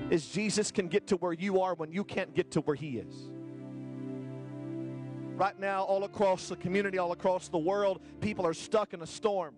Is 0.10 0.28
Jesus 0.28 0.72
can 0.72 0.88
get 0.88 1.08
to 1.08 1.18
where 1.18 1.34
you 1.34 1.62
are 1.62 1.74
when 1.74 1.92
you 1.92 2.04
can't 2.04 2.34
get 2.36 2.52
to 2.52 2.62
where 2.62 2.76
he 2.76 2.98
is. 2.98 3.32
Right 5.36 5.60
now, 5.60 5.84
all 5.84 6.04
across 6.04 6.50
the 6.50 6.56
community, 6.56 6.98
all 6.98 7.12
across 7.12 7.48
the 7.48 7.58
world, 7.58 8.02
people 8.20 8.46
are 8.46 8.54
stuck 8.54 8.94
in 8.94 9.02
a 9.02 9.08
storm. 9.08 9.56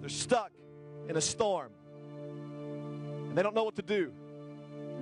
They're 0.00 0.08
stuck 0.08 0.52
in 1.08 1.16
a 1.16 1.20
storm. 1.20 1.72
And 3.28 3.36
they 3.36 3.42
don't 3.42 3.54
know 3.54 3.64
what 3.64 3.76
to 3.76 3.82
do. 3.82 4.12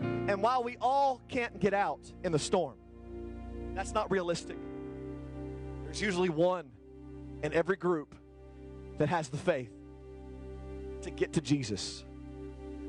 And 0.01 0.43
while 0.43 0.63
we 0.63 0.77
all 0.81 1.21
can't 1.29 1.59
get 1.59 1.75
out 1.75 2.01
in 2.23 2.33
the 2.33 2.39
storm, 2.39 2.77
that's 3.75 3.93
not 3.93 4.11
realistic. 4.11 4.57
There's 5.85 6.03
usually 6.03 6.29
one 6.29 6.67
in 7.43 7.53
every 7.53 7.77
group 7.77 8.15
that 8.99 9.09
has 9.09 9.29
the 9.29 9.37
faith 9.37 9.71
to 11.03 11.11
get 11.11 11.33
to 11.35 11.41
Jesus. 11.41 12.05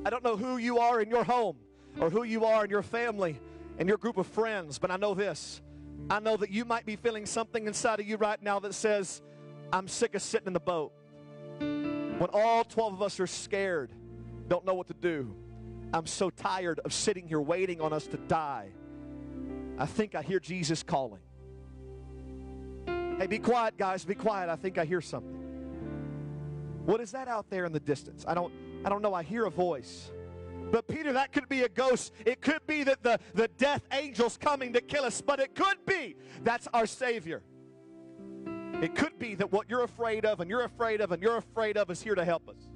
I 0.05 0.09
don't 0.09 0.23
know 0.23 0.35
who 0.35 0.57
you 0.57 0.79
are 0.79 1.01
in 1.01 1.09
your 1.09 1.23
home 1.23 1.57
or 1.99 2.09
who 2.09 2.23
you 2.23 2.45
are 2.45 2.65
in 2.65 2.69
your 2.69 2.81
family 2.81 3.39
and 3.77 3.87
your 3.87 3.97
group 3.97 4.17
of 4.17 4.27
friends, 4.27 4.79
but 4.79 4.91
I 4.91 4.97
know 4.97 5.13
this. 5.13 5.61
I 6.09 6.19
know 6.19 6.37
that 6.37 6.49
you 6.49 6.65
might 6.65 6.85
be 6.85 6.95
feeling 6.95 7.25
something 7.25 7.67
inside 7.67 7.99
of 7.99 8.07
you 8.07 8.17
right 8.17 8.41
now 8.41 8.59
that 8.59 8.73
says, 8.73 9.21
I'm 9.71 9.87
sick 9.87 10.15
of 10.15 10.21
sitting 10.21 10.47
in 10.47 10.53
the 10.53 10.59
boat. 10.59 10.91
When 11.59 12.27
all 12.33 12.63
12 12.63 12.93
of 12.93 13.01
us 13.01 13.19
are 13.19 13.27
scared, 13.27 13.91
don't 14.47 14.65
know 14.65 14.73
what 14.73 14.87
to 14.87 14.93
do. 14.93 15.33
I'm 15.93 16.05
so 16.05 16.29
tired 16.29 16.79
of 16.85 16.93
sitting 16.93 17.27
here 17.27 17.41
waiting 17.41 17.81
on 17.81 17.93
us 17.93 18.05
to 18.07 18.17
die. 18.17 18.69
I 19.77 19.85
think 19.85 20.13
I 20.13 20.21
hear 20.21 20.39
Jesus 20.39 20.83
calling. 20.83 21.21
Hey, 23.17 23.27
be 23.27 23.39
quiet, 23.39 23.77
guys. 23.77 24.05
Be 24.05 24.15
quiet. 24.15 24.49
I 24.49 24.55
think 24.55 24.77
I 24.77 24.85
hear 24.85 25.01
something. 25.01 25.35
What 26.85 27.01
is 27.01 27.11
that 27.11 27.27
out 27.27 27.49
there 27.49 27.65
in 27.65 27.71
the 27.71 27.79
distance? 27.79 28.25
I 28.27 28.33
don't 28.33 28.53
I 28.85 28.89
don't 28.89 29.01
know. 29.01 29.13
I 29.13 29.23
hear 29.23 29.45
a 29.45 29.51
voice. 29.51 30.11
But 30.71 30.87
Peter, 30.87 31.13
that 31.13 31.31
could 31.31 31.49
be 31.49 31.63
a 31.63 31.69
ghost. 31.69 32.13
It 32.25 32.41
could 32.41 32.65
be 32.67 32.83
that 32.83 33.01
the, 33.01 33.19
the 33.33 33.47
death 33.47 33.81
angel's 33.89 34.37
coming 34.37 34.73
to 34.73 34.81
kill 34.81 35.03
us, 35.03 35.19
but 35.19 35.39
it 35.39 35.55
could 35.55 35.85
be 35.85 36.15
that's 36.43 36.67
our 36.73 36.85
Savior. 36.85 37.41
It 38.81 38.95
could 38.95 39.19
be 39.19 39.35
that 39.35 39.51
what 39.51 39.69
you're 39.69 39.83
afraid 39.83 40.25
of 40.25 40.39
and 40.39 40.49
you're 40.49 40.63
afraid 40.63 41.01
of 41.01 41.11
and 41.11 41.21
you're 41.21 41.37
afraid 41.37 41.75
of 41.75 41.89
is 41.89 42.01
here 42.01 42.15
to 42.15 42.23
help 42.23 42.47
us. 42.47 42.68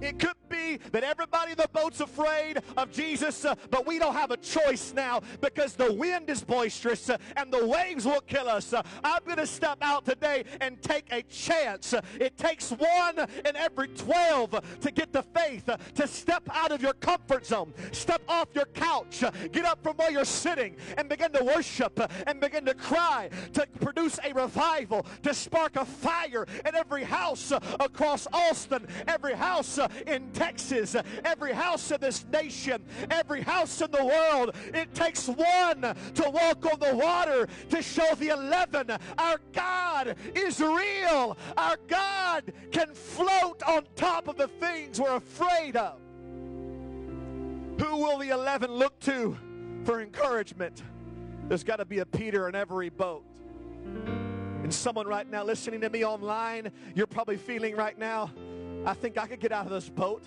It 0.00 0.18
could 0.18 0.36
be 0.48 0.78
that 0.92 1.02
everybody 1.02 1.52
in 1.52 1.56
the 1.56 1.68
boat's 1.72 2.00
afraid 2.00 2.62
of 2.76 2.92
Jesus, 2.92 3.44
uh, 3.44 3.54
but 3.70 3.86
we 3.86 3.98
don't 3.98 4.14
have 4.14 4.30
a 4.30 4.36
choice 4.36 4.92
now 4.94 5.20
because 5.40 5.74
the 5.74 5.92
wind 5.92 6.30
is 6.30 6.42
boisterous 6.42 7.10
uh, 7.10 7.16
and 7.36 7.52
the 7.52 7.66
waves 7.66 8.04
will 8.04 8.20
kill 8.20 8.48
us. 8.48 8.72
Uh, 8.72 8.82
I'm 9.02 9.24
going 9.24 9.38
to 9.38 9.46
step 9.46 9.78
out 9.82 10.04
today 10.04 10.44
and 10.60 10.80
take 10.82 11.06
a 11.12 11.22
chance. 11.22 11.94
Uh, 11.94 12.00
it 12.20 12.36
takes 12.36 12.70
one 12.70 13.18
in 13.18 13.56
every 13.56 13.88
12 13.88 14.78
to 14.80 14.90
get 14.90 15.12
the 15.12 15.22
faith 15.22 15.68
uh, 15.68 15.76
to 15.96 16.06
step 16.06 16.42
out 16.52 16.70
of 16.70 16.80
your 16.80 16.94
comfort 16.94 17.46
zone, 17.46 17.72
step 17.92 18.22
off 18.28 18.48
your 18.54 18.66
couch, 18.66 19.24
uh, 19.24 19.30
get 19.52 19.64
up 19.64 19.82
from 19.82 19.96
where 19.96 20.10
you're 20.12 20.24
sitting, 20.24 20.76
and 20.96 21.08
begin 21.08 21.32
to 21.32 21.42
worship 21.42 22.00
and 22.26 22.40
begin 22.40 22.64
to 22.64 22.74
cry 22.74 23.30
to 23.52 23.66
produce 23.80 24.18
a 24.24 24.32
revival, 24.32 25.04
to 25.22 25.34
spark 25.34 25.76
a 25.76 25.84
fire 25.84 26.46
in 26.64 26.74
every 26.74 27.02
house 27.04 27.52
across 27.80 28.26
Austin, 28.32 28.86
every 29.08 29.34
house 29.34 29.78
in 30.06 30.30
Texas, 30.32 30.96
every 31.24 31.52
house 31.52 31.90
in 31.90 32.00
this 32.00 32.24
nation, 32.32 32.84
every 33.10 33.42
house 33.42 33.80
in 33.80 33.90
the 33.90 34.04
world. 34.04 34.54
It 34.74 34.94
takes 34.94 35.28
one 35.28 35.80
to 35.80 36.30
walk 36.30 36.64
on 36.66 36.78
the 36.80 36.96
water 36.96 37.48
to 37.70 37.82
show 37.82 38.14
the 38.14 38.28
11. 38.28 38.90
Our 39.18 39.40
God 39.52 40.16
is 40.34 40.60
real. 40.60 41.36
Our 41.56 41.76
God 41.86 42.52
can 42.70 42.94
float 42.94 43.62
on 43.64 43.84
top 43.96 44.28
of 44.28 44.36
the 44.36 44.48
things 44.48 45.00
we're 45.00 45.16
afraid 45.16 45.76
of. 45.76 45.98
Who 47.80 47.96
will 47.96 48.18
the 48.18 48.30
11 48.30 48.70
look 48.72 48.98
to 49.00 49.36
for 49.84 50.00
encouragement? 50.00 50.82
There's 51.46 51.64
got 51.64 51.76
to 51.76 51.84
be 51.84 52.00
a 52.00 52.06
Peter 52.06 52.48
in 52.48 52.54
every 52.54 52.88
boat. 52.88 53.24
And 54.62 54.74
someone 54.74 55.06
right 55.06 55.28
now 55.30 55.44
listening 55.44 55.80
to 55.82 55.88
me 55.88 56.04
online, 56.04 56.70
you're 56.94 57.06
probably 57.06 57.36
feeling 57.36 57.76
right 57.76 57.96
now, 57.98 58.30
I 58.88 58.94
think 58.94 59.18
I 59.18 59.26
could 59.26 59.38
get 59.38 59.52
out 59.52 59.66
of 59.66 59.70
this 59.70 59.90
boat. 59.90 60.24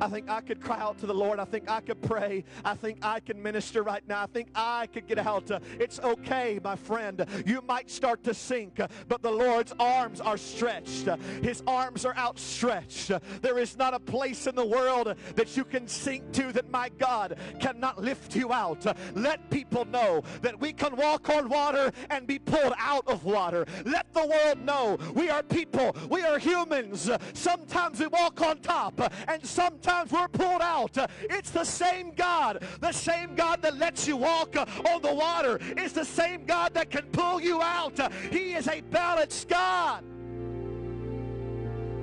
I 0.00 0.08
think 0.08 0.28
I 0.28 0.40
could 0.40 0.60
cry 0.60 0.78
out 0.78 0.98
to 0.98 1.06
the 1.06 1.14
Lord. 1.14 1.38
I 1.38 1.44
think 1.44 1.70
I 1.70 1.80
could 1.80 2.02
pray. 2.02 2.44
I 2.64 2.74
think 2.74 2.98
I 3.02 3.20
can 3.20 3.42
minister 3.42 3.82
right 3.82 4.06
now. 4.08 4.22
I 4.22 4.26
think 4.26 4.48
I 4.54 4.86
could 4.88 5.06
get 5.06 5.18
out. 5.18 5.50
It's 5.78 6.00
okay, 6.00 6.60
my 6.62 6.76
friend. 6.76 7.24
You 7.46 7.62
might 7.62 7.90
start 7.90 8.22
to 8.24 8.34
sink, 8.34 8.80
but 9.08 9.22
the 9.22 9.30
Lord's 9.30 9.72
arms 9.78 10.20
are 10.20 10.36
stretched. 10.36 11.08
His 11.42 11.62
arms 11.66 12.04
are 12.04 12.16
outstretched. 12.16 13.12
There 13.40 13.58
is 13.58 13.76
not 13.76 13.94
a 13.94 14.00
place 14.00 14.46
in 14.46 14.54
the 14.54 14.64
world 14.64 15.14
that 15.36 15.56
you 15.56 15.64
can 15.64 15.86
sink 15.86 16.32
to 16.32 16.52
that 16.52 16.70
my 16.70 16.88
God 16.98 17.38
cannot 17.60 18.02
lift 18.02 18.34
you 18.36 18.52
out. 18.52 18.84
Let 19.14 19.48
people 19.50 19.84
know 19.84 20.22
that 20.42 20.58
we 20.58 20.72
can 20.72 20.96
walk 20.96 21.30
on 21.30 21.48
water 21.48 21.92
and 22.10 22.26
be 22.26 22.38
pulled 22.38 22.74
out 22.78 23.06
of 23.06 23.24
water. 23.24 23.66
Let 23.84 24.12
the 24.12 24.26
world 24.26 24.64
know 24.64 24.98
we 25.14 25.30
are 25.30 25.42
people. 25.42 25.96
We 26.10 26.22
are 26.22 26.38
humans. 26.38 27.10
Sometimes 27.32 28.00
we 28.00 28.06
walk 28.08 28.40
on 28.42 28.58
top 28.58 29.00
and 29.28 29.46
sometimes 29.54 30.10
we're 30.10 30.28
pulled 30.28 30.62
out. 30.62 30.96
It's 31.22 31.50
the 31.50 31.64
same 31.64 32.12
God. 32.14 32.64
The 32.80 32.92
same 32.92 33.34
God 33.34 33.62
that 33.62 33.78
lets 33.78 34.06
you 34.06 34.16
walk 34.16 34.56
on 34.56 35.02
the 35.02 35.14
water 35.14 35.58
It's 35.76 35.92
the 35.92 36.04
same 36.04 36.44
God 36.44 36.74
that 36.74 36.90
can 36.90 37.04
pull 37.12 37.40
you 37.40 37.62
out. 37.62 37.98
He 38.30 38.54
is 38.54 38.68
a 38.68 38.80
balanced 38.82 39.48
God. 39.48 40.04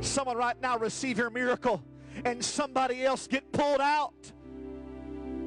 Someone 0.02 0.38
right 0.38 0.60
now 0.62 0.78
receive 0.78 1.18
your 1.18 1.30
miracle 1.30 1.84
and 2.26 2.44
somebody 2.44 3.04
else 3.04 3.28
get 3.28 3.52
pulled 3.52 3.82
out. 3.82 4.32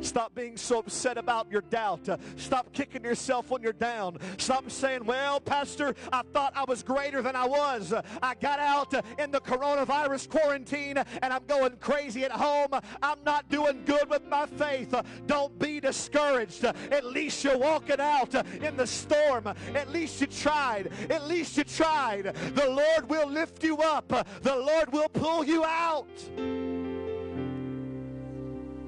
Stop 0.05 0.35
being 0.35 0.57
so 0.57 0.81
upset 0.81 1.17
about 1.17 1.51
your 1.51 1.63
doubt. 1.63 2.09
Uh, 2.09 2.19
stop 2.37 2.73
kicking 2.75 3.03
yourself 3.03 3.51
when 3.51 3.63
you're 3.63 3.73
down. 3.73 4.19
Stop 4.37 4.71
saying, 4.71 5.05
Well, 5.07 5.41
Pastor, 5.41 5.95
I 6.13 6.23
thought 6.35 6.53
I 6.55 6.65
was 6.69 6.83
greater 6.83 7.23
than 7.23 7.35
I 7.35 7.47
was. 7.47 7.95
I 8.23 8.35
got 8.35 8.59
out 8.59 8.93
uh, 8.93 9.01
in 9.19 9.31
the 9.31 9.41
coronavirus 9.41 10.29
quarantine 10.29 10.99
and 10.99 11.33
I'm 11.33 11.45
going 11.47 11.77
crazy 11.81 12.25
at 12.25 12.33
home. 12.33 12.69
I'm 13.03 13.19
not 13.25 13.49
doing 13.49 13.83
good 13.87 14.11
with 14.11 14.27
my 14.29 14.45
faith. 14.45 14.93
Uh, 14.93 15.03
don't 15.27 15.59
be 15.59 15.81
discouraged. 15.81 16.65
At 16.65 17.05
least 17.07 17.43
you're 17.43 17.59
walking 17.59 18.01
out 18.01 18.35
in 18.63 18.77
the 18.77 18.87
storm. 18.87 19.47
At 19.75 19.91
least 19.91 20.21
you 20.21 20.27
tried. 20.27 20.93
At 21.09 21.27
least 21.27 21.57
you 21.57 21.65
tried. 21.65 22.35
The 22.55 22.69
Lord 22.69 23.09
will 23.09 23.29
lift 23.29 23.65
you 23.65 23.79
up, 23.79 24.09
the 24.43 24.57
Lord 24.57 24.93
will 24.93 25.09
pull 25.09 25.45
you 25.45 25.65
out. 25.65 26.09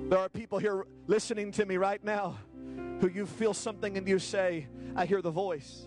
There 0.08 0.20
are 0.20 0.28
people 0.28 0.58
here 0.58 0.84
listening 1.06 1.52
to 1.52 1.64
me 1.64 1.76
right 1.76 2.02
now 2.02 2.36
who 3.00 3.08
you 3.08 3.26
feel 3.26 3.54
something 3.54 3.96
and 3.96 4.08
you 4.08 4.18
say, 4.18 4.66
I 4.94 5.06
hear 5.06 5.22
the 5.22 5.30
voice. 5.30 5.86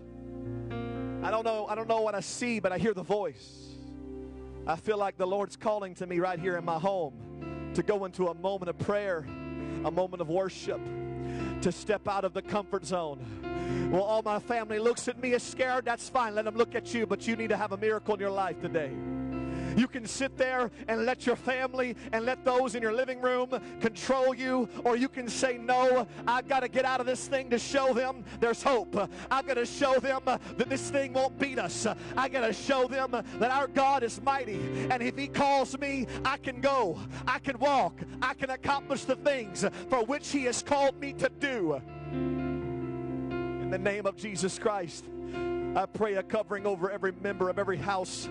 I 1.21 1.31
don't 1.31 1.43
know, 1.43 1.65
I 1.67 1.75
don't 1.75 1.89
know 1.89 2.01
what 2.01 2.15
I 2.15 2.21
see, 2.21 2.59
but 2.59 2.71
I 2.71 2.77
hear 2.77 2.93
the 2.93 3.03
voice. 3.03 3.67
I 4.65 4.75
feel 4.75 4.97
like 4.97 5.17
the 5.17 5.27
Lord's 5.27 5.55
calling 5.55 5.95
to 5.95 6.07
me 6.07 6.19
right 6.19 6.39
here 6.39 6.55
in 6.57 6.63
my 6.63 6.79
home 6.79 7.71
to 7.73 7.83
go 7.83 8.05
into 8.05 8.27
a 8.27 8.33
moment 8.35 8.69
of 8.69 8.77
prayer, 8.79 9.25
a 9.83 9.91
moment 9.91 10.21
of 10.21 10.29
worship, 10.29 10.79
to 11.61 11.71
step 11.71 12.07
out 12.07 12.23
of 12.23 12.33
the 12.33 12.41
comfort 12.41 12.85
zone. 12.85 13.89
Well, 13.91 14.03
all 14.03 14.21
my 14.21 14.39
family 14.39 14.79
looks 14.79 15.07
at 15.07 15.19
me 15.19 15.33
as 15.33 15.43
scared. 15.43 15.85
That's 15.85 16.07
fine. 16.07 16.35
Let 16.35 16.45
them 16.45 16.55
look 16.55 16.75
at 16.75 16.93
you, 16.93 17.05
but 17.05 17.27
you 17.27 17.35
need 17.35 17.49
to 17.49 17.57
have 17.57 17.71
a 17.71 17.77
miracle 17.77 18.13
in 18.13 18.19
your 18.19 18.29
life 18.29 18.61
today. 18.61 18.91
You 19.79 19.87
can 19.87 20.05
sit 20.05 20.37
there 20.37 20.71
and 20.89 21.05
let 21.05 21.25
your 21.25 21.37
family 21.37 21.95
and 22.11 22.25
let 22.25 22.43
those 22.43 22.75
in 22.75 22.81
your 22.81 22.91
living 22.91 23.21
room 23.21 23.49
control 23.79 24.35
you, 24.35 24.67
or 24.83 24.97
you 24.97 25.07
can 25.07 25.29
say, 25.29 25.57
No, 25.57 26.05
I've 26.27 26.49
got 26.49 26.59
to 26.61 26.67
get 26.67 26.83
out 26.83 26.99
of 26.99 27.05
this 27.05 27.29
thing 27.29 27.49
to 27.51 27.57
show 27.57 27.93
them 27.93 28.25
there's 28.41 28.61
hope. 28.61 29.09
I've 29.31 29.47
got 29.47 29.53
to 29.53 29.65
show 29.65 29.97
them 29.99 30.19
that 30.25 30.69
this 30.69 30.91
thing 30.91 31.13
won't 31.13 31.39
beat 31.39 31.59
us. 31.59 31.87
I 32.17 32.27
got 32.27 32.45
to 32.45 32.51
show 32.51 32.89
them 32.89 33.11
that 33.11 33.51
our 33.51 33.67
God 33.67 34.03
is 34.03 34.21
mighty, 34.21 34.59
and 34.91 35.01
if 35.01 35.17
He 35.17 35.29
calls 35.29 35.79
me, 35.79 36.07
I 36.25 36.35
can 36.35 36.59
go, 36.59 36.99
I 37.25 37.39
can 37.39 37.57
walk, 37.57 38.01
I 38.21 38.33
can 38.33 38.49
accomplish 38.49 39.05
the 39.05 39.15
things 39.15 39.63
for 39.89 40.03
which 40.03 40.27
He 40.29 40.43
has 40.43 40.61
called 40.61 40.99
me 40.99 41.13
to 41.13 41.29
do. 41.39 41.81
In 42.11 43.69
the 43.71 43.79
name 43.79 44.05
of 44.05 44.17
Jesus 44.17 44.59
Christ, 44.59 45.05
I 45.73 45.85
pray 45.85 46.15
a 46.15 46.23
covering 46.23 46.65
over 46.65 46.91
every 46.91 47.13
member 47.13 47.47
of 47.47 47.57
every 47.57 47.77
house 47.77 48.27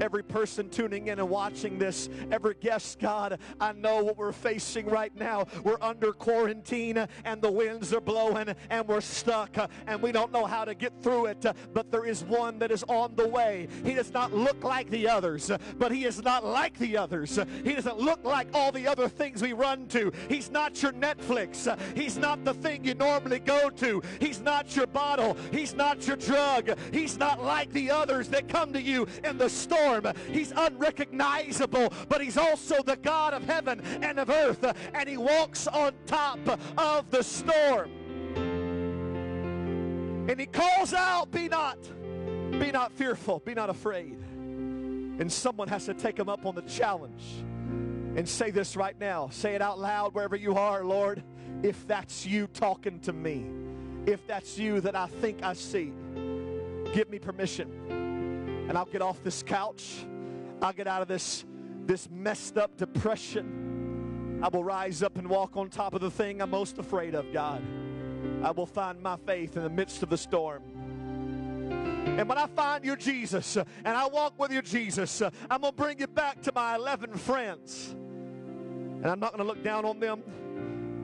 every 0.00 0.22
person 0.22 0.68
tuning 0.68 1.08
in 1.08 1.18
and 1.18 1.28
watching 1.28 1.78
this, 1.78 2.08
every 2.30 2.54
guest, 2.54 2.98
God, 2.98 3.38
I 3.60 3.72
know 3.72 4.02
what 4.02 4.16
we're 4.16 4.32
facing 4.32 4.86
right 4.86 5.14
now. 5.16 5.46
We're 5.64 5.80
under 5.80 6.12
quarantine 6.12 7.06
and 7.24 7.42
the 7.42 7.50
winds 7.50 7.92
are 7.92 8.00
blowing 8.00 8.54
and 8.70 8.88
we're 8.88 9.00
stuck 9.00 9.56
and 9.86 10.02
we 10.02 10.12
don't 10.12 10.32
know 10.32 10.46
how 10.46 10.64
to 10.64 10.74
get 10.74 10.92
through 11.02 11.26
it. 11.26 11.46
But 11.72 11.90
there 11.90 12.04
is 12.04 12.24
one 12.24 12.58
that 12.58 12.70
is 12.70 12.84
on 12.84 13.14
the 13.14 13.26
way. 13.26 13.68
He 13.84 13.94
does 13.94 14.12
not 14.12 14.32
look 14.32 14.62
like 14.64 14.90
the 14.90 15.08
others, 15.08 15.50
but 15.78 15.92
he 15.92 16.04
is 16.04 16.22
not 16.22 16.44
like 16.44 16.78
the 16.78 16.96
others. 16.96 17.38
He 17.64 17.74
doesn't 17.74 17.98
look 17.98 18.24
like 18.24 18.48
all 18.54 18.72
the 18.72 18.86
other 18.86 19.08
things 19.08 19.42
we 19.42 19.52
run 19.52 19.86
to. 19.88 20.12
He's 20.28 20.50
not 20.50 20.82
your 20.82 20.92
Netflix. 20.92 21.76
He's 21.96 22.16
not 22.16 22.44
the 22.44 22.54
thing 22.54 22.84
you 22.84 22.94
normally 22.94 23.38
go 23.38 23.70
to. 23.70 24.02
He's 24.20 24.40
not 24.40 24.74
your 24.76 24.86
bottle. 24.86 25.36
He's 25.50 25.74
not 25.74 26.06
your 26.06 26.16
drug. 26.16 26.78
He's 26.92 27.18
not 27.18 27.42
like 27.42 27.72
the 27.72 27.90
others 27.90 28.28
that 28.28 28.48
come 28.48 28.72
to 28.72 28.80
you 28.80 29.06
in 29.24 29.38
the 29.38 29.48
store 29.48 29.85
storm. 29.86 30.14
He's 30.30 30.52
unrecognizable, 30.52 31.92
but 32.08 32.20
He's 32.20 32.36
also 32.36 32.82
the 32.82 32.96
God 32.96 33.34
of 33.34 33.44
heaven 33.44 33.80
and 34.02 34.18
of 34.18 34.30
earth, 34.30 34.64
and 34.94 35.08
He 35.08 35.16
walks 35.16 35.66
on 35.66 35.92
top 36.06 36.38
of 36.76 37.10
the 37.10 37.22
storm. 37.22 37.90
And 40.28 40.40
He 40.40 40.46
calls 40.46 40.92
out, 40.92 41.30
Be 41.30 41.48
not, 41.48 41.78
be 42.58 42.70
not 42.72 42.92
fearful, 42.92 43.40
be 43.40 43.54
not 43.54 43.70
afraid. 43.70 44.18
And 45.18 45.32
someone 45.32 45.68
has 45.68 45.86
to 45.86 45.94
take 45.94 46.18
him 46.18 46.28
up 46.28 46.44
on 46.44 46.54
the 46.54 46.62
challenge. 46.62 47.22
And 48.16 48.28
say 48.28 48.50
this 48.50 48.76
right 48.76 48.98
now. 48.98 49.28
Say 49.30 49.54
it 49.54 49.62
out 49.62 49.78
loud 49.78 50.14
wherever 50.14 50.36
you 50.36 50.56
are, 50.56 50.84
Lord. 50.84 51.22
If 51.62 51.86
that's 51.86 52.26
you 52.26 52.46
talking 52.48 53.00
to 53.00 53.14
me, 53.14 53.46
if 54.06 54.26
that's 54.26 54.58
you 54.58 54.80
that 54.82 54.94
I 54.94 55.06
think 55.06 55.42
I 55.42 55.54
see, 55.54 55.92
give 56.92 57.08
me 57.08 57.18
permission. 57.18 58.05
And 58.68 58.76
I'll 58.76 58.84
get 58.86 59.02
off 59.02 59.22
this 59.22 59.42
couch. 59.42 60.04
I'll 60.60 60.72
get 60.72 60.86
out 60.86 61.02
of 61.02 61.08
this, 61.08 61.44
this 61.86 62.08
messed 62.10 62.58
up 62.58 62.76
depression. 62.76 64.40
I 64.42 64.48
will 64.48 64.64
rise 64.64 65.02
up 65.02 65.16
and 65.18 65.28
walk 65.28 65.56
on 65.56 65.70
top 65.70 65.94
of 65.94 66.00
the 66.00 66.10
thing 66.10 66.42
I'm 66.42 66.50
most 66.50 66.78
afraid 66.78 67.14
of, 67.14 67.32
God. 67.32 67.62
I 68.42 68.50
will 68.50 68.66
find 68.66 69.00
my 69.00 69.16
faith 69.16 69.56
in 69.56 69.62
the 69.62 69.70
midst 69.70 70.02
of 70.02 70.10
the 70.10 70.18
storm. 70.18 70.62
And 72.18 72.28
when 72.28 72.38
I 72.38 72.46
find 72.46 72.84
you, 72.84 72.96
Jesus, 72.96 73.56
and 73.56 73.66
I 73.84 74.06
walk 74.06 74.38
with 74.38 74.50
you, 74.50 74.62
Jesus, 74.62 75.20
I'm 75.20 75.60
going 75.60 75.72
to 75.72 75.76
bring 75.76 75.98
you 75.98 76.06
back 76.06 76.42
to 76.42 76.52
my 76.54 76.76
11 76.76 77.14
friends. 77.14 77.90
And 77.92 79.06
I'm 79.06 79.20
not 79.20 79.32
going 79.32 79.46
to 79.46 79.52
look 79.52 79.62
down 79.62 79.84
on 79.84 80.00
them. 80.00 80.22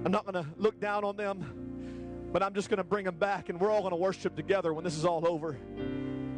I'm 0.05 0.11
not 0.13 0.25
going 0.25 0.43
to 0.43 0.51
look 0.57 0.81
down 0.81 1.05
on 1.05 1.17
them, 1.17 2.31
but 2.33 2.43
I'm 2.43 2.55
just 2.55 2.69
going 2.69 2.79
to 2.79 2.85
bring 2.85 3.05
them 3.05 3.17
back, 3.17 3.51
and 3.51 3.61
we're 3.61 3.71
all 3.71 3.81
going 3.81 3.93
to 3.93 3.97
worship 3.97 4.35
together 4.35 4.73
when 4.75 4.85
this 4.85 4.97
is 4.97 5.05
all 5.05 5.29
over. 5.29 5.57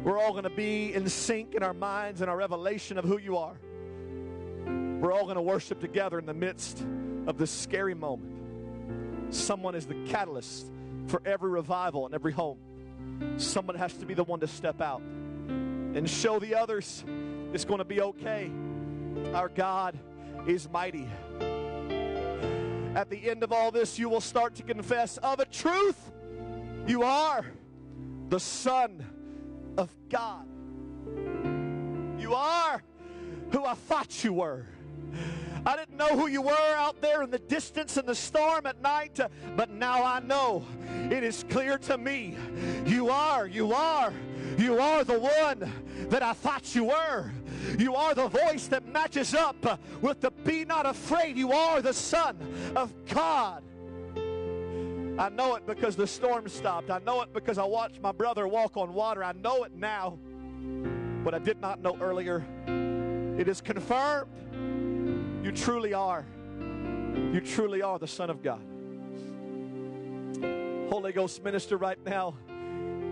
We're 0.05 0.19
all 0.19 0.33
going 0.33 0.43
to 0.43 0.51
be 0.51 0.93
in 0.93 1.09
sync 1.09 1.55
in 1.55 1.63
our 1.63 1.73
minds 1.73 2.21
and 2.21 2.29
our 2.29 2.37
revelation 2.37 2.99
of 2.99 3.05
who 3.05 3.17
you 3.17 3.37
are. 3.37 3.57
We're 5.01 5.11
all 5.11 5.23
going 5.23 5.35
to 5.35 5.41
worship 5.41 5.79
together 5.79 6.19
in 6.19 6.27
the 6.27 6.33
midst 6.35 6.85
of 7.25 7.39
this 7.39 7.49
scary 7.49 7.95
moment. 7.95 9.33
Someone 9.33 9.73
is 9.73 9.87
the 9.87 9.95
catalyst 10.05 10.71
for 11.07 11.23
every 11.25 11.49
revival 11.49 12.05
in 12.05 12.13
every 12.13 12.33
home. 12.33 12.59
Someone 13.37 13.75
has 13.77 13.93
to 13.93 14.05
be 14.05 14.13
the 14.13 14.23
one 14.23 14.39
to 14.41 14.47
step 14.47 14.79
out 14.79 15.01
and 15.01 16.07
show 16.07 16.37
the 16.37 16.53
others 16.53 17.03
it's 17.51 17.65
going 17.65 17.79
to 17.79 17.83
be 17.83 17.99
okay. 17.99 18.51
Our 19.33 19.49
God 19.49 19.97
is 20.45 20.69
mighty. 20.69 21.09
At 22.93 23.09
the 23.09 23.27
end 23.27 23.41
of 23.41 23.51
all 23.51 23.71
this, 23.71 23.97
you 23.97 24.07
will 24.07 24.21
start 24.21 24.53
to 24.57 24.63
confess 24.63 25.17
of 25.17 25.39
a 25.39 25.45
truth, 25.45 26.11
you 26.85 27.01
are 27.01 27.43
the 28.29 28.39
Son 28.39 29.03
of 29.77 29.89
God. 30.09 30.47
You 32.17 32.33
are 32.33 32.81
who 33.51 33.63
I 33.65 33.73
thought 33.73 34.23
you 34.23 34.33
were. 34.33 34.65
I 35.65 35.75
didn't 35.75 35.97
know 35.97 36.15
who 36.17 36.27
you 36.27 36.43
were 36.43 36.75
out 36.75 37.01
there 37.01 37.23
in 37.23 37.31
the 37.31 37.39
distance 37.39 37.97
in 37.97 38.05
the 38.05 38.13
storm 38.13 38.67
at 38.67 38.81
night, 38.81 39.19
but 39.55 39.71
now 39.71 40.03
I 40.03 40.19
know. 40.19 40.63
It 41.09 41.23
is 41.23 41.43
clear 41.49 41.77
to 41.79 41.97
me. 41.97 42.37
You 42.85 43.09
are, 43.09 43.47
you 43.47 43.73
are, 43.73 44.13
you 44.57 44.79
are 44.79 45.03
the 45.03 45.19
one 45.19 45.71
that 46.09 46.21
I 46.21 46.33
thought 46.33 46.75
you 46.75 46.85
were. 46.85 47.31
You 47.79 47.95
are 47.95 48.13
the 48.13 48.27
voice 48.27 48.67
that 48.67 48.85
matches 48.85 49.33
up 49.33 49.79
with 50.01 50.21
the 50.21 50.29
be 50.29 50.65
not 50.65 50.85
afraid. 50.85 51.35
You 51.35 51.51
are 51.51 51.81
the 51.81 51.93
Son 51.93 52.37
of 52.75 52.93
God. 53.07 53.63
I 55.17 55.29
know 55.29 55.55
it 55.55 55.65
because 55.65 55.95
the 55.95 56.07
storm 56.07 56.49
stopped. 56.49 56.89
I 56.89 56.99
know 56.99 57.21
it 57.21 57.31
because 57.31 57.57
I 57.57 57.63
watched 57.63 58.01
my 58.01 58.11
brother 58.11 58.47
walk 58.47 58.75
on 58.75 58.93
water. 58.93 59.23
I 59.23 59.31
know 59.31 59.63
it 59.63 59.73
now, 59.73 60.19
but 61.23 61.33
I 61.33 61.39
did 61.39 61.61
not 61.61 61.81
know 61.81 61.97
earlier. 62.01 62.45
It 63.37 63.47
is 63.47 63.61
confirmed. 63.61 64.31
You 65.45 65.51
truly 65.53 65.93
are. 65.93 66.25
You 67.31 67.39
truly 67.39 67.81
are 67.81 67.97
the 67.97 68.07
Son 68.07 68.29
of 68.29 68.43
God. 68.43 68.61
Holy 70.89 71.13
Ghost 71.13 71.43
minister 71.43 71.77
right 71.77 71.99
now 72.05 72.35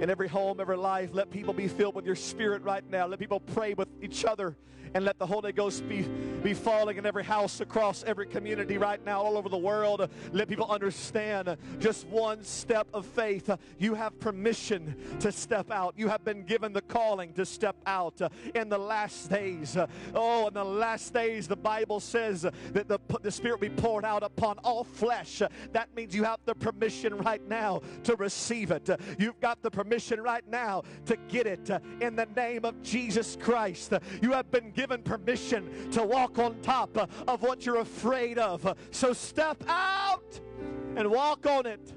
in 0.02 0.10
every 0.10 0.28
home, 0.28 0.60
every 0.60 0.78
life. 0.78 1.10
Let 1.14 1.30
people 1.30 1.54
be 1.54 1.68
filled 1.68 1.96
with 1.96 2.06
your 2.06 2.16
spirit 2.16 2.64
right 2.64 2.84
now. 2.90 3.08
Let 3.08 3.20
people 3.20 3.40
pray 3.40 3.74
with 3.74 3.90
each 4.02 4.26
other 4.26 4.56
and 4.94 5.06
let 5.06 5.18
the 5.18 5.26
Holy 5.26 5.52
Ghost 5.52 5.88
be, 5.90 6.04
be 6.44 6.54
falling 6.54 6.98
in 6.98 7.06
every 7.06 7.24
house 7.24 7.60
across 7.62 8.04
every 8.04 8.28
community 8.28 8.78
right 8.78 9.04
now, 9.04 9.22
all 9.22 9.38
over 9.38 9.50
the 9.50 9.58
world. 9.58 10.08
Let 10.32 10.48
people 10.48 10.70
understand 10.70 11.58
just 11.80 12.06
one 12.08 12.44
step 12.44 12.88
of 12.94 13.06
faith. 13.06 13.50
You 13.80 13.96
have 13.96 14.20
permission 14.20 14.96
to 15.20 15.32
step 15.32 15.72
out. 15.72 15.96
You 15.98 16.10
have 16.10 16.24
been 16.24 16.44
given 16.44 16.74
the 16.74 16.82
calling 16.82 17.34
to 17.34 17.46
step 17.46 17.76
out 17.86 18.22
in 18.54 18.70
the 18.70 18.78
last 18.78 19.30
days. 19.30 19.78
Oh, 20.14 20.48
in 20.48 20.54
the 20.54 20.64
last 20.64 21.14
days, 21.14 21.48
the 21.48 21.56
Bible 21.56 22.00
says 22.00 22.44
that 22.44 22.88
the, 22.88 23.00
the 23.22 23.32
Spirit 23.32 23.60
will 23.60 23.70
be 23.70 23.82
poured 23.82 24.06
out 24.06 24.22
upon 24.22 24.60
all 24.60 24.84
flesh. 24.84 25.42
That 25.72 25.96
means 25.96 26.16
you 26.16 26.24
have 26.24 26.40
the 26.46 26.56
permission 26.56 27.18
right 27.18 27.46
now 27.48 27.82
to 28.04 28.16
receive 28.16 28.70
it. 28.72 28.90
You've 29.18 29.40
got 29.40 29.62
the 29.62 29.72
permission 29.72 29.93
right 30.22 30.48
now 30.50 30.84
to 31.06 31.16
get 31.28 31.48
it 31.48 31.70
uh, 31.70 31.80
in 32.02 32.16
the 32.16 32.28
name 32.36 32.66
of 32.66 32.82
Jesus 32.82 33.38
Christ. 33.40 33.94
You 34.22 34.32
have 34.32 34.50
been 34.52 34.72
given 34.72 35.02
permission 35.02 35.92
to 35.92 36.04
walk 36.04 36.40
on 36.40 36.60
top 36.62 36.98
uh, 36.98 37.08
of 37.28 37.42
what 37.42 37.66
you're 37.66 37.80
afraid 37.80 38.38
of. 38.38 38.76
So 38.92 39.14
step 39.14 39.64
out 39.68 40.40
and 40.96 41.10
walk 41.10 41.46
on 41.46 41.66
it. 41.66 41.94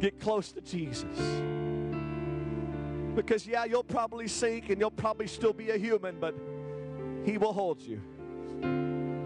Get 0.00 0.20
close 0.20 0.52
to 0.52 0.60
Jesus. 0.60 1.18
Because, 3.14 3.46
yeah, 3.46 3.64
you'll 3.64 3.82
probably 3.82 4.28
sink 4.28 4.70
and 4.70 4.80
you'll 4.80 4.90
probably 4.90 5.26
still 5.26 5.52
be 5.52 5.70
a 5.70 5.76
human, 5.76 6.18
but 6.20 6.34
He 7.24 7.38
will 7.38 7.52
hold 7.52 7.80
you. 7.80 8.00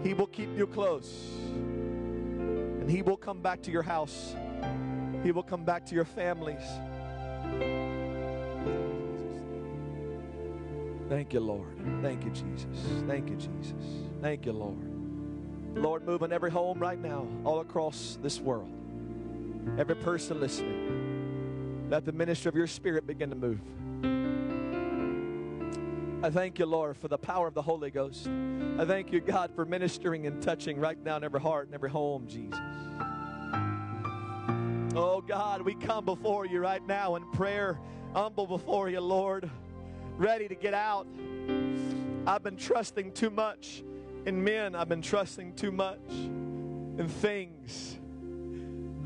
He 0.03 0.13
will 0.13 0.27
keep 0.27 0.55
you 0.57 0.67
close. 0.67 1.29
And 1.49 2.89
He 2.89 3.01
will 3.01 3.17
come 3.17 3.41
back 3.41 3.61
to 3.63 3.71
your 3.71 3.83
house. 3.83 4.35
He 5.23 5.31
will 5.31 5.43
come 5.43 5.63
back 5.63 5.85
to 5.87 5.95
your 5.95 6.05
families. 6.05 6.61
Thank 11.09 11.33
you, 11.33 11.39
Lord. 11.39 11.77
Thank 12.01 12.25
you, 12.25 12.31
Jesus. 12.31 12.67
Thank 13.07 13.29
you, 13.29 13.35
Jesus. 13.35 13.73
Thank 14.21 14.45
you, 14.45 14.53
Lord. 14.53 14.77
Lord, 15.75 16.05
move 16.05 16.21
in 16.23 16.31
every 16.31 16.51
home 16.51 16.79
right 16.79 16.99
now, 16.99 17.27
all 17.43 17.59
across 17.59 18.17
this 18.21 18.39
world. 18.39 18.71
Every 19.77 19.95
person 19.95 20.39
listening. 20.39 21.87
Let 21.89 22.05
the 22.05 22.11
ministry 22.11 22.49
of 22.49 22.55
your 22.55 22.67
spirit 22.67 23.05
begin 23.05 23.29
to 23.29 23.35
move. 23.35 23.59
I 26.23 26.29
thank 26.31 26.57
you, 26.57 26.65
Lord, 26.65 26.97
for 26.97 27.07
the 27.07 27.17
power 27.17 27.47
of 27.47 27.53
the 27.53 27.61
Holy 27.61 27.91
Ghost. 27.91 28.27
I 28.79 28.85
thank 28.85 29.11
you, 29.11 29.19
God, 29.19 29.51
for 29.53 29.63
ministering 29.63 30.25
and 30.25 30.41
touching 30.41 30.79
right 30.79 30.97
now 31.03 31.17
in 31.17 31.23
every 31.23 31.39
heart 31.39 31.67
and 31.67 31.75
every 31.75 31.89
home, 31.89 32.25
Jesus. 32.27 32.59
Oh, 34.95 35.21
God, 35.21 35.61
we 35.61 35.75
come 35.75 36.05
before 36.05 36.45
you 36.45 36.59
right 36.59 36.85
now 36.85 37.15
in 37.15 37.29
prayer, 37.31 37.79
humble 38.13 38.47
before 38.47 38.89
you, 38.89 39.01
Lord 39.01 39.49
ready 40.17 40.47
to 40.47 40.55
get 40.55 40.73
out. 40.73 41.07
I've 42.25 42.43
been 42.43 42.57
trusting 42.57 43.11
too 43.11 43.29
much 43.29 43.83
in 44.25 44.43
men, 44.43 44.75
I've 44.75 44.89
been 44.89 45.01
trusting 45.01 45.55
too 45.55 45.71
much 45.71 45.99
in 46.09 47.07
things. 47.07 47.99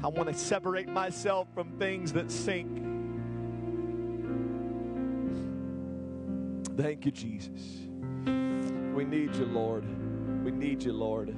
I 0.03 0.07
want 0.07 0.29
to 0.29 0.33
separate 0.33 0.87
myself 0.87 1.47
from 1.53 1.71
things 1.77 2.13
that 2.13 2.31
sink. 2.31 2.85
Thank 6.77 7.05
you, 7.05 7.11
Jesus. 7.11 7.61
We 8.95 9.03
need 9.03 9.35
you, 9.35 9.45
Lord. 9.45 9.83
We 10.45 10.51
need 10.51 10.83
you, 10.83 10.93
Lord. 10.93 11.35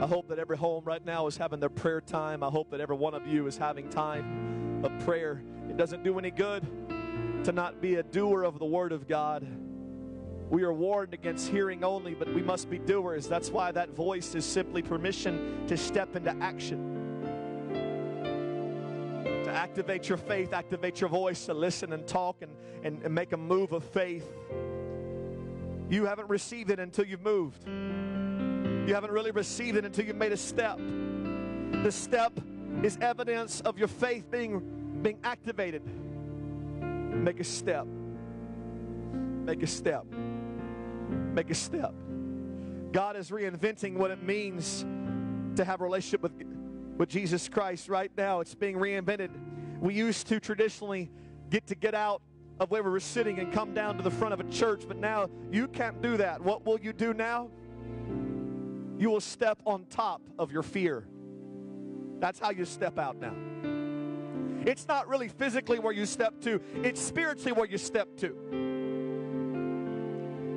I 0.00 0.06
hope 0.06 0.28
that 0.28 0.38
every 0.38 0.56
home 0.56 0.84
right 0.84 1.04
now 1.04 1.26
is 1.26 1.36
having 1.36 1.58
their 1.58 1.68
prayer 1.68 2.00
time. 2.00 2.44
I 2.44 2.50
hope 2.50 2.70
that 2.70 2.80
every 2.80 2.94
one 2.94 3.14
of 3.14 3.26
you 3.26 3.48
is 3.48 3.58
having 3.58 3.88
time 3.88 4.84
of 4.84 4.96
prayer. 5.04 5.42
It 5.68 5.76
doesn't 5.76 6.04
do 6.04 6.20
any 6.20 6.30
good 6.30 6.64
to 7.44 7.50
not 7.50 7.80
be 7.80 7.96
a 7.96 8.04
doer 8.04 8.44
of 8.44 8.60
the 8.60 8.64
Word 8.64 8.92
of 8.92 9.08
God. 9.08 9.44
We 10.50 10.62
are 10.62 10.72
warned 10.72 11.14
against 11.14 11.48
hearing 11.48 11.82
only, 11.82 12.14
but 12.14 12.32
we 12.32 12.42
must 12.42 12.70
be 12.70 12.78
doers. 12.78 13.26
That's 13.26 13.50
why 13.50 13.72
that 13.72 13.90
voice 13.90 14.36
is 14.36 14.44
simply 14.44 14.82
permission 14.82 15.66
to 15.66 15.76
step 15.76 16.14
into 16.14 16.30
action. 16.40 16.94
To 19.24 19.50
activate 19.50 20.08
your 20.08 20.18
faith, 20.18 20.52
activate 20.52 21.00
your 21.00 21.10
voice, 21.10 21.44
to 21.46 21.54
listen 21.54 21.92
and 21.92 22.06
talk 22.06 22.42
and, 22.42 22.52
and, 22.84 23.02
and 23.02 23.12
make 23.12 23.32
a 23.32 23.36
move 23.36 23.72
of 23.72 23.82
faith. 23.82 24.30
You 25.90 26.04
haven't 26.04 26.28
received 26.28 26.70
it 26.70 26.78
until 26.78 27.04
you've 27.04 27.22
moved. 27.22 27.64
You 28.88 28.94
haven't 28.94 29.10
really 29.10 29.32
received 29.32 29.76
it 29.76 29.84
until 29.84 30.06
you've 30.06 30.16
made 30.16 30.32
a 30.32 30.36
step. 30.38 30.78
The 30.78 31.92
step 31.92 32.40
is 32.82 32.96
evidence 33.02 33.60
of 33.60 33.78
your 33.78 33.86
faith 33.86 34.30
being, 34.30 35.00
being 35.02 35.18
activated. 35.22 35.82
Make 36.80 37.38
a 37.38 37.44
step. 37.44 37.84
Make 37.84 39.62
a 39.62 39.66
step. 39.66 40.06
Make 40.06 41.50
a 41.50 41.54
step. 41.54 41.92
God 42.90 43.16
is 43.16 43.28
reinventing 43.28 43.98
what 43.98 44.10
it 44.10 44.22
means 44.22 44.86
to 45.56 45.66
have 45.66 45.82
a 45.82 45.84
relationship 45.84 46.22
with, 46.22 46.32
with 46.96 47.10
Jesus 47.10 47.46
Christ 47.46 47.90
right 47.90 48.10
now. 48.16 48.40
It's 48.40 48.54
being 48.54 48.76
reinvented. 48.76 49.28
We 49.80 49.92
used 49.92 50.28
to 50.28 50.40
traditionally 50.40 51.10
get 51.50 51.66
to 51.66 51.74
get 51.74 51.94
out 51.94 52.22
of 52.58 52.70
where 52.70 52.82
we 52.82 52.88
were 52.88 53.00
sitting 53.00 53.38
and 53.38 53.52
come 53.52 53.74
down 53.74 53.98
to 53.98 54.02
the 54.02 54.10
front 54.10 54.32
of 54.32 54.40
a 54.40 54.44
church, 54.44 54.84
but 54.88 54.96
now 54.96 55.28
you 55.52 55.68
can't 55.68 56.00
do 56.00 56.16
that. 56.16 56.40
What 56.40 56.64
will 56.64 56.80
you 56.80 56.94
do 56.94 57.12
now? 57.12 57.50
You 58.98 59.10
will 59.10 59.20
step 59.20 59.62
on 59.64 59.86
top 59.86 60.20
of 60.38 60.52
your 60.52 60.62
fear. 60.62 61.06
That's 62.18 62.38
how 62.38 62.50
you 62.50 62.64
step 62.64 62.98
out 62.98 63.16
now. 63.16 63.34
It's 64.66 64.86
not 64.88 65.08
really 65.08 65.28
physically 65.28 65.78
where 65.78 65.92
you 65.92 66.04
step 66.04 66.40
to, 66.42 66.60
it's 66.82 67.00
spiritually 67.00 67.52
where 67.52 67.66
you 67.66 67.78
step 67.78 68.08
to. 68.18 68.34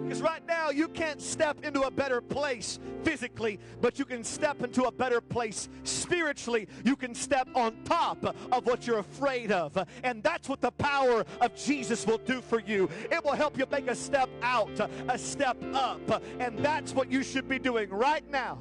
Because 0.03 0.21
right 0.21 0.45
now 0.45 0.50
you 0.71 0.87
can't 0.87 1.21
step 1.21 1.63
into 1.63 1.81
a 1.81 1.91
better 1.91 2.21
place 2.21 2.79
physically, 3.03 3.59
but 3.81 3.99
you 3.99 4.05
can 4.05 4.23
step 4.23 4.63
into 4.63 4.83
a 4.83 4.91
better 4.91 5.21
place 5.21 5.69
spiritually. 5.83 6.67
You 6.83 6.95
can 6.95 7.13
step 7.13 7.47
on 7.55 7.75
top 7.83 8.23
of 8.23 8.65
what 8.65 8.87
you're 8.87 8.99
afraid 8.99 9.51
of. 9.51 9.77
And 10.03 10.23
that's 10.23 10.49
what 10.49 10.61
the 10.61 10.71
power 10.71 11.25
of 11.39 11.55
Jesus 11.55 12.05
will 12.05 12.19
do 12.19 12.41
for 12.41 12.59
you. 12.59 12.89
It 13.11 13.23
will 13.23 13.33
help 13.33 13.57
you 13.57 13.65
make 13.71 13.87
a 13.87 13.95
step 13.95 14.29
out, 14.41 14.79
a 15.07 15.17
step 15.17 15.57
up. 15.73 16.23
And 16.39 16.57
that's 16.59 16.93
what 16.93 17.11
you 17.11 17.23
should 17.23 17.47
be 17.47 17.59
doing 17.59 17.89
right 17.89 18.29
now 18.29 18.59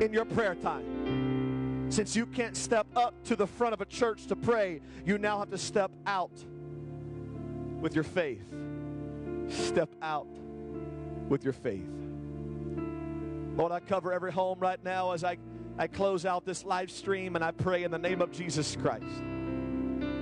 in 0.00 0.12
your 0.12 0.24
prayer 0.24 0.54
time. 0.54 1.90
Since 1.90 2.16
you 2.16 2.24
can't 2.24 2.56
step 2.56 2.86
up 2.96 3.14
to 3.24 3.36
the 3.36 3.46
front 3.46 3.74
of 3.74 3.80
a 3.82 3.84
church 3.84 4.26
to 4.28 4.36
pray, 4.36 4.80
you 5.04 5.18
now 5.18 5.38
have 5.38 5.50
to 5.50 5.58
step 5.58 5.90
out 6.06 6.32
with 7.80 7.94
your 7.94 8.04
faith. 8.04 8.46
Step 9.48 9.90
out 10.00 10.28
with 11.28 11.44
your 11.44 11.52
faith. 11.52 11.88
Lord, 13.56 13.72
I 13.72 13.80
cover 13.80 14.12
every 14.12 14.32
home 14.32 14.58
right 14.58 14.82
now 14.82 15.12
as 15.12 15.24
I, 15.24 15.36
I 15.78 15.86
close 15.86 16.24
out 16.24 16.44
this 16.46 16.64
live 16.64 16.90
stream 16.90 17.36
and 17.36 17.44
I 17.44 17.50
pray 17.50 17.84
in 17.84 17.90
the 17.90 17.98
name 17.98 18.22
of 18.22 18.32
Jesus 18.32 18.76
Christ. 18.76 19.04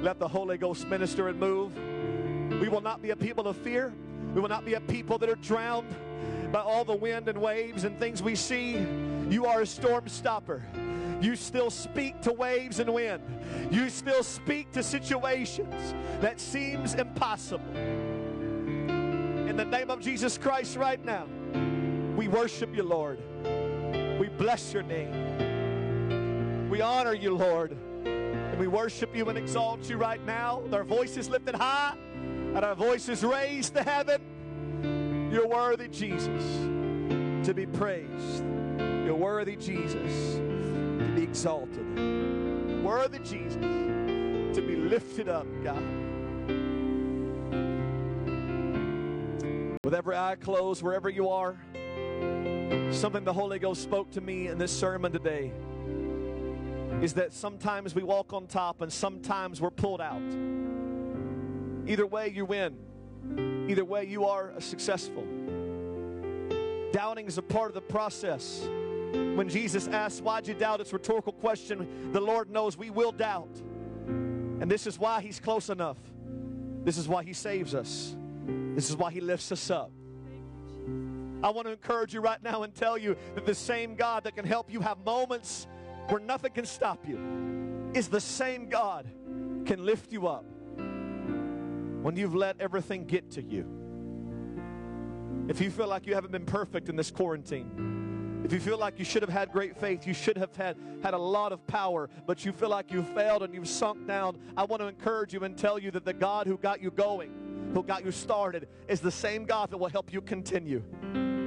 Let 0.02 0.18
the 0.18 0.28
Holy 0.28 0.58
Ghost 0.58 0.88
minister 0.88 1.28
and 1.28 1.38
move. 1.38 1.72
We 2.60 2.68
will 2.68 2.80
not 2.80 3.02
be 3.02 3.10
a 3.10 3.16
people 3.16 3.46
of 3.46 3.56
fear. 3.56 3.92
We 4.34 4.40
will 4.40 4.48
not 4.48 4.64
be 4.64 4.74
a 4.74 4.80
people 4.80 5.18
that 5.18 5.28
are 5.28 5.36
drowned 5.36 5.94
by 6.52 6.60
all 6.60 6.84
the 6.84 6.94
wind 6.94 7.28
and 7.28 7.40
waves 7.40 7.84
and 7.84 7.98
things 7.98 8.22
we 8.22 8.34
see. 8.34 8.72
You 9.28 9.46
are 9.46 9.60
a 9.60 9.66
storm 9.66 10.08
stopper. 10.08 10.62
You 11.20 11.36
still 11.36 11.70
speak 11.70 12.20
to 12.22 12.32
waves 12.32 12.80
and 12.80 12.92
wind. 12.92 13.22
You 13.70 13.90
still 13.90 14.22
speak 14.22 14.72
to 14.72 14.82
situations 14.82 15.94
that 16.20 16.40
seems 16.40 16.94
impossible. 16.94 17.64
The 19.60 19.66
name 19.66 19.90
of 19.90 20.00
Jesus 20.00 20.38
Christ 20.38 20.78
right 20.78 21.04
now, 21.04 21.26
we 22.16 22.28
worship 22.28 22.74
you, 22.74 22.82
Lord. 22.82 23.20
We 24.18 24.30
bless 24.30 24.72
your 24.72 24.82
name. 24.82 26.70
We 26.70 26.80
honor 26.80 27.12
you, 27.12 27.36
Lord. 27.36 27.72
And 28.06 28.58
we 28.58 28.68
worship 28.68 29.14
you 29.14 29.28
and 29.28 29.36
exalt 29.36 29.86
you 29.90 29.98
right 29.98 30.24
now. 30.24 30.60
With 30.60 30.72
our 30.72 30.82
voices 30.82 31.28
lifted 31.28 31.54
high 31.54 31.94
and 32.14 32.64
our 32.64 32.74
voices 32.74 33.22
raised 33.22 33.74
to 33.74 33.82
heaven. 33.82 35.28
You're 35.30 35.46
worthy, 35.46 35.88
Jesus, 35.88 36.42
to 37.46 37.52
be 37.52 37.66
praised. 37.66 38.42
You're 38.78 39.14
worthy, 39.14 39.56
Jesus, 39.56 40.36
to 40.36 41.12
be 41.14 41.22
exalted. 41.22 42.82
Worthy, 42.82 43.18
Jesus, 43.18 43.62
to 44.56 44.62
be 44.66 44.76
lifted 44.76 45.28
up, 45.28 45.46
God. 45.62 45.99
With 49.90 49.98
every 49.98 50.14
eye 50.14 50.36
closed, 50.36 50.84
wherever 50.84 51.08
you 51.08 51.30
are, 51.30 51.56
something 52.92 53.24
the 53.24 53.32
Holy 53.32 53.58
Ghost 53.58 53.82
spoke 53.82 54.08
to 54.12 54.20
me 54.20 54.46
in 54.46 54.56
this 54.56 54.70
sermon 54.70 55.10
today 55.10 55.50
is 57.02 57.14
that 57.14 57.32
sometimes 57.32 57.92
we 57.92 58.04
walk 58.04 58.32
on 58.32 58.46
top 58.46 58.82
and 58.82 58.92
sometimes 58.92 59.60
we're 59.60 59.72
pulled 59.72 60.00
out. 60.00 60.22
Either 61.90 62.06
way, 62.06 62.28
you 62.28 62.44
win. 62.44 62.76
Either 63.68 63.84
way, 63.84 64.04
you 64.04 64.26
are 64.26 64.52
successful. 64.60 65.24
Doubting 66.92 67.26
is 67.26 67.38
a 67.38 67.42
part 67.42 67.66
of 67.66 67.74
the 67.74 67.80
process. 67.80 68.68
When 69.12 69.48
Jesus 69.48 69.88
asks, 69.88 70.20
Why'd 70.20 70.46
you 70.46 70.54
doubt? 70.54 70.80
It's 70.80 70.92
a 70.92 70.98
rhetorical 70.98 71.32
question. 71.32 72.12
The 72.12 72.20
Lord 72.20 72.48
knows 72.48 72.78
we 72.78 72.90
will 72.90 73.10
doubt. 73.10 73.60
And 74.06 74.70
this 74.70 74.86
is 74.86 75.00
why 75.00 75.20
He's 75.20 75.40
close 75.40 75.68
enough. 75.68 75.98
This 76.84 76.96
is 76.96 77.08
why 77.08 77.24
He 77.24 77.32
saves 77.32 77.74
us. 77.74 78.14
This 78.74 78.90
is 78.90 78.96
why 78.96 79.10
He 79.10 79.20
lifts 79.20 79.52
us 79.52 79.70
up. 79.70 79.92
I 81.42 81.50
want 81.50 81.66
to 81.66 81.72
encourage 81.72 82.12
you 82.12 82.20
right 82.20 82.42
now 82.42 82.62
and 82.64 82.74
tell 82.74 82.98
you 82.98 83.16
that 83.34 83.46
the 83.46 83.54
same 83.54 83.94
God 83.94 84.24
that 84.24 84.36
can 84.36 84.44
help 84.44 84.70
you 84.70 84.80
have 84.80 84.98
moments 85.04 85.66
where 86.08 86.20
nothing 86.20 86.52
can 86.52 86.66
stop 86.66 87.06
you 87.08 87.90
is 87.94 88.08
the 88.08 88.20
same 88.20 88.68
God 88.68 89.10
can 89.64 89.84
lift 89.84 90.12
you 90.12 90.26
up 90.26 90.44
when 92.02 92.16
you've 92.16 92.34
let 92.34 92.60
everything 92.60 93.06
get 93.06 93.30
to 93.32 93.42
you. 93.42 93.66
If 95.48 95.60
you 95.60 95.70
feel 95.70 95.88
like 95.88 96.06
you 96.06 96.14
haven't 96.14 96.32
been 96.32 96.46
perfect 96.46 96.88
in 96.88 96.96
this 96.96 97.10
quarantine, 97.10 98.42
if 98.44 98.52
you 98.52 98.60
feel 98.60 98.78
like 98.78 98.98
you 98.98 99.04
should 99.04 99.22
have 99.22 99.30
had 99.30 99.52
great 99.52 99.76
faith, 99.76 100.06
you 100.06 100.14
should 100.14 100.36
have 100.36 100.54
had, 100.56 100.76
had 101.02 101.14
a 101.14 101.18
lot 101.18 101.52
of 101.52 101.66
power, 101.66 102.08
but 102.26 102.44
you 102.44 102.52
feel 102.52 102.68
like 102.70 102.90
you 102.90 103.02
failed 103.02 103.42
and 103.42 103.54
you've 103.54 103.68
sunk 103.68 104.06
down, 104.06 104.38
I 104.56 104.64
want 104.64 104.80
to 104.80 104.88
encourage 104.88 105.32
you 105.32 105.44
and 105.44 105.56
tell 105.56 105.78
you 105.78 105.90
that 105.92 106.04
the 106.04 106.12
God 106.12 106.46
who 106.46 106.56
got 106.56 106.80
you 106.80 106.90
going, 106.90 107.32
who 107.72 107.82
got 107.82 108.04
you 108.04 108.10
started, 108.10 108.68
is 108.88 109.00
the 109.00 109.10
same 109.10 109.44
God 109.44 109.70
that 109.70 109.78
will 109.78 109.88
help 109.88 110.12
you 110.12 110.20
continue. 110.20 110.82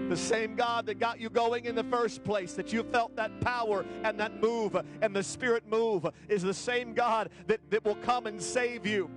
The 0.09 0.17
same 0.17 0.55
God 0.55 0.85
that 0.85 0.99
got 0.99 1.19
you 1.19 1.29
going 1.29 1.65
in 1.65 1.75
the 1.75 1.83
first 1.85 2.23
place, 2.23 2.53
that 2.53 2.71
you 2.71 2.83
felt 2.83 3.15
that 3.15 3.41
power 3.41 3.85
and 4.03 4.19
that 4.19 4.41
move 4.41 4.75
and 5.01 5.15
the 5.15 5.23
Spirit 5.23 5.63
move, 5.67 6.05
is 6.29 6.43
the 6.43 6.53
same 6.53 6.93
God 6.93 7.29
that, 7.47 7.59
that 7.69 7.83
will 7.83 7.95
come 7.95 8.27
and 8.27 8.41
save 8.41 8.85
you, 8.85 9.09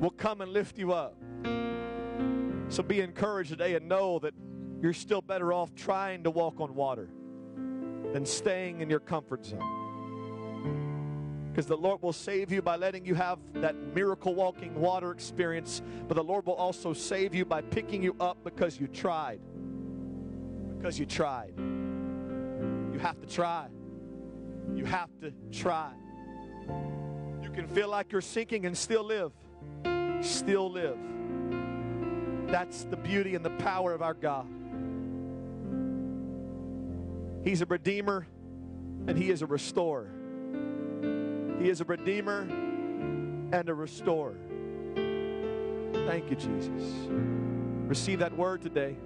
will 0.00 0.10
come 0.10 0.40
and 0.40 0.52
lift 0.52 0.78
you 0.78 0.92
up. 0.92 1.14
So 2.68 2.82
be 2.82 3.00
encouraged 3.00 3.50
today 3.50 3.74
and 3.74 3.88
know 3.88 4.18
that 4.20 4.32
you're 4.80 4.92
still 4.92 5.20
better 5.20 5.52
off 5.52 5.74
trying 5.74 6.22
to 6.24 6.30
walk 6.30 6.60
on 6.60 6.74
water 6.74 7.08
than 8.12 8.24
staying 8.24 8.80
in 8.80 8.88
your 8.88 9.00
comfort 9.00 9.44
zone. 9.44 9.79
Because 11.50 11.66
the 11.66 11.76
Lord 11.76 12.00
will 12.00 12.12
save 12.12 12.52
you 12.52 12.62
by 12.62 12.76
letting 12.76 13.04
you 13.04 13.16
have 13.16 13.38
that 13.54 13.74
miracle 13.94 14.34
walking 14.34 14.74
water 14.74 15.10
experience, 15.10 15.82
but 16.06 16.14
the 16.14 16.22
Lord 16.22 16.46
will 16.46 16.54
also 16.54 16.92
save 16.92 17.34
you 17.34 17.44
by 17.44 17.60
picking 17.60 18.02
you 18.02 18.14
up 18.20 18.38
because 18.44 18.78
you 18.78 18.86
tried. 18.86 19.40
Because 20.78 20.98
you 20.98 21.06
tried. 21.06 21.52
You 21.58 22.98
have 23.00 23.20
to 23.20 23.26
try. 23.26 23.66
You 24.74 24.84
have 24.84 25.10
to 25.20 25.32
try. 25.50 25.90
You 27.42 27.50
can 27.50 27.66
feel 27.66 27.88
like 27.88 28.12
you're 28.12 28.20
sinking 28.20 28.66
and 28.66 28.78
still 28.78 29.02
live. 29.04 29.32
Still 30.20 30.70
live. 30.70 30.98
That's 32.46 32.84
the 32.84 32.96
beauty 32.96 33.34
and 33.34 33.44
the 33.44 33.50
power 33.50 33.92
of 33.92 34.02
our 34.02 34.14
God. 34.14 34.46
He's 37.42 37.60
a 37.60 37.66
redeemer 37.66 38.26
and 39.08 39.18
He 39.18 39.30
is 39.30 39.42
a 39.42 39.46
restorer. 39.46 40.12
He 41.60 41.68
is 41.68 41.82
a 41.82 41.84
redeemer 41.84 42.40
and 43.52 43.68
a 43.68 43.74
restorer. 43.74 44.36
Thank 46.06 46.30
you, 46.30 46.36
Jesus. 46.36 46.82
Receive 47.86 48.20
that 48.20 48.34
word 48.34 48.62
today. 48.62 48.96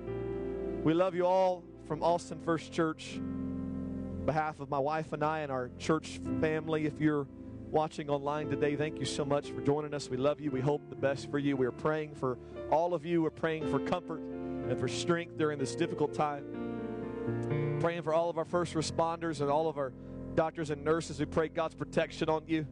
We 0.85 0.95
love 0.95 1.17
you 1.17 1.27
all 1.27 1.65
from 1.89 2.01
Austin 2.05 2.39
First 2.39 2.73
Church. 2.73 3.17
On 3.17 4.23
behalf 4.25 4.61
of 4.61 4.71
my 4.71 4.79
wife 4.79 5.13
and 5.13 5.25
I 5.25 5.41
and 5.41 5.51
our 5.51 5.71
church 5.81 6.21
family, 6.41 6.87
if 6.87 7.01
you're 7.01 7.27
watching 7.71 8.09
online 8.09 8.49
today, 8.51 8.77
thank 8.77 9.01
you 9.01 9.05
so 9.05 9.25
much 9.25 9.51
for 9.51 9.61
joining 9.61 9.93
us. 9.93 10.09
We 10.09 10.17
love 10.17 10.41
you. 10.41 10.53
We 10.53 10.61
hope 10.61 10.89
the 10.89 10.95
best 10.95 11.33
for 11.33 11.41
you. 11.41 11.57
We 11.57 11.67
are 11.67 11.73
praying 11.73 12.15
for 12.15 12.39
all 12.71 12.95
of 12.95 13.05
you. 13.05 13.21
We're 13.21 13.31
praying 13.31 13.69
for 13.69 13.81
comfort 13.81 14.21
and 14.21 14.79
for 14.79 14.87
strength 14.87 15.37
during 15.37 15.59
this 15.59 15.75
difficult 15.75 16.15
time. 16.15 17.79
Praying 17.81 18.03
for 18.03 18.15
all 18.15 18.31
of 18.31 18.39
our 18.39 18.45
first 18.45 18.75
responders 18.75 19.41
and 19.41 19.51
all 19.51 19.69
of 19.69 19.77
our 19.77 19.93
doctors 20.35 20.71
and 20.71 20.85
nurses. 20.85 21.19
We 21.19 21.27
pray 21.27 21.49
God's 21.49 21.75
protection 21.75 22.29
on 22.29 22.43
you. 22.47 22.67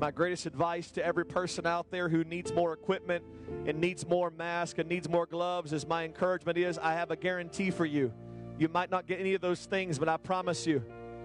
My 0.00 0.10
greatest 0.10 0.44
advice 0.44 0.90
to 0.92 1.04
every 1.04 1.24
person 1.24 1.66
out 1.66 1.90
there 1.90 2.08
who 2.08 2.22
needs 2.24 2.52
more 2.52 2.74
equipment 2.74 3.24
and 3.66 3.80
needs 3.80 4.06
more 4.06 4.30
masks 4.30 4.78
and 4.78 4.88
needs 4.88 5.08
more 5.08 5.24
gloves 5.24 5.72
is 5.72 5.86
my 5.86 6.04
encouragement 6.04 6.58
is 6.58 6.78
I 6.78 6.92
have 6.92 7.10
a 7.10 7.16
guarantee 7.16 7.70
for 7.70 7.86
you. 7.86 8.12
You 8.58 8.68
might 8.68 8.90
not 8.90 9.06
get 9.06 9.20
any 9.20 9.34
of 9.34 9.40
those 9.40 9.64
things, 9.64 9.98
but 9.98 10.08
I 10.08 10.18
promise 10.18 10.66
you, 10.66 10.82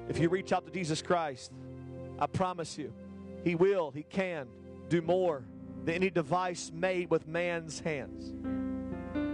if 0.07 0.19
you 0.19 0.29
reach 0.29 0.53
out 0.53 0.65
to 0.65 0.71
Jesus 0.71 1.01
Christ, 1.01 1.51
I 2.19 2.27
promise 2.27 2.77
you, 2.77 2.93
He 3.43 3.55
will, 3.55 3.91
He 3.91 4.03
can 4.03 4.47
do 4.87 5.01
more 5.01 5.43
than 5.83 5.95
any 5.95 6.09
device 6.09 6.71
made 6.73 7.09
with 7.09 7.27
man's 7.27 7.79
hands. 7.79 8.33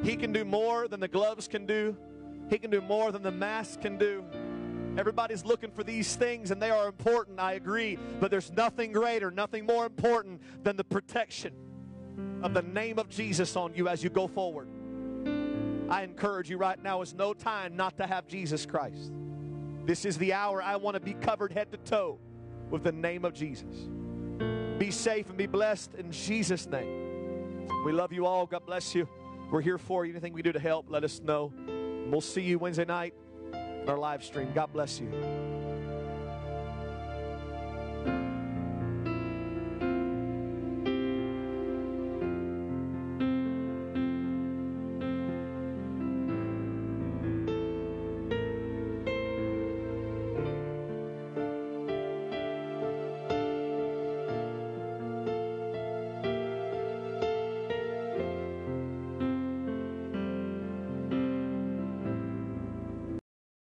He 0.04 0.16
can 0.16 0.32
do 0.32 0.46
more 0.46 0.88
than 0.88 1.00
the 1.00 1.08
gloves 1.08 1.48
can 1.48 1.66
do, 1.66 1.96
He 2.50 2.58
can 2.58 2.72
do 2.72 2.82
more 2.82 3.12
than 3.12 3.22
the 3.22 3.32
mask 3.32 3.82
can 3.82 3.98
do. 3.98 4.24
Everybody's 4.98 5.46
looking 5.46 5.70
for 5.70 5.84
these 5.84 6.16
things 6.16 6.50
and 6.50 6.60
they 6.62 6.72
are 6.72 6.88
important, 6.88 7.40
I 7.40 7.54
agree, 7.54 8.00
but 8.20 8.32
there's 8.32 8.52
nothing 8.52 8.92
greater, 8.92 9.30
nothing 9.30 9.66
more 9.66 9.86
important 9.86 10.42
than 10.64 10.76
the 10.76 10.84
protection 10.84 11.54
of 12.42 12.56
the 12.56 12.64
name 12.64 12.98
of 12.98 13.08
Jesus 13.08 13.56
on 13.56 13.76
you 13.76 13.88
as 13.88 14.04
you 14.04 14.10
go 14.10 14.28
forward. 14.28 14.68
I 15.88 16.04
encourage 16.04 16.50
you 16.50 16.58
right 16.58 16.82
now 16.82 17.04
is 17.04 17.14
no 17.14 17.34
time 17.34 17.76
not 17.76 17.96
to 17.98 18.08
have 18.08 18.28
Jesus 18.28 18.66
Christ. 18.66 19.12
This 19.86 20.04
is 20.04 20.18
the 20.18 20.34
hour 20.34 20.64
I 20.64 20.76
want 20.76 20.96
to 20.96 21.00
be 21.00 21.14
covered 21.14 21.52
head 21.52 21.72
to 21.72 21.78
toe 21.78 22.20
with 22.72 22.84
the 22.84 22.92
name 22.92 23.24
of 23.24 23.34
Jesus. 23.34 23.88
Be 24.80 24.90
safe 24.90 25.30
and 25.30 25.38
be 25.38 25.46
blessed 25.46 25.94
in 25.94 26.12
Jesus' 26.12 26.66
name. 26.66 27.68
We 27.86 27.92
love 27.92 28.12
you 28.12 28.26
all. 28.26 28.48
God 28.48 28.66
bless 28.66 28.96
you. 28.96 29.08
We're 29.52 29.62
here 29.62 29.78
for 29.78 30.06
you. 30.06 30.12
Anything 30.12 30.34
we 30.34 30.42
do 30.42 30.52
to 30.52 30.60
help, 30.60 30.88
let 30.90 31.04
us 31.04 31.22
know. 31.22 31.54
we'll 32.10 32.20
see 32.20 32.42
you 32.42 32.58
Wednesday 32.60 32.86
night 32.86 33.14
our 33.90 33.98
live 33.98 34.24
stream. 34.24 34.50
God 34.54 34.72
bless 34.74 35.00
you. 35.00 35.77